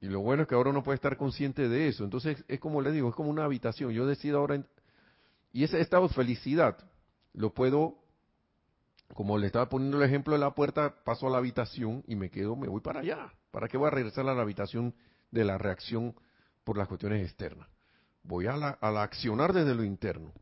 y 0.03 0.07
lo 0.09 0.21
bueno 0.21 0.43
es 0.43 0.49
que 0.51 0.55
ahora 0.55 0.69
uno 0.69 0.83
puede 0.83 0.97
estar 0.97 1.17
consciente 1.17 1.67
de 1.67 1.89
eso. 1.89 2.05
Entonces, 2.05 2.45
es 2.47 2.61
como 2.61 2.83
le 2.83 2.93
digo, 2.93 3.09
es 3.09 3.15
como 3.15 3.31
una 3.31 3.45
habitación. 3.45 3.91
Yo 3.93 4.05
decido 4.05 4.37
ahora, 4.37 4.63
y 5.51 5.65
ese 5.65 5.81
estado 5.81 6.09
de 6.09 6.13
felicidad 6.13 6.77
lo 7.33 7.55
puedo, 7.55 7.97
como 9.15 9.39
le 9.39 9.47
estaba 9.47 9.71
poniendo 9.71 9.97
el 9.97 10.03
ejemplo 10.03 10.35
de 10.35 10.41
la 10.41 10.55
puerta, 10.55 10.95
paso 11.05 11.27
a 11.27 11.31
la 11.31 11.39
habitación 11.39 12.05
y 12.07 12.17
me 12.17 12.29
quedo, 12.29 12.55
me 12.55 12.69
voy 12.69 12.83
para 12.83 13.01
allá. 13.01 13.33
¿Para 13.51 13.67
qué 13.67 13.79
voy 13.79 13.87
a 13.87 13.93
regresar 13.93 14.29
a 14.29 14.35
la 14.35 14.43
habitación 14.43 14.95
de 15.31 15.45
la 15.47 15.57
reacción 15.57 16.15
por 16.65 16.79
las 16.79 16.89
cuestiones 16.89 17.23
externas. 17.23 17.69
Voy 18.23 18.47
a 18.47 18.57
la, 18.57 18.79
accionar 19.03 19.53
desde 19.53 19.75
lo 19.75 19.85
interno. 19.85 20.33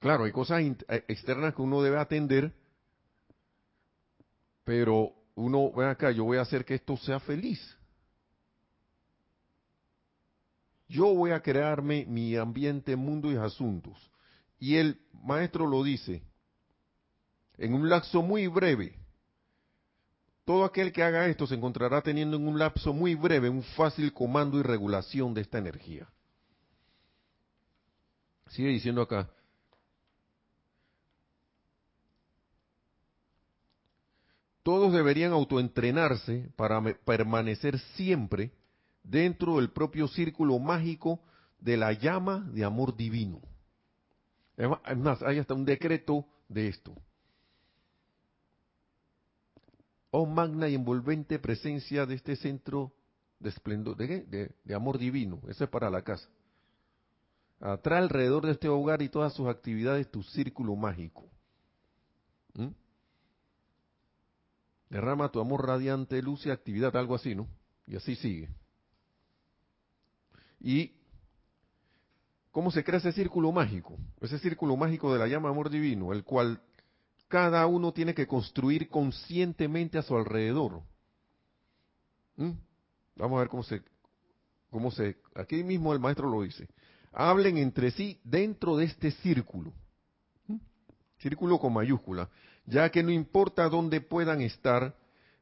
Claro, 0.00 0.24
hay 0.24 0.32
cosas 0.32 0.60
eh, 0.60 1.04
externas 1.08 1.54
que 1.54 1.62
uno 1.62 1.80
debe 1.82 1.98
atender, 1.98 2.52
pero 4.64 5.12
uno, 5.36 5.72
ven 5.72 5.88
acá, 5.88 6.10
yo 6.10 6.24
voy 6.24 6.38
a 6.38 6.42
hacer 6.42 6.64
que 6.64 6.74
esto 6.74 6.96
sea 6.96 7.20
feliz. 7.20 7.60
Yo 10.88 11.14
voy 11.14 11.30
a 11.30 11.40
crearme 11.40 12.04
mi 12.06 12.36
ambiente, 12.36 12.94
mundo 12.96 13.32
y 13.32 13.36
asuntos. 13.36 14.10
Y 14.58 14.76
el 14.76 15.00
maestro 15.12 15.66
lo 15.66 15.82
dice 15.82 16.22
en 17.58 17.74
un 17.74 17.88
lapso 17.88 18.22
muy 18.22 18.46
breve. 18.46 18.94
Todo 20.46 20.64
aquel 20.64 20.92
que 20.92 21.02
haga 21.02 21.26
esto 21.26 21.44
se 21.48 21.56
encontrará 21.56 22.00
teniendo 22.02 22.36
en 22.36 22.46
un 22.46 22.56
lapso 22.56 22.92
muy 22.92 23.16
breve 23.16 23.48
un 23.48 23.64
fácil 23.64 24.12
comando 24.12 24.60
y 24.60 24.62
regulación 24.62 25.34
de 25.34 25.40
esta 25.40 25.58
energía. 25.58 26.08
Sigue 28.46 28.68
diciendo 28.68 29.02
acá. 29.02 29.28
Todos 34.62 34.92
deberían 34.92 35.32
autoentrenarse 35.32 36.48
para 36.54 36.80
permanecer 37.04 37.80
siempre 37.96 38.52
dentro 39.02 39.56
del 39.56 39.70
propio 39.70 40.06
círculo 40.06 40.60
mágico 40.60 41.20
de 41.58 41.76
la 41.76 41.92
llama 41.92 42.48
de 42.52 42.64
amor 42.64 42.96
divino. 42.96 43.40
Es 44.56 44.96
más, 44.96 45.20
hay 45.22 45.40
hasta 45.40 45.54
un 45.54 45.64
decreto 45.64 46.24
de 46.48 46.68
esto. 46.68 46.94
Oh 50.18 50.24
magna 50.24 50.66
y 50.66 50.74
envolvente 50.74 51.38
presencia 51.38 52.06
de 52.06 52.14
este 52.14 52.36
centro 52.36 52.90
de 53.38 53.50
esplendor, 53.50 53.96
¿de, 53.96 54.54
De, 54.64 54.74
amor 54.74 54.96
divino, 54.96 55.42
eso 55.46 55.64
es 55.64 55.70
para 55.70 55.90
la 55.90 56.00
casa. 56.00 56.26
Atrae 57.60 57.98
alrededor 57.98 58.46
de 58.46 58.52
este 58.52 58.68
hogar 58.68 59.02
y 59.02 59.10
todas 59.10 59.34
sus 59.34 59.46
actividades 59.46 60.10
tu 60.10 60.22
círculo 60.22 60.74
mágico. 60.74 61.28
¿Mm? 62.54 62.68
Derrama 64.88 65.30
tu 65.30 65.38
amor 65.38 65.66
radiante, 65.66 66.22
luz 66.22 66.46
y 66.46 66.50
actividad, 66.50 66.96
algo 66.96 67.14
así, 67.14 67.34
¿no? 67.34 67.46
Y 67.86 67.96
así 67.96 68.16
sigue. 68.16 68.48
¿Y 70.60 70.94
cómo 72.50 72.70
se 72.70 72.82
crea 72.82 73.00
ese 73.00 73.12
círculo 73.12 73.52
mágico? 73.52 73.98
Ese 74.22 74.38
círculo 74.38 74.78
mágico 74.78 75.12
de 75.12 75.18
la 75.18 75.26
llama 75.26 75.50
amor 75.50 75.68
divino, 75.68 76.14
el 76.14 76.24
cual 76.24 76.62
cada 77.28 77.66
uno 77.66 77.92
tiene 77.92 78.14
que 78.14 78.26
construir 78.26 78.88
conscientemente 78.88 79.98
a 79.98 80.02
su 80.02 80.16
alrededor. 80.16 80.82
¿Mm? 82.36 82.52
Vamos 83.16 83.36
a 83.36 83.40
ver 83.40 83.48
cómo 83.48 83.62
se, 83.62 83.82
cómo 84.70 84.90
se, 84.90 85.16
aquí 85.34 85.64
mismo 85.64 85.92
el 85.92 86.00
maestro 86.00 86.28
lo 86.28 86.42
dice. 86.42 86.68
Hablen 87.12 87.56
entre 87.56 87.90
sí 87.90 88.20
dentro 88.24 88.76
de 88.76 88.84
este 88.84 89.10
círculo. 89.10 89.72
¿Mm? 90.46 90.56
Círculo 91.18 91.58
con 91.58 91.72
mayúscula. 91.72 92.28
Ya 92.66 92.90
que 92.90 93.02
no 93.02 93.10
importa 93.10 93.68
dónde 93.68 94.00
puedan 94.00 94.40
estar, 94.40 94.94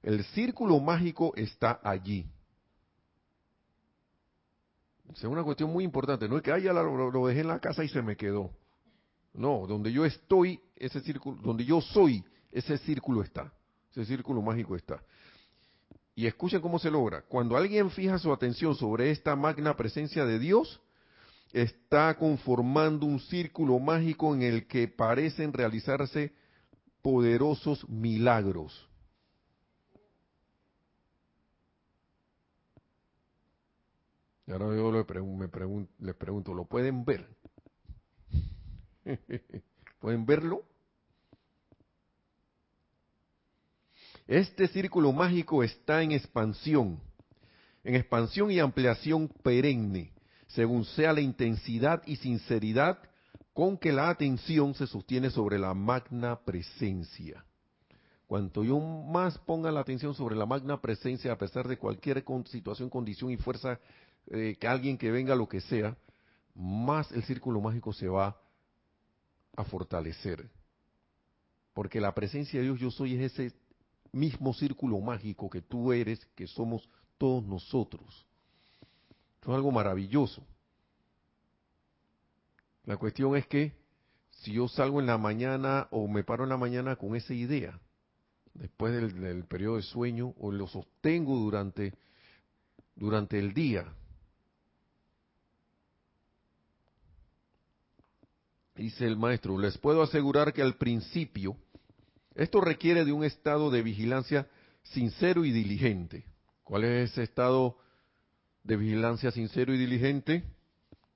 el 0.02 0.24
círculo 0.26 0.78
mágico 0.80 1.32
está 1.36 1.80
allí. 1.82 2.26
Es 5.12 5.24
una 5.24 5.44
cuestión 5.44 5.70
muy 5.70 5.84
importante. 5.84 6.28
No 6.28 6.36
es 6.36 6.42
que 6.42 6.52
haya 6.52 6.72
lo, 6.72 7.10
lo 7.10 7.26
dejé 7.26 7.40
en 7.40 7.48
la 7.48 7.60
casa 7.60 7.84
y 7.84 7.88
se 7.88 8.02
me 8.02 8.16
quedó. 8.16 8.50
No, 9.32 9.66
donde 9.66 9.92
yo 9.92 10.04
estoy, 10.04 10.60
ese 10.76 11.00
círculo, 11.00 11.40
donde 11.42 11.64
yo 11.64 11.80
soy, 11.80 12.24
ese 12.50 12.78
círculo 12.78 13.22
está. 13.22 13.52
Ese 13.90 14.04
círculo 14.04 14.42
mágico 14.42 14.76
está. 14.76 15.02
Y 16.14 16.26
escuchen 16.26 16.60
cómo 16.60 16.78
se 16.78 16.90
logra. 16.90 17.22
Cuando 17.22 17.56
alguien 17.56 17.90
fija 17.90 18.18
su 18.18 18.32
atención 18.32 18.74
sobre 18.74 19.10
esta 19.10 19.34
magna 19.34 19.76
presencia 19.76 20.24
de 20.24 20.38
Dios, 20.38 20.80
está 21.52 22.16
conformando 22.16 23.06
un 23.06 23.20
círculo 23.20 23.78
mágico 23.78 24.34
en 24.34 24.42
el 24.42 24.66
que 24.66 24.88
parecen 24.88 25.52
realizarse 25.52 26.32
poderosos 27.02 27.88
milagros. 27.88 28.88
Ahora 34.46 34.76
yo 34.76 34.92
le 34.92 35.04
les 36.00 36.14
pregunto, 36.16 36.52
¿lo 36.52 36.66
pueden 36.66 37.04
ver? 37.04 37.26
¿Pueden 40.04 40.26
verlo? 40.26 40.62
Este 44.26 44.68
círculo 44.68 45.12
mágico 45.12 45.62
está 45.62 46.02
en 46.02 46.12
expansión, 46.12 47.00
en 47.82 47.94
expansión 47.94 48.50
y 48.50 48.58
ampliación 48.58 49.28
perenne, 49.28 50.12
según 50.48 50.84
sea 50.84 51.14
la 51.14 51.22
intensidad 51.22 52.02
y 52.04 52.16
sinceridad 52.16 52.98
con 53.54 53.78
que 53.78 53.92
la 53.92 54.10
atención 54.10 54.74
se 54.74 54.86
sostiene 54.86 55.30
sobre 55.30 55.58
la 55.58 55.72
magna 55.72 56.38
presencia. 56.44 57.42
cuanto 58.26 58.62
yo 58.62 58.78
más 58.78 59.38
ponga 59.38 59.72
la 59.72 59.80
atención 59.80 60.14
sobre 60.14 60.36
la 60.36 60.44
magna 60.44 60.82
presencia, 60.82 61.32
a 61.32 61.38
pesar 61.38 61.66
de 61.66 61.78
cualquier 61.78 62.22
situación, 62.44 62.90
condición 62.90 63.30
y 63.30 63.38
fuerza, 63.38 63.80
eh, 64.26 64.58
que 64.60 64.68
alguien 64.68 64.98
que 64.98 65.10
venga, 65.10 65.34
lo 65.34 65.48
que 65.48 65.62
sea, 65.62 65.96
más 66.54 67.10
el 67.10 67.22
círculo 67.22 67.62
mágico 67.62 67.94
se 67.94 68.06
va 68.06 68.43
a 69.56 69.64
fortalecer. 69.64 70.50
Porque 71.72 72.00
la 72.00 72.14
presencia 72.14 72.60
de 72.60 72.66
Dios 72.66 72.80
yo 72.80 72.90
soy 72.90 73.14
es 73.14 73.32
ese 73.32 73.54
mismo 74.12 74.54
círculo 74.54 75.00
mágico 75.00 75.50
que 75.50 75.60
tú 75.60 75.92
eres, 75.92 76.24
que 76.34 76.46
somos 76.46 76.88
todos 77.18 77.44
nosotros. 77.44 78.26
Es 79.42 79.48
algo 79.48 79.70
maravilloso. 79.70 80.46
La 82.84 82.96
cuestión 82.96 83.36
es 83.36 83.46
que 83.46 83.72
si 84.30 84.52
yo 84.52 84.68
salgo 84.68 85.00
en 85.00 85.06
la 85.06 85.18
mañana 85.18 85.88
o 85.90 86.06
me 86.06 86.24
paro 86.24 86.44
en 86.44 86.50
la 86.50 86.56
mañana 86.56 86.96
con 86.96 87.16
esa 87.16 87.34
idea, 87.34 87.80
después 88.54 88.92
del, 88.92 89.44
periodo 89.44 89.76
de 89.76 89.82
sueño, 89.82 90.34
o 90.38 90.52
lo 90.52 90.66
sostengo 90.66 91.36
durante, 91.36 91.94
durante 92.94 93.38
el 93.38 93.54
día, 93.54 93.92
dice 98.74 99.06
el 99.06 99.16
maestro, 99.16 99.56
les 99.58 99.78
puedo 99.78 100.02
asegurar 100.02 100.52
que 100.52 100.62
al 100.62 100.74
principio, 100.74 101.56
esto 102.34 102.60
requiere 102.60 103.04
de 103.04 103.12
un 103.12 103.22
estado 103.24 103.70
de 103.70 103.82
vigilancia 103.82 104.48
sincero 104.82 105.44
y 105.44 105.52
diligente. 105.52 106.24
¿Cuál 106.64 106.82
es 106.84 107.12
ese 107.12 107.22
estado 107.22 107.78
de 108.62 108.76
vigilancia 108.76 109.30
sincero 109.30 109.72
y 109.74 109.78
diligente? 109.78 110.42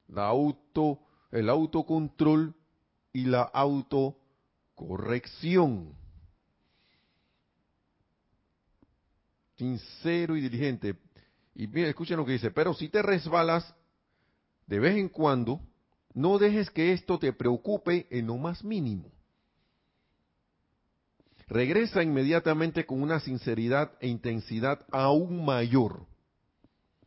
La 0.09 0.27
auto, 0.27 1.01
el 1.33 1.49
autocontrol 1.49 2.55
y 3.13 3.25
la 3.25 3.43
autocorrección. 3.43 5.97
Sincero 9.57 10.37
y 10.37 10.41
diligente. 10.41 10.97
Y 11.55 11.67
mira, 11.67 11.89
escuchen 11.89 12.17
lo 12.17 12.25
que 12.25 12.33
dice, 12.33 12.53
pero 12.53 12.73
si 12.75 12.89
te 12.89 13.03
resbalas 13.03 13.75
de 14.67 14.79
vez 14.79 14.97
en 14.97 15.09
cuando, 15.09 15.61
no 16.19 16.39
dejes 16.39 16.69
que 16.71 16.93
esto 16.93 17.21
te 17.21 17.33
preocupe 17.33 18.09
en 18.11 18.27
lo 18.27 18.37
más 18.37 18.65
mínimo. 18.65 19.13
Regresa 21.47 22.03
inmediatamente 22.03 22.85
con 22.85 23.01
una 23.03 23.21
sinceridad 23.21 23.93
e 24.01 24.09
intensidad 24.09 24.85
aún 24.91 25.45
mayor. 25.45 26.07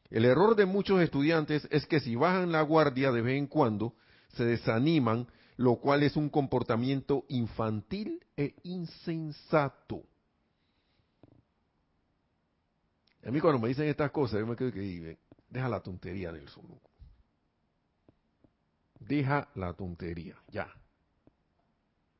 El 0.09 0.24
error 0.24 0.55
de 0.55 0.66
muchos 0.66 1.01
estudiantes 1.01 1.68
es 1.72 1.86
que 1.88 1.99
si 1.99 2.16
bajan 2.16 2.53
la 2.53 2.62
guardia 2.62 3.12
de 3.12 3.22
vez 3.22 3.38
en 3.38 3.47
cuando, 3.47 3.95
se 4.30 4.45
desaniman 4.45 5.28
lo 5.57 5.76
cual 5.76 6.03
es 6.03 6.16
un 6.16 6.30
comportamiento 6.30 7.26
infantil 7.28 8.26
e 8.38 8.55
insensato. 8.64 10.03
A 13.26 13.30
mí 13.30 13.41
cuando 13.41 13.59
me 13.59 13.68
dicen 13.68 13.89
estas 13.89 14.09
cosas, 14.12 14.39
yo 14.39 14.47
me 14.47 14.55
quedo 14.55 14.72
que 14.72 15.18
deja 15.49 15.68
la 15.68 15.82
tontería. 15.82 16.32
Deja 19.02 19.49
la 19.56 19.74
tontería, 19.74 20.36
ya. 20.47 20.74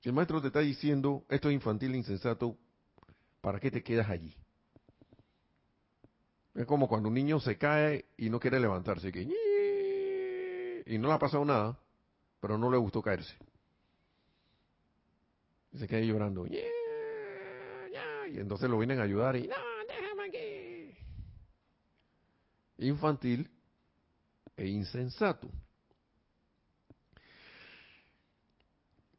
El 0.04 0.14
maestro 0.14 0.42
te 0.42 0.48
está 0.48 0.60
diciendo 0.60 1.24
esto 1.30 1.50
es 1.50 1.54
infantil 1.54 1.94
e 1.94 1.98
insensato, 1.98 2.58
¿para 3.40 3.60
qué 3.60 3.72
te 3.72 3.84
quedas 3.84 4.10
allí? 4.10 4.36
Es 6.56 6.66
como 6.66 6.88
cuando 6.88 7.08
un 7.08 7.16
niño 7.16 7.40
se 7.40 7.58
cae 7.58 8.06
y 8.18 8.30
no 8.30 8.40
quiere 8.40 8.60
levantarse, 8.60 9.12
que 9.12 9.22
y 10.86 10.98
no 10.98 11.08
le 11.08 11.14
ha 11.14 11.20
pasado 11.20 11.46
nada 11.46 11.78
pero 12.42 12.58
no 12.58 12.70
le 12.70 12.78
gustó 12.78 13.02
caerse. 13.02 13.38
Y 15.72 15.78
se 15.78 15.88
queda 15.88 16.02
llorando. 16.02 16.46
y 16.48 16.60
entonces 18.38 18.70
lo 18.70 18.78
vienen 18.78 19.00
a 19.00 19.04
ayudar 19.04 19.36
y, 19.36 19.48
no, 19.48 19.56
déjame 19.88 20.24
aquí. 20.26 20.98
Infantil 22.80 23.50
e 24.58 24.68
insensato. 24.68 25.48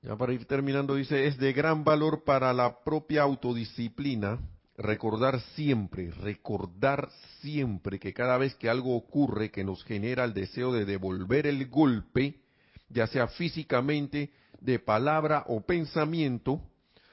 Ya 0.02 0.16
para 0.16 0.32
ir 0.32 0.44
terminando 0.46 0.96
dice, 0.96 1.26
es 1.26 1.38
de 1.38 1.52
gran 1.52 1.84
valor 1.84 2.24
para 2.24 2.52
la 2.52 2.82
propia 2.82 3.22
autodisciplina 3.22 4.40
recordar 4.76 5.40
siempre, 5.54 6.10
recordar 6.10 7.08
siempre 7.40 8.00
que 8.00 8.12
cada 8.12 8.36
vez 8.36 8.54
que 8.56 8.68
algo 8.68 8.96
ocurre 8.96 9.52
que 9.52 9.62
nos 9.62 9.84
genera 9.84 10.24
el 10.24 10.34
deseo 10.34 10.72
de 10.72 10.84
devolver 10.84 11.46
el 11.46 11.68
golpe, 11.68 12.40
ya 12.88 13.06
sea 13.06 13.28
físicamente, 13.28 14.32
de 14.60 14.80
palabra 14.80 15.44
o 15.46 15.60
pensamiento, 15.60 16.60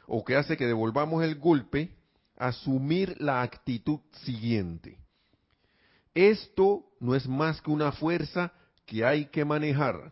o 0.08 0.26
que 0.26 0.36
hace 0.36 0.58
que 0.58 0.66
devolvamos 0.66 1.24
el 1.24 1.36
golpe, 1.36 1.92
asumir 2.38 3.16
la 3.20 3.44
actitud 3.44 4.00
siguiente. 4.24 4.98
Esto 6.16 6.86
no 7.00 7.14
es 7.14 7.28
más 7.28 7.62
que 7.62 7.70
una 7.70 7.92
fuerza 7.92 8.52
que 8.86 9.06
hay 9.06 9.26
que 9.26 9.46
manejar. 9.46 10.12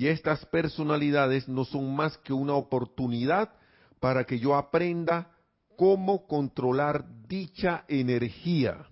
Y 0.00 0.08
estas 0.08 0.46
personalidades 0.46 1.46
no 1.46 1.66
son 1.66 1.94
más 1.94 2.16
que 2.16 2.32
una 2.32 2.54
oportunidad 2.54 3.52
para 4.00 4.24
que 4.24 4.38
yo 4.38 4.56
aprenda 4.56 5.30
cómo 5.76 6.26
controlar 6.26 7.04
dicha 7.28 7.84
energía. 7.86 8.86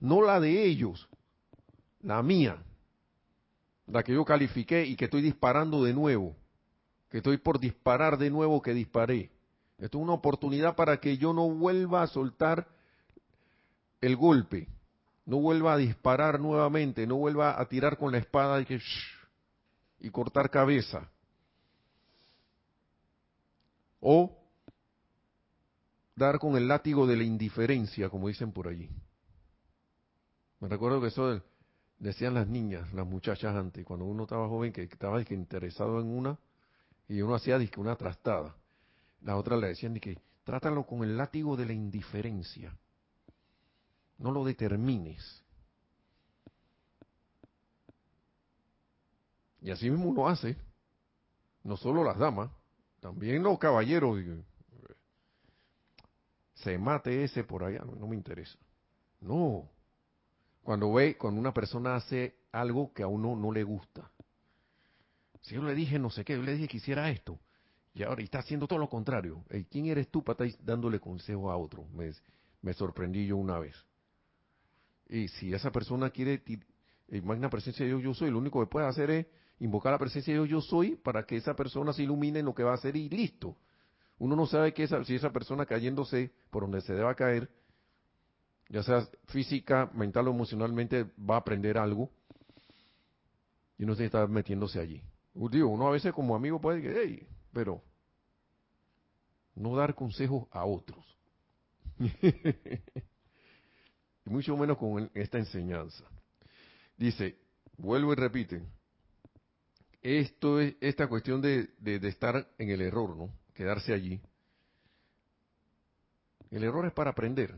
No 0.00 0.22
la 0.22 0.40
de 0.40 0.64
ellos, 0.64 1.08
la 2.00 2.20
mía 2.20 2.58
la 3.86 4.02
que 4.02 4.12
yo 4.12 4.24
califiqué 4.24 4.84
y 4.84 4.96
que 4.96 5.04
estoy 5.04 5.22
disparando 5.22 5.84
de 5.84 5.92
nuevo, 5.92 6.34
que 7.10 7.18
estoy 7.18 7.36
por 7.36 7.60
disparar 7.60 8.18
de 8.18 8.28
nuevo 8.28 8.60
que 8.60 8.74
disparé. 8.74 9.30
Esto 9.78 9.98
es 9.98 10.02
una 10.02 10.14
oportunidad 10.14 10.74
para 10.74 10.96
que 10.96 11.16
yo 11.16 11.32
no 11.32 11.48
vuelva 11.48 12.02
a 12.02 12.08
soltar 12.08 12.66
el 14.00 14.16
golpe, 14.16 14.66
no 15.26 15.36
vuelva 15.36 15.74
a 15.74 15.76
disparar 15.76 16.40
nuevamente, 16.40 17.06
no 17.06 17.18
vuelva 17.18 17.60
a 17.60 17.68
tirar 17.68 17.98
con 17.98 18.10
la 18.10 18.18
espada 18.18 18.60
y, 18.60 18.64
que, 18.64 18.80
y 20.00 20.10
cortar 20.10 20.50
cabeza. 20.50 21.10
O 24.00 24.38
dar 26.14 26.38
con 26.38 26.56
el 26.56 26.68
látigo 26.68 27.06
de 27.06 27.16
la 27.16 27.24
indiferencia, 27.24 28.08
como 28.08 28.28
dicen 28.28 28.52
por 28.52 28.68
allí. 28.68 28.88
Me 30.60 30.68
recuerdo 30.68 31.00
que 31.00 31.08
eso 31.08 31.42
decían 31.98 32.34
las 32.34 32.46
niñas, 32.46 32.92
las 32.92 33.06
muchachas 33.06 33.54
antes, 33.54 33.84
cuando 33.84 34.04
uno 34.04 34.24
estaba 34.24 34.48
joven, 34.48 34.72
que 34.72 34.82
estaba 34.82 35.20
interesado 35.20 36.00
en 36.00 36.06
una, 36.06 36.38
y 37.08 37.20
uno 37.20 37.34
hacía 37.34 37.58
una 37.76 37.96
trastada. 37.96 38.56
La 39.22 39.36
otra 39.36 39.56
le 39.56 39.68
decían 39.68 39.94
que 40.00 40.18
trátalo 40.44 40.86
con 40.86 41.02
el 41.02 41.16
látigo 41.16 41.56
de 41.56 41.66
la 41.66 41.72
indiferencia. 41.72 42.76
No 44.18 44.30
lo 44.30 44.44
determines. 44.44 45.43
Y 49.64 49.70
así 49.70 49.90
mismo 49.90 50.10
uno 50.10 50.28
hace. 50.28 50.56
No 51.62 51.76
solo 51.78 52.04
las 52.04 52.18
damas, 52.18 52.50
también 53.00 53.42
los 53.42 53.58
caballeros. 53.58 54.20
Se 56.52 56.76
mate 56.76 57.24
ese 57.24 57.42
por 57.42 57.64
allá, 57.64 57.82
no 57.82 58.06
me 58.06 58.14
interesa. 58.14 58.58
No, 59.20 59.70
cuando 60.62 60.92
ve, 60.92 61.16
cuando 61.16 61.40
una 61.40 61.54
persona 61.54 61.96
hace 61.96 62.36
algo 62.52 62.92
que 62.92 63.02
a 63.02 63.06
uno 63.06 63.34
no 63.34 63.50
le 63.50 63.64
gusta. 63.64 64.10
Si 65.40 65.54
yo 65.54 65.62
le 65.62 65.74
dije 65.74 65.98
no 65.98 66.10
sé 66.10 66.26
qué, 66.26 66.34
yo 66.34 66.42
le 66.42 66.52
dije 66.52 66.68
que 66.68 66.76
hiciera 66.76 67.10
esto, 67.10 67.38
y 67.94 68.02
ahora 68.02 68.22
está 68.22 68.40
haciendo 68.40 68.66
todo 68.66 68.78
lo 68.78 68.90
contrario. 68.90 69.44
¿Quién 69.70 69.86
eres 69.86 70.08
tú 70.08 70.22
para 70.22 70.44
estar 70.44 70.64
dándole 70.64 71.00
consejo 71.00 71.50
a 71.50 71.56
otro? 71.56 71.86
Me, 72.60 72.74
sorprendí 72.74 73.26
yo 73.26 73.38
una 73.38 73.58
vez. 73.58 73.76
Y 75.08 75.28
si 75.28 75.54
esa 75.54 75.72
persona 75.72 76.10
quiere, 76.10 76.42
magna 77.22 77.48
presencia 77.48 77.84
de 77.84 77.90
Dios 77.90 78.02
yo 78.02 78.12
soy, 78.12 78.30
lo 78.30 78.38
único 78.38 78.60
que 78.60 78.66
puede 78.66 78.86
hacer 78.86 79.10
es 79.10 79.26
invocar 79.58 79.92
la 79.92 79.98
presencia 79.98 80.32
de 80.32 80.40
Dios 80.40 80.50
yo 80.50 80.60
soy 80.60 80.96
para 80.96 81.24
que 81.24 81.36
esa 81.36 81.54
persona 81.54 81.92
se 81.92 82.02
ilumine 82.02 82.40
en 82.40 82.46
lo 82.46 82.54
que 82.54 82.62
va 82.62 82.72
a 82.72 82.74
hacer 82.74 82.96
y 82.96 83.08
listo. 83.08 83.56
Uno 84.18 84.36
no 84.36 84.46
sabe 84.46 84.72
que 84.72 84.84
esa, 84.84 85.04
si 85.04 85.14
esa 85.14 85.30
persona 85.30 85.66
cayéndose 85.66 86.32
por 86.50 86.62
donde 86.62 86.80
se 86.80 86.94
deba 86.94 87.14
caer, 87.14 87.50
ya 88.68 88.82
sea 88.82 89.08
física, 89.26 89.90
mental 89.94 90.28
o 90.28 90.30
emocionalmente, 90.30 91.04
va 91.18 91.36
a 91.36 91.38
aprender 91.38 91.78
algo 91.78 92.10
y 93.78 93.84
no 93.84 93.94
se 93.94 94.06
está 94.06 94.26
metiéndose 94.26 94.80
allí. 94.80 95.02
Digo, 95.34 95.68
uno 95.68 95.88
a 95.88 95.90
veces 95.90 96.12
como 96.12 96.36
amigo 96.36 96.60
puede 96.60 96.80
decir, 96.80 96.96
hey, 97.02 97.28
pero 97.52 97.82
no 99.54 99.74
dar 99.76 99.94
consejos 99.94 100.46
a 100.52 100.64
otros. 100.64 101.04
mucho 104.24 104.56
menos 104.56 104.78
con 104.78 105.10
esta 105.14 105.38
enseñanza. 105.38 106.04
Dice, 106.96 107.36
vuelvo 107.76 108.12
y 108.12 108.16
repite, 108.16 108.62
esto 110.04 110.60
es 110.60 110.76
esta 110.80 111.08
cuestión 111.08 111.40
de, 111.40 111.70
de 111.78 112.08
estar 112.08 112.46
en 112.58 112.70
el 112.70 112.82
error, 112.82 113.16
¿no? 113.16 113.30
Quedarse 113.54 113.92
allí. 113.92 114.20
El 116.50 116.62
error 116.62 116.86
es 116.86 116.92
para 116.92 117.10
aprender. 117.10 117.54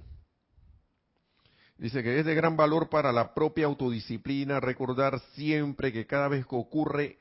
Dice 1.76 2.02
que 2.02 2.18
es 2.18 2.24
de 2.24 2.34
gran 2.34 2.56
valor 2.56 2.88
para 2.88 3.12
la 3.12 3.34
propia 3.34 3.66
autodisciplina 3.66 4.60
recordar 4.60 5.20
siempre 5.34 5.92
que 5.92 6.06
cada 6.06 6.28
vez 6.28 6.46
que 6.46 6.56
ocurre, 6.56 7.18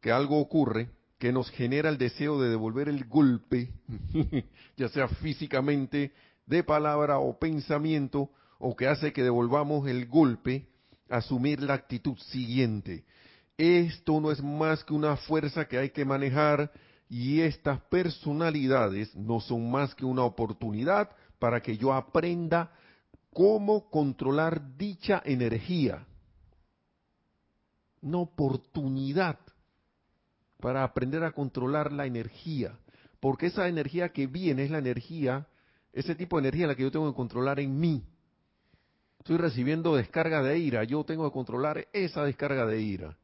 que 0.00 0.10
algo 0.10 0.38
ocurre, 0.40 0.88
que 1.18 1.32
nos 1.32 1.50
genera 1.50 1.90
el 1.90 1.98
deseo 1.98 2.40
de 2.40 2.48
devolver 2.48 2.88
el 2.88 3.04
golpe, 3.04 3.70
ya 4.76 4.88
sea 4.88 5.08
físicamente, 5.08 6.12
de 6.46 6.64
palabra 6.64 7.18
o 7.18 7.38
pensamiento, 7.38 8.30
o 8.58 8.74
que 8.76 8.86
hace 8.86 9.12
que 9.12 9.22
devolvamos 9.22 9.86
el 9.88 10.06
golpe, 10.06 10.66
asumir 11.10 11.60
la 11.60 11.74
actitud 11.74 12.16
siguiente. 12.16 13.04
Esto 13.56 14.20
no 14.20 14.30
es 14.30 14.42
más 14.42 14.82
que 14.84 14.94
una 14.94 15.16
fuerza 15.16 15.66
que 15.66 15.78
hay 15.78 15.90
que 15.90 16.04
manejar 16.04 16.72
y 17.08 17.40
estas 17.42 17.80
personalidades 17.82 19.14
no 19.14 19.40
son 19.40 19.70
más 19.70 19.94
que 19.94 20.04
una 20.04 20.24
oportunidad 20.24 21.10
para 21.38 21.60
que 21.60 21.76
yo 21.76 21.92
aprenda 21.92 22.72
cómo 23.32 23.90
controlar 23.90 24.76
dicha 24.76 25.22
energía. 25.24 26.06
Una 28.00 28.18
oportunidad 28.18 29.38
para 30.60 30.84
aprender 30.84 31.24
a 31.24 31.32
controlar 31.32 31.92
la 31.92 32.06
energía. 32.06 32.78
Porque 33.20 33.46
esa 33.46 33.68
energía 33.68 34.10
que 34.10 34.26
viene 34.26 34.64
es 34.64 34.70
la 34.70 34.78
energía, 34.78 35.46
ese 35.92 36.14
tipo 36.14 36.36
de 36.36 36.48
energía 36.48 36.68
la 36.68 36.74
que 36.74 36.82
yo 36.82 36.90
tengo 36.90 37.10
que 37.10 37.16
controlar 37.16 37.60
en 37.60 37.78
mí. 37.78 38.02
Estoy 39.18 39.36
recibiendo 39.36 39.94
descarga 39.94 40.42
de 40.42 40.58
ira, 40.58 40.82
yo 40.84 41.04
tengo 41.04 41.28
que 41.28 41.34
controlar 41.34 41.86
esa 41.92 42.24
descarga 42.24 42.66
de 42.66 42.80
ira. 42.80 43.16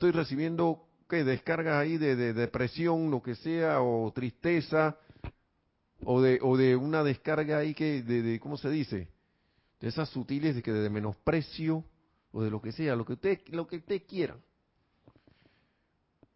Estoy 0.00 0.12
recibiendo 0.12 0.86
¿qué? 1.10 1.24
descargas 1.24 1.74
ahí 1.74 1.98
de, 1.98 2.16
depresión, 2.32 3.10
lo 3.10 3.22
que 3.22 3.34
sea, 3.34 3.82
o 3.82 4.10
tristeza, 4.14 4.96
o 6.06 6.22
de, 6.22 6.38
o 6.40 6.56
de 6.56 6.74
una 6.74 7.04
descarga 7.04 7.58
ahí 7.58 7.74
que, 7.74 8.02
de, 8.02 8.40
¿cómo 8.40 8.56
se 8.56 8.70
dice? 8.70 9.08
De 9.78 9.88
esas 9.88 10.08
sutiles 10.08 10.54
de 10.54 10.62
que 10.62 10.72
de 10.72 10.88
menosprecio, 10.88 11.84
o 12.32 12.42
de 12.42 12.50
lo 12.50 12.62
que 12.62 12.72
sea, 12.72 12.96
lo 12.96 13.04
que 13.04 13.12
usted, 13.12 13.40
lo 13.48 13.66
que 13.66 13.76
usted 13.76 14.02
quiera. 14.08 14.38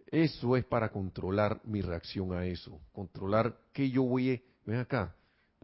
Eso 0.08 0.58
es 0.58 0.66
para 0.66 0.90
controlar 0.90 1.62
mi 1.64 1.80
reacción 1.80 2.34
a 2.34 2.44
eso, 2.44 2.78
controlar 2.92 3.58
que 3.72 3.88
yo 3.88 4.02
voy, 4.02 4.30
a, 4.30 4.40
ven 4.66 4.80
acá, 4.80 5.16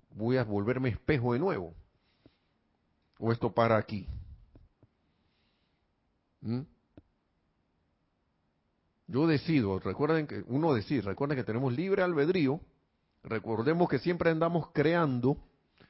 voy 0.09 0.39
a 0.39 0.45
volverme 0.45 0.89
espejo 0.89 1.35
de 1.35 1.39
nuevo 1.39 1.75
o 3.19 3.31
esto 3.31 3.53
para 3.53 3.77
aquí? 3.77 4.07
¿Mm? 6.41 6.63
Yo 9.11 9.27
decido, 9.27 9.81
recuerden 9.81 10.29
que 10.29 10.45
uno 10.47 10.73
decide, 10.73 11.03
recuerden 11.03 11.37
que 11.37 11.43
tenemos 11.43 11.73
libre 11.73 12.03
albedrío, 12.03 12.61
recordemos 13.25 13.89
que 13.89 13.99
siempre 13.99 14.31
andamos 14.31 14.71
creando, 14.73 15.37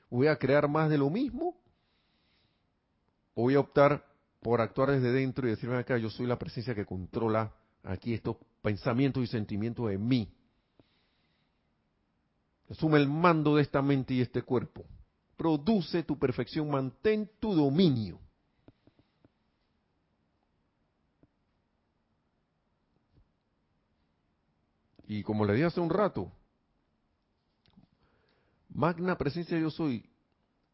voy 0.09 0.29
a 0.29 0.37
crear 0.37 0.68
más 0.68 0.89
de 0.89 0.97
lo 0.97 1.11
mismo, 1.11 1.55
o 3.35 3.43
voy 3.43 3.57
a 3.57 3.61
optar 3.61 4.07
por 4.41 4.62
actuar 4.62 4.91
desde 4.91 5.12
dentro 5.12 5.47
y 5.47 5.51
decirme 5.51 5.77
acá, 5.77 5.99
yo 5.99 6.09
soy 6.09 6.27
la 6.27 6.39
presencia 6.39 6.75
que 6.75 6.87
controla 6.87 7.53
aquí 7.83 8.14
estos 8.14 8.37
pensamientos 8.62 9.23
y 9.23 9.27
sentimientos 9.27 9.91
de 9.91 9.99
mí. 9.99 10.33
Asume 12.71 12.99
el 12.99 13.09
mando 13.09 13.57
de 13.57 13.62
esta 13.62 13.83
mente 13.83 14.14
y 14.14 14.23
este 14.23 14.41
cuerpo 14.41 14.83
produce 15.37 16.03
tu 16.05 16.18
perfección, 16.18 16.71
mantén 16.71 17.31
tu 17.39 17.55
dominio. 17.55 18.18
Y 25.11 25.25
como 25.25 25.45
le 25.45 25.55
dije 25.55 25.65
hace 25.65 25.81
un 25.81 25.91
rato, 25.91 26.31
magna 28.69 29.19
presencia 29.19 29.59
yo 29.59 29.69
soy, 29.69 30.09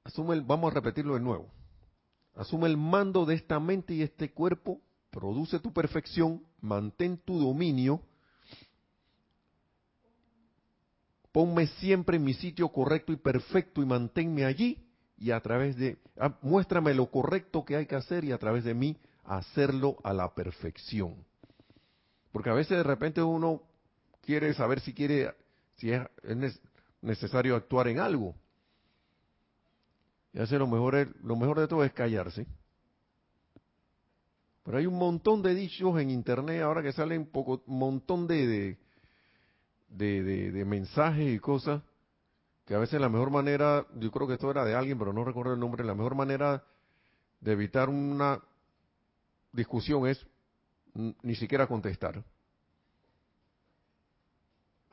asume 0.04 0.34
el, 0.34 0.42
vamos 0.42 0.70
a 0.70 0.74
repetirlo 0.74 1.14
de 1.14 1.20
nuevo, 1.20 1.50
asume 2.34 2.66
el 2.66 2.76
mando 2.76 3.24
de 3.24 3.34
esta 3.34 3.58
mente 3.58 3.94
y 3.94 4.02
este 4.02 4.34
cuerpo, 4.34 4.82
produce 5.08 5.58
tu 5.58 5.72
perfección, 5.72 6.44
mantén 6.60 7.16
tu 7.16 7.38
dominio, 7.38 8.02
ponme 11.32 11.66
siempre 11.68 12.18
en 12.18 12.24
mi 12.24 12.34
sitio 12.34 12.68
correcto 12.68 13.14
y 13.14 13.16
perfecto 13.16 13.80
y 13.80 13.86
manténme 13.86 14.44
allí 14.44 14.86
y 15.16 15.30
a 15.30 15.40
través 15.40 15.78
de, 15.78 15.96
ah, 16.18 16.36
muéstrame 16.42 16.92
lo 16.92 17.10
correcto 17.10 17.64
que 17.64 17.76
hay 17.76 17.86
que 17.86 17.96
hacer 17.96 18.22
y 18.22 18.32
a 18.32 18.38
través 18.38 18.64
de 18.64 18.74
mí 18.74 18.98
hacerlo 19.24 19.96
a 20.04 20.12
la 20.12 20.34
perfección. 20.34 21.24
Porque 22.32 22.50
a 22.50 22.52
veces 22.52 22.76
de 22.76 22.82
repente 22.82 23.22
uno 23.22 23.62
quiere 24.26 24.52
saber 24.54 24.80
si 24.80 24.92
quiere, 24.92 25.34
si 25.76 25.90
es, 25.90 26.60
necesario 27.00 27.54
actuar 27.54 27.88
en 27.88 28.00
algo. 28.00 28.34
Y 30.32 30.40
hace 30.40 30.58
lo 30.58 30.66
mejor, 30.66 31.14
lo 31.22 31.36
mejor 31.36 31.60
de 31.60 31.68
todo 31.68 31.84
es 31.84 31.92
callarse. 31.92 32.46
Pero 34.64 34.78
hay 34.78 34.86
un 34.86 34.98
montón 34.98 35.42
de 35.42 35.54
dichos 35.54 35.98
en 36.00 36.10
internet 36.10 36.60
ahora 36.60 36.82
que 36.82 36.92
salen 36.92 37.30
un 37.32 37.62
montón 37.66 38.26
de, 38.26 38.76
de, 39.88 40.22
de, 40.22 40.64
mensajes 40.64 41.32
y 41.32 41.38
cosas 41.38 41.80
que 42.64 42.74
a 42.74 42.78
veces 42.78 43.00
la 43.00 43.08
mejor 43.08 43.30
manera, 43.30 43.86
yo 43.94 44.10
creo 44.10 44.26
que 44.26 44.34
esto 44.34 44.50
era 44.50 44.64
de 44.64 44.74
alguien, 44.74 44.98
pero 44.98 45.12
no 45.12 45.24
recuerdo 45.24 45.54
el 45.54 45.60
nombre, 45.60 45.84
la 45.84 45.94
mejor 45.94 46.16
manera 46.16 46.64
de 47.40 47.52
evitar 47.52 47.88
una 47.88 48.40
discusión 49.52 50.08
es 50.08 50.26
ni 51.22 51.36
siquiera 51.36 51.68
contestar. 51.68 52.24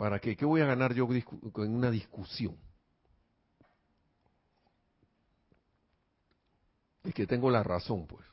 ¿Para 0.03 0.19
qué? 0.19 0.35
¿Qué 0.35 0.43
voy 0.43 0.59
a 0.59 0.65
ganar 0.65 0.93
yo 0.93 1.07
en 1.09 1.75
una 1.75 1.89
discusión? 1.89 2.57
Es 7.05 7.13
que 7.13 7.25
tengo 7.25 7.49
la 7.49 7.63
razón, 7.63 8.05
pues. 8.05 8.25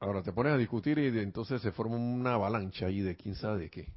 Ahora 0.00 0.22
te 0.22 0.34
pones 0.34 0.52
a 0.52 0.58
discutir 0.58 0.98
y 0.98 1.18
entonces 1.18 1.62
se 1.62 1.72
forma 1.72 1.96
una 1.96 2.34
avalancha 2.34 2.84
ahí 2.84 3.00
de 3.00 3.16
quién 3.16 3.36
sabe 3.36 3.60
de 3.60 3.70
qué. 3.70 3.94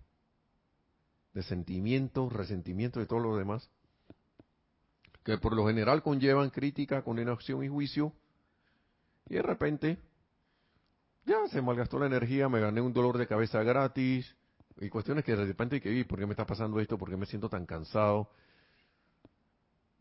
De 1.34 1.44
sentimientos, 1.44 2.32
resentimientos 2.32 3.04
y 3.04 3.08
todo 3.08 3.20
lo 3.20 3.36
demás. 3.36 3.70
Que 5.26 5.38
por 5.38 5.54
lo 5.54 5.68
general 5.68 6.02
conllevan 6.02 6.50
crítica, 6.50 7.02
condenación 7.02 7.62
y 7.66 7.68
juicio. 7.68 8.14
Y 9.28 9.34
de 9.34 9.42
repente, 9.42 10.07
ya 11.28 11.48
se 11.48 11.62
malgastó 11.62 12.00
la 12.00 12.08
energía, 12.08 12.50
me 12.50 12.60
gané 12.60 12.82
un 12.82 12.94
dolor 12.94 13.18
de 13.18 13.28
cabeza 13.28 13.62
gratis. 13.62 14.36
Y 14.80 14.90
cuestiones 14.90 15.24
que 15.24 15.36
de 15.36 15.46
repente 15.46 15.76
hay 15.76 15.82
que 15.82 15.90
vi, 15.90 16.04
¿por 16.04 16.18
qué 16.18 16.26
me 16.26 16.34
está 16.34 16.46
pasando 16.46 16.80
esto? 16.80 16.98
¿Por 16.98 17.10
qué 17.10 17.18
me 17.18 17.26
siento 17.26 17.50
tan 17.50 17.66
cansado? 17.66 18.32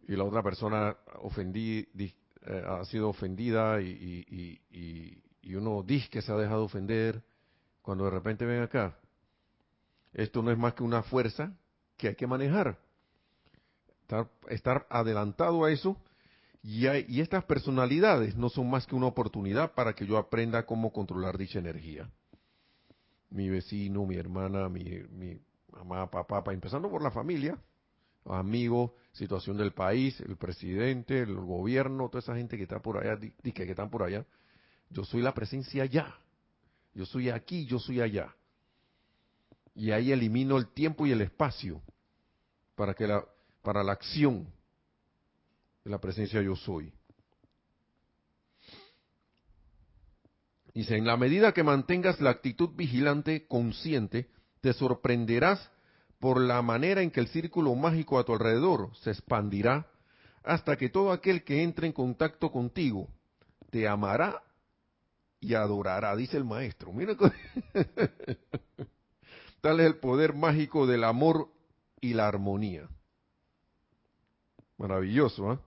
Y 0.09 0.17
la 0.17 0.25
otra 0.25 0.43
persona 0.43 0.97
ofendí, 1.21 1.87
eh, 1.99 2.65
ha 2.67 2.85
sido 2.85 3.09
ofendida 3.11 3.81
y, 3.83 4.61
y 5.43 5.55
uno 5.55 5.83
dice 5.83 6.09
que 6.09 6.23
se 6.23 6.33
ha 6.33 6.37
dejado 6.37 6.65
ofender, 6.65 7.23
cuando 7.83 8.05
de 8.05 8.11
repente 8.11 8.45
ven 8.45 8.63
acá, 8.63 8.99
esto 10.13 10.43
no 10.43 10.51
es 10.51 10.59
más 10.59 10.75
que 10.75 10.83
una 10.83 11.03
fuerza 11.05 11.53
que 11.97 12.09
hay 12.09 12.15
que 12.17 12.27
manejar. 12.27 12.79
Estar, 14.49 14.87
adelantado 14.89 15.65
a 15.65 15.71
eso 15.71 15.97
y, 16.67 16.89
y, 16.89 17.21
estas 17.21 17.45
personalidades 17.45 18.35
no 18.35 18.49
son 18.49 18.69
más 18.69 18.89
que 18.89 18.97
una 18.97 19.07
oportunidad 19.07 19.73
para 19.75 19.93
que 19.93 20.05
yo 20.05 20.19
aprenda 20.19 20.67
cómo 20.67 20.93
controlar 20.93 21.39
dicha 21.39 21.61
energía. 21.61 22.11
Mi 23.31 23.49
vecino, 23.49 24.05
mi 24.05 24.17
hermana, 24.17 24.69
mi, 24.69 24.83
mi 25.13 25.39
mamá, 25.71 26.11
papá, 26.11 26.43
empezando 26.53 26.91
por 26.91 27.03
la 27.03 27.13
familia, 27.13 27.57
amigos, 28.25 28.91
situación 29.13 29.57
del 29.57 29.75
país, 29.75 30.21
el 30.23 30.37
presidente, 30.37 31.21
el 31.21 31.37
gobierno, 31.37 32.09
toda 32.09 32.19
esa 32.19 32.35
gente 32.35 32.57
que 32.57 32.65
está 32.65 32.81
por 32.81 32.99
allá, 32.99 33.17
que, 33.21 33.53
que 33.53 33.71
están 33.71 33.89
por 33.89 34.03
allá, 34.03 34.27
yo 34.91 35.05
soy 35.05 35.23
la 35.23 35.35
presencia 35.35 35.85
allá. 35.85 36.17
Yo 36.95 37.07
soy 37.07 37.31
aquí, 37.31 37.65
yo 37.67 37.79
soy 37.79 38.01
allá. 38.01 38.35
Y 39.73 39.93
ahí 39.93 40.11
elimino 40.11 40.57
el 40.57 40.67
tiempo 40.67 41.07
y 41.07 41.13
el 41.13 41.21
espacio 41.21 41.81
para 42.75 42.93
que 42.93 43.07
la 43.07 43.25
para 43.63 43.85
la 43.85 43.93
acción 43.93 44.49
de 45.87 45.93
la 45.93 46.01
presencia 46.01 46.43
yo 46.43 46.57
soy. 46.57 46.93
Dice, 50.75 50.97
en 50.97 51.07
la 51.07 51.17
medida 51.17 51.53
que 51.53 51.63
mantengas 51.63 52.21
la 52.21 52.31
actitud 52.31 52.71
vigilante, 52.75 53.47
consciente, 53.47 54.29
te 54.61 54.73
sorprenderás 54.73 55.71
por 56.19 56.41
la 56.41 56.61
manera 56.61 57.03
en 57.03 57.13
que 57.13 57.21
el 57.21 57.29
círculo 57.29 57.73
mágico 57.77 58.19
a 58.19 58.25
tu 58.25 58.33
alrededor 58.33 58.97
se 58.97 59.11
expandirá 59.11 59.87
hasta 60.43 60.77
que 60.77 60.89
todo 60.89 61.13
aquel 61.13 61.45
que 61.45 61.63
entre 61.63 61.87
en 61.87 61.93
contacto 61.93 62.51
contigo 62.51 63.09
te 63.71 63.87
amará 63.87 64.43
y 65.39 65.55
adorará, 65.55 66.17
dice 66.17 66.37
el 66.37 66.45
maestro. 66.45 66.93
Mira, 66.93 67.15
tal 69.61 69.79
es 69.79 69.87
el 69.87 69.99
poder 69.99 70.35
mágico 70.35 70.89
del 70.89 71.05
amor 71.05 71.49
y 72.01 72.15
la 72.15 72.27
armonía. 72.27 72.89
Maravilloso, 74.79 75.53
¿eh? 75.53 75.59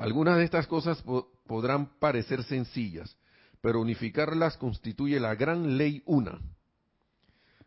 Algunas 0.00 0.38
de 0.38 0.44
estas 0.44 0.66
cosas 0.66 1.04
podrán 1.46 1.98
parecer 1.98 2.42
sencillas, 2.44 3.18
pero 3.60 3.82
unificarlas 3.82 4.56
constituye 4.56 5.20
la 5.20 5.34
gran 5.34 5.76
ley 5.76 6.02
una. 6.06 6.40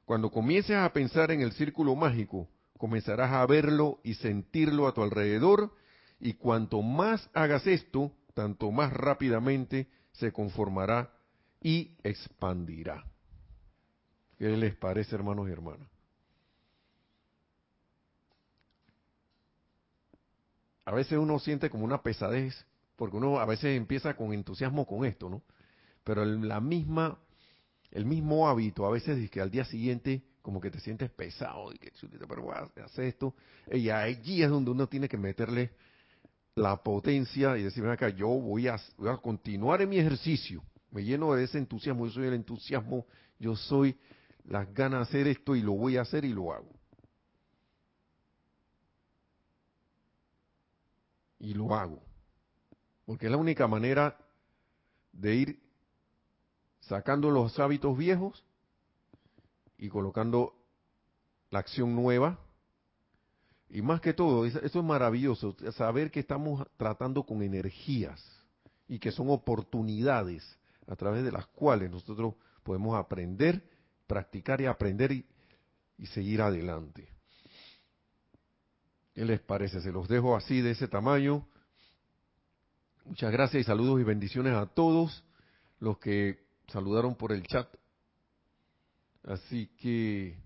Cuando 0.05 0.31
comiences 0.31 0.75
a 0.75 0.91
pensar 0.91 1.29
en 1.29 1.41
el 1.41 1.51
círculo 1.51 1.95
mágico, 1.95 2.49
comenzarás 2.79 3.31
a 3.31 3.45
verlo 3.45 3.99
y 4.03 4.15
sentirlo 4.15 4.88
a 4.88 4.93
tu 4.93 5.03
alrededor 5.03 5.75
Y 6.19 6.34
cuanto 6.34 6.81
más 6.81 7.29
hagas 7.34 7.67
esto, 7.67 8.13
tanto 8.34 8.71
más 8.71 8.93
rápidamente 8.93 9.89
se 10.13 10.31
conformará 10.31 11.11
y 11.61 11.97
expandirá. 12.01 13.03
¿Qué 14.39 14.57
les 14.57 14.75
parece, 14.75 15.15
hermanos 15.15 15.49
y 15.49 15.51
hermanas? 15.51 15.92
A 20.86 20.91
veces 20.91 21.17
uno 21.17 21.39
siente 21.39 21.69
como 21.69 21.86
una 21.86 22.01
pesadez, 22.01 22.65
porque 22.95 23.17
uno 23.17 23.39
a 23.39 23.45
veces 23.45 23.77
empieza 23.77 24.15
con 24.15 24.34
entusiasmo 24.34 24.86
con 24.86 25.05
esto, 25.05 25.29
¿no? 25.29 25.41
Pero 26.03 26.25
la 26.25 26.59
misma, 26.59 27.17
el 27.91 28.05
mismo 28.05 28.47
hábito, 28.47 28.86
a 28.86 28.91
veces 28.91 29.17
es 29.17 29.29
que 29.29 29.41
al 29.41 29.49
día 29.49 29.65
siguiente 29.65 30.23
como 30.41 30.59
que 30.59 30.69
te 30.69 30.79
sientes 30.79 31.09
pesado, 31.09 31.71
y 31.73 31.77
que 31.77 31.91
pero 32.27 32.41
voy 32.43 32.53
a 32.53 32.84
hacer 32.84 33.05
esto, 33.05 33.34
y 33.71 33.89
allí 33.89 34.43
es 34.43 34.49
donde 34.49 34.71
uno 34.71 34.88
tiene 34.88 35.07
que 35.07 35.17
meterle 35.17 35.71
la 36.55 36.84
potencia 36.84 37.57
y 37.57 37.63
decir, 37.63 37.86
acá, 37.86 38.09
yo 38.09 38.27
voy 38.27 38.67
a, 38.67 38.77
voy 38.97 39.09
a 39.09 39.17
continuar 39.17 39.81
en 39.81 39.89
mi 39.89 39.97
ejercicio, 39.97 40.61
me 40.91 41.03
lleno 41.03 41.34
de 41.34 41.45
ese 41.45 41.57
entusiasmo, 41.57 42.05
yo 42.05 42.11
soy 42.11 42.27
el 42.27 42.34
entusiasmo, 42.34 43.05
yo 43.39 43.55
soy 43.55 43.97
las 44.45 44.71
ganas 44.73 44.99
de 44.99 45.19
hacer 45.19 45.27
esto 45.27 45.55
y 45.55 45.61
lo 45.61 45.71
voy 45.71 45.95
a 45.95 46.01
hacer 46.01 46.25
y 46.25 46.34
lo 46.34 46.53
hago. 46.53 46.69
Y 51.43 51.53
lo 51.53 51.75
hago. 51.75 52.01
Porque 53.05 53.25
es 53.25 53.31
la 53.31 53.37
única 53.37 53.67
manera 53.67 54.17
de 55.11 55.35
ir 55.35 55.59
sacando 56.79 57.29
los 57.29 57.59
hábitos 57.59 57.97
viejos 57.97 58.45
y 59.77 59.89
colocando 59.89 60.55
la 61.49 61.59
acción 61.59 61.93
nueva. 61.93 62.39
Y 63.69 63.81
más 63.81 63.99
que 63.99 64.13
todo, 64.13 64.45
eso 64.45 64.59
es 64.61 64.75
maravilloso, 64.85 65.53
saber 65.73 66.11
que 66.11 66.21
estamos 66.21 66.65
tratando 66.77 67.23
con 67.23 67.43
energías 67.43 68.23
y 68.87 68.99
que 68.99 69.11
son 69.11 69.29
oportunidades 69.29 70.57
a 70.87 70.95
través 70.95 71.25
de 71.25 71.31
las 71.31 71.47
cuales 71.47 71.91
nosotros 71.91 72.35
podemos 72.63 72.95
aprender, 72.95 73.61
practicar 74.07 74.61
y 74.61 74.65
aprender 74.65 75.11
y, 75.11 75.25
seguir 76.07 76.41
adelante. 76.41 77.12
¿Qué 79.14 79.26
les 79.26 79.39
parece? 79.41 79.82
Se 79.82 79.91
los 79.91 80.07
dejo 80.07 80.36
así 80.36 80.61
de 80.61 80.72
ese 80.72 80.88
tamaño. 80.88 81.47
Muchas 83.05 83.32
gracias 83.32 83.61
y 83.61 83.64
saludos 83.64 83.99
y 83.99 84.03
bendiciones 84.03 84.53
a 84.53 84.66
todos 84.66 85.24
los 85.80 85.99
que 85.99 86.39
saludaron 86.68 87.16
por 87.16 87.32
el 87.32 87.43
chat. 87.43 87.68
Así 89.24 89.68
que 89.78 90.38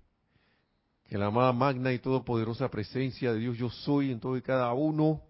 que 1.05 1.17
la 1.17 1.27
amada 1.27 1.53
magna 1.53 1.93
y 1.93 1.99
todopoderosa 1.99 2.69
presencia 2.69 3.31
de 3.31 3.39
Dios 3.39 3.57
yo 3.57 3.69
soy 3.69 4.11
en 4.11 4.19
todo 4.19 4.35
y 4.35 4.41
cada 4.41 4.73
uno 4.73 5.21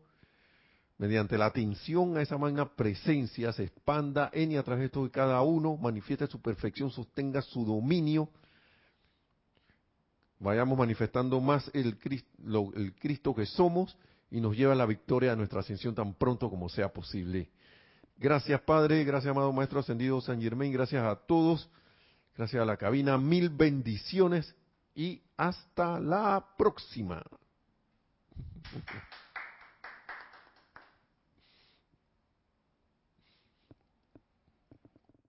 mediante 0.97 1.37
la 1.37 1.45
atención 1.45 2.17
a 2.17 2.23
esa 2.23 2.39
magna 2.39 2.73
presencia, 2.75 3.53
se 3.53 3.65
expanda 3.65 4.31
en 4.33 4.53
y 4.53 4.57
a 4.57 4.63
través 4.63 4.85
de 4.85 4.89
todo 4.89 5.05
y 5.05 5.11
cada 5.11 5.41
uno, 5.43 5.77
manifieste 5.77 6.25
su 6.25 6.41
perfección, 6.41 6.89
sostenga 6.89 7.43
su 7.43 7.63
dominio, 7.63 8.29
vayamos 10.39 10.77
manifestando 10.77 11.39
más 11.39 11.69
el, 11.73 11.97
el 12.75 12.95
Cristo 12.95 13.33
que 13.33 13.45
somos 13.45 13.97
y 14.29 14.41
nos 14.41 14.55
lleva 14.55 14.73
a 14.73 14.75
la 14.75 14.85
victoria 14.85 15.31
de 15.31 15.37
nuestra 15.37 15.61
ascensión 15.61 15.95
tan 15.95 16.13
pronto 16.13 16.49
como 16.49 16.69
sea 16.69 16.91
posible. 16.91 17.49
Gracias 18.17 18.59
Padre, 18.61 19.03
gracias 19.03 19.31
amado 19.31 19.53
Maestro 19.53 19.79
Ascendido 19.79 20.19
San 20.21 20.41
Germain, 20.41 20.71
gracias 20.73 21.03
a 21.03 21.15
todos, 21.15 21.69
gracias 22.35 22.61
a 22.61 22.65
la 22.65 22.77
cabina, 22.77 23.17
mil 23.17 23.49
bendiciones 23.49 24.55
y 24.95 25.21
hasta 25.37 25.99
la 25.99 26.43
próxima. 26.57 27.23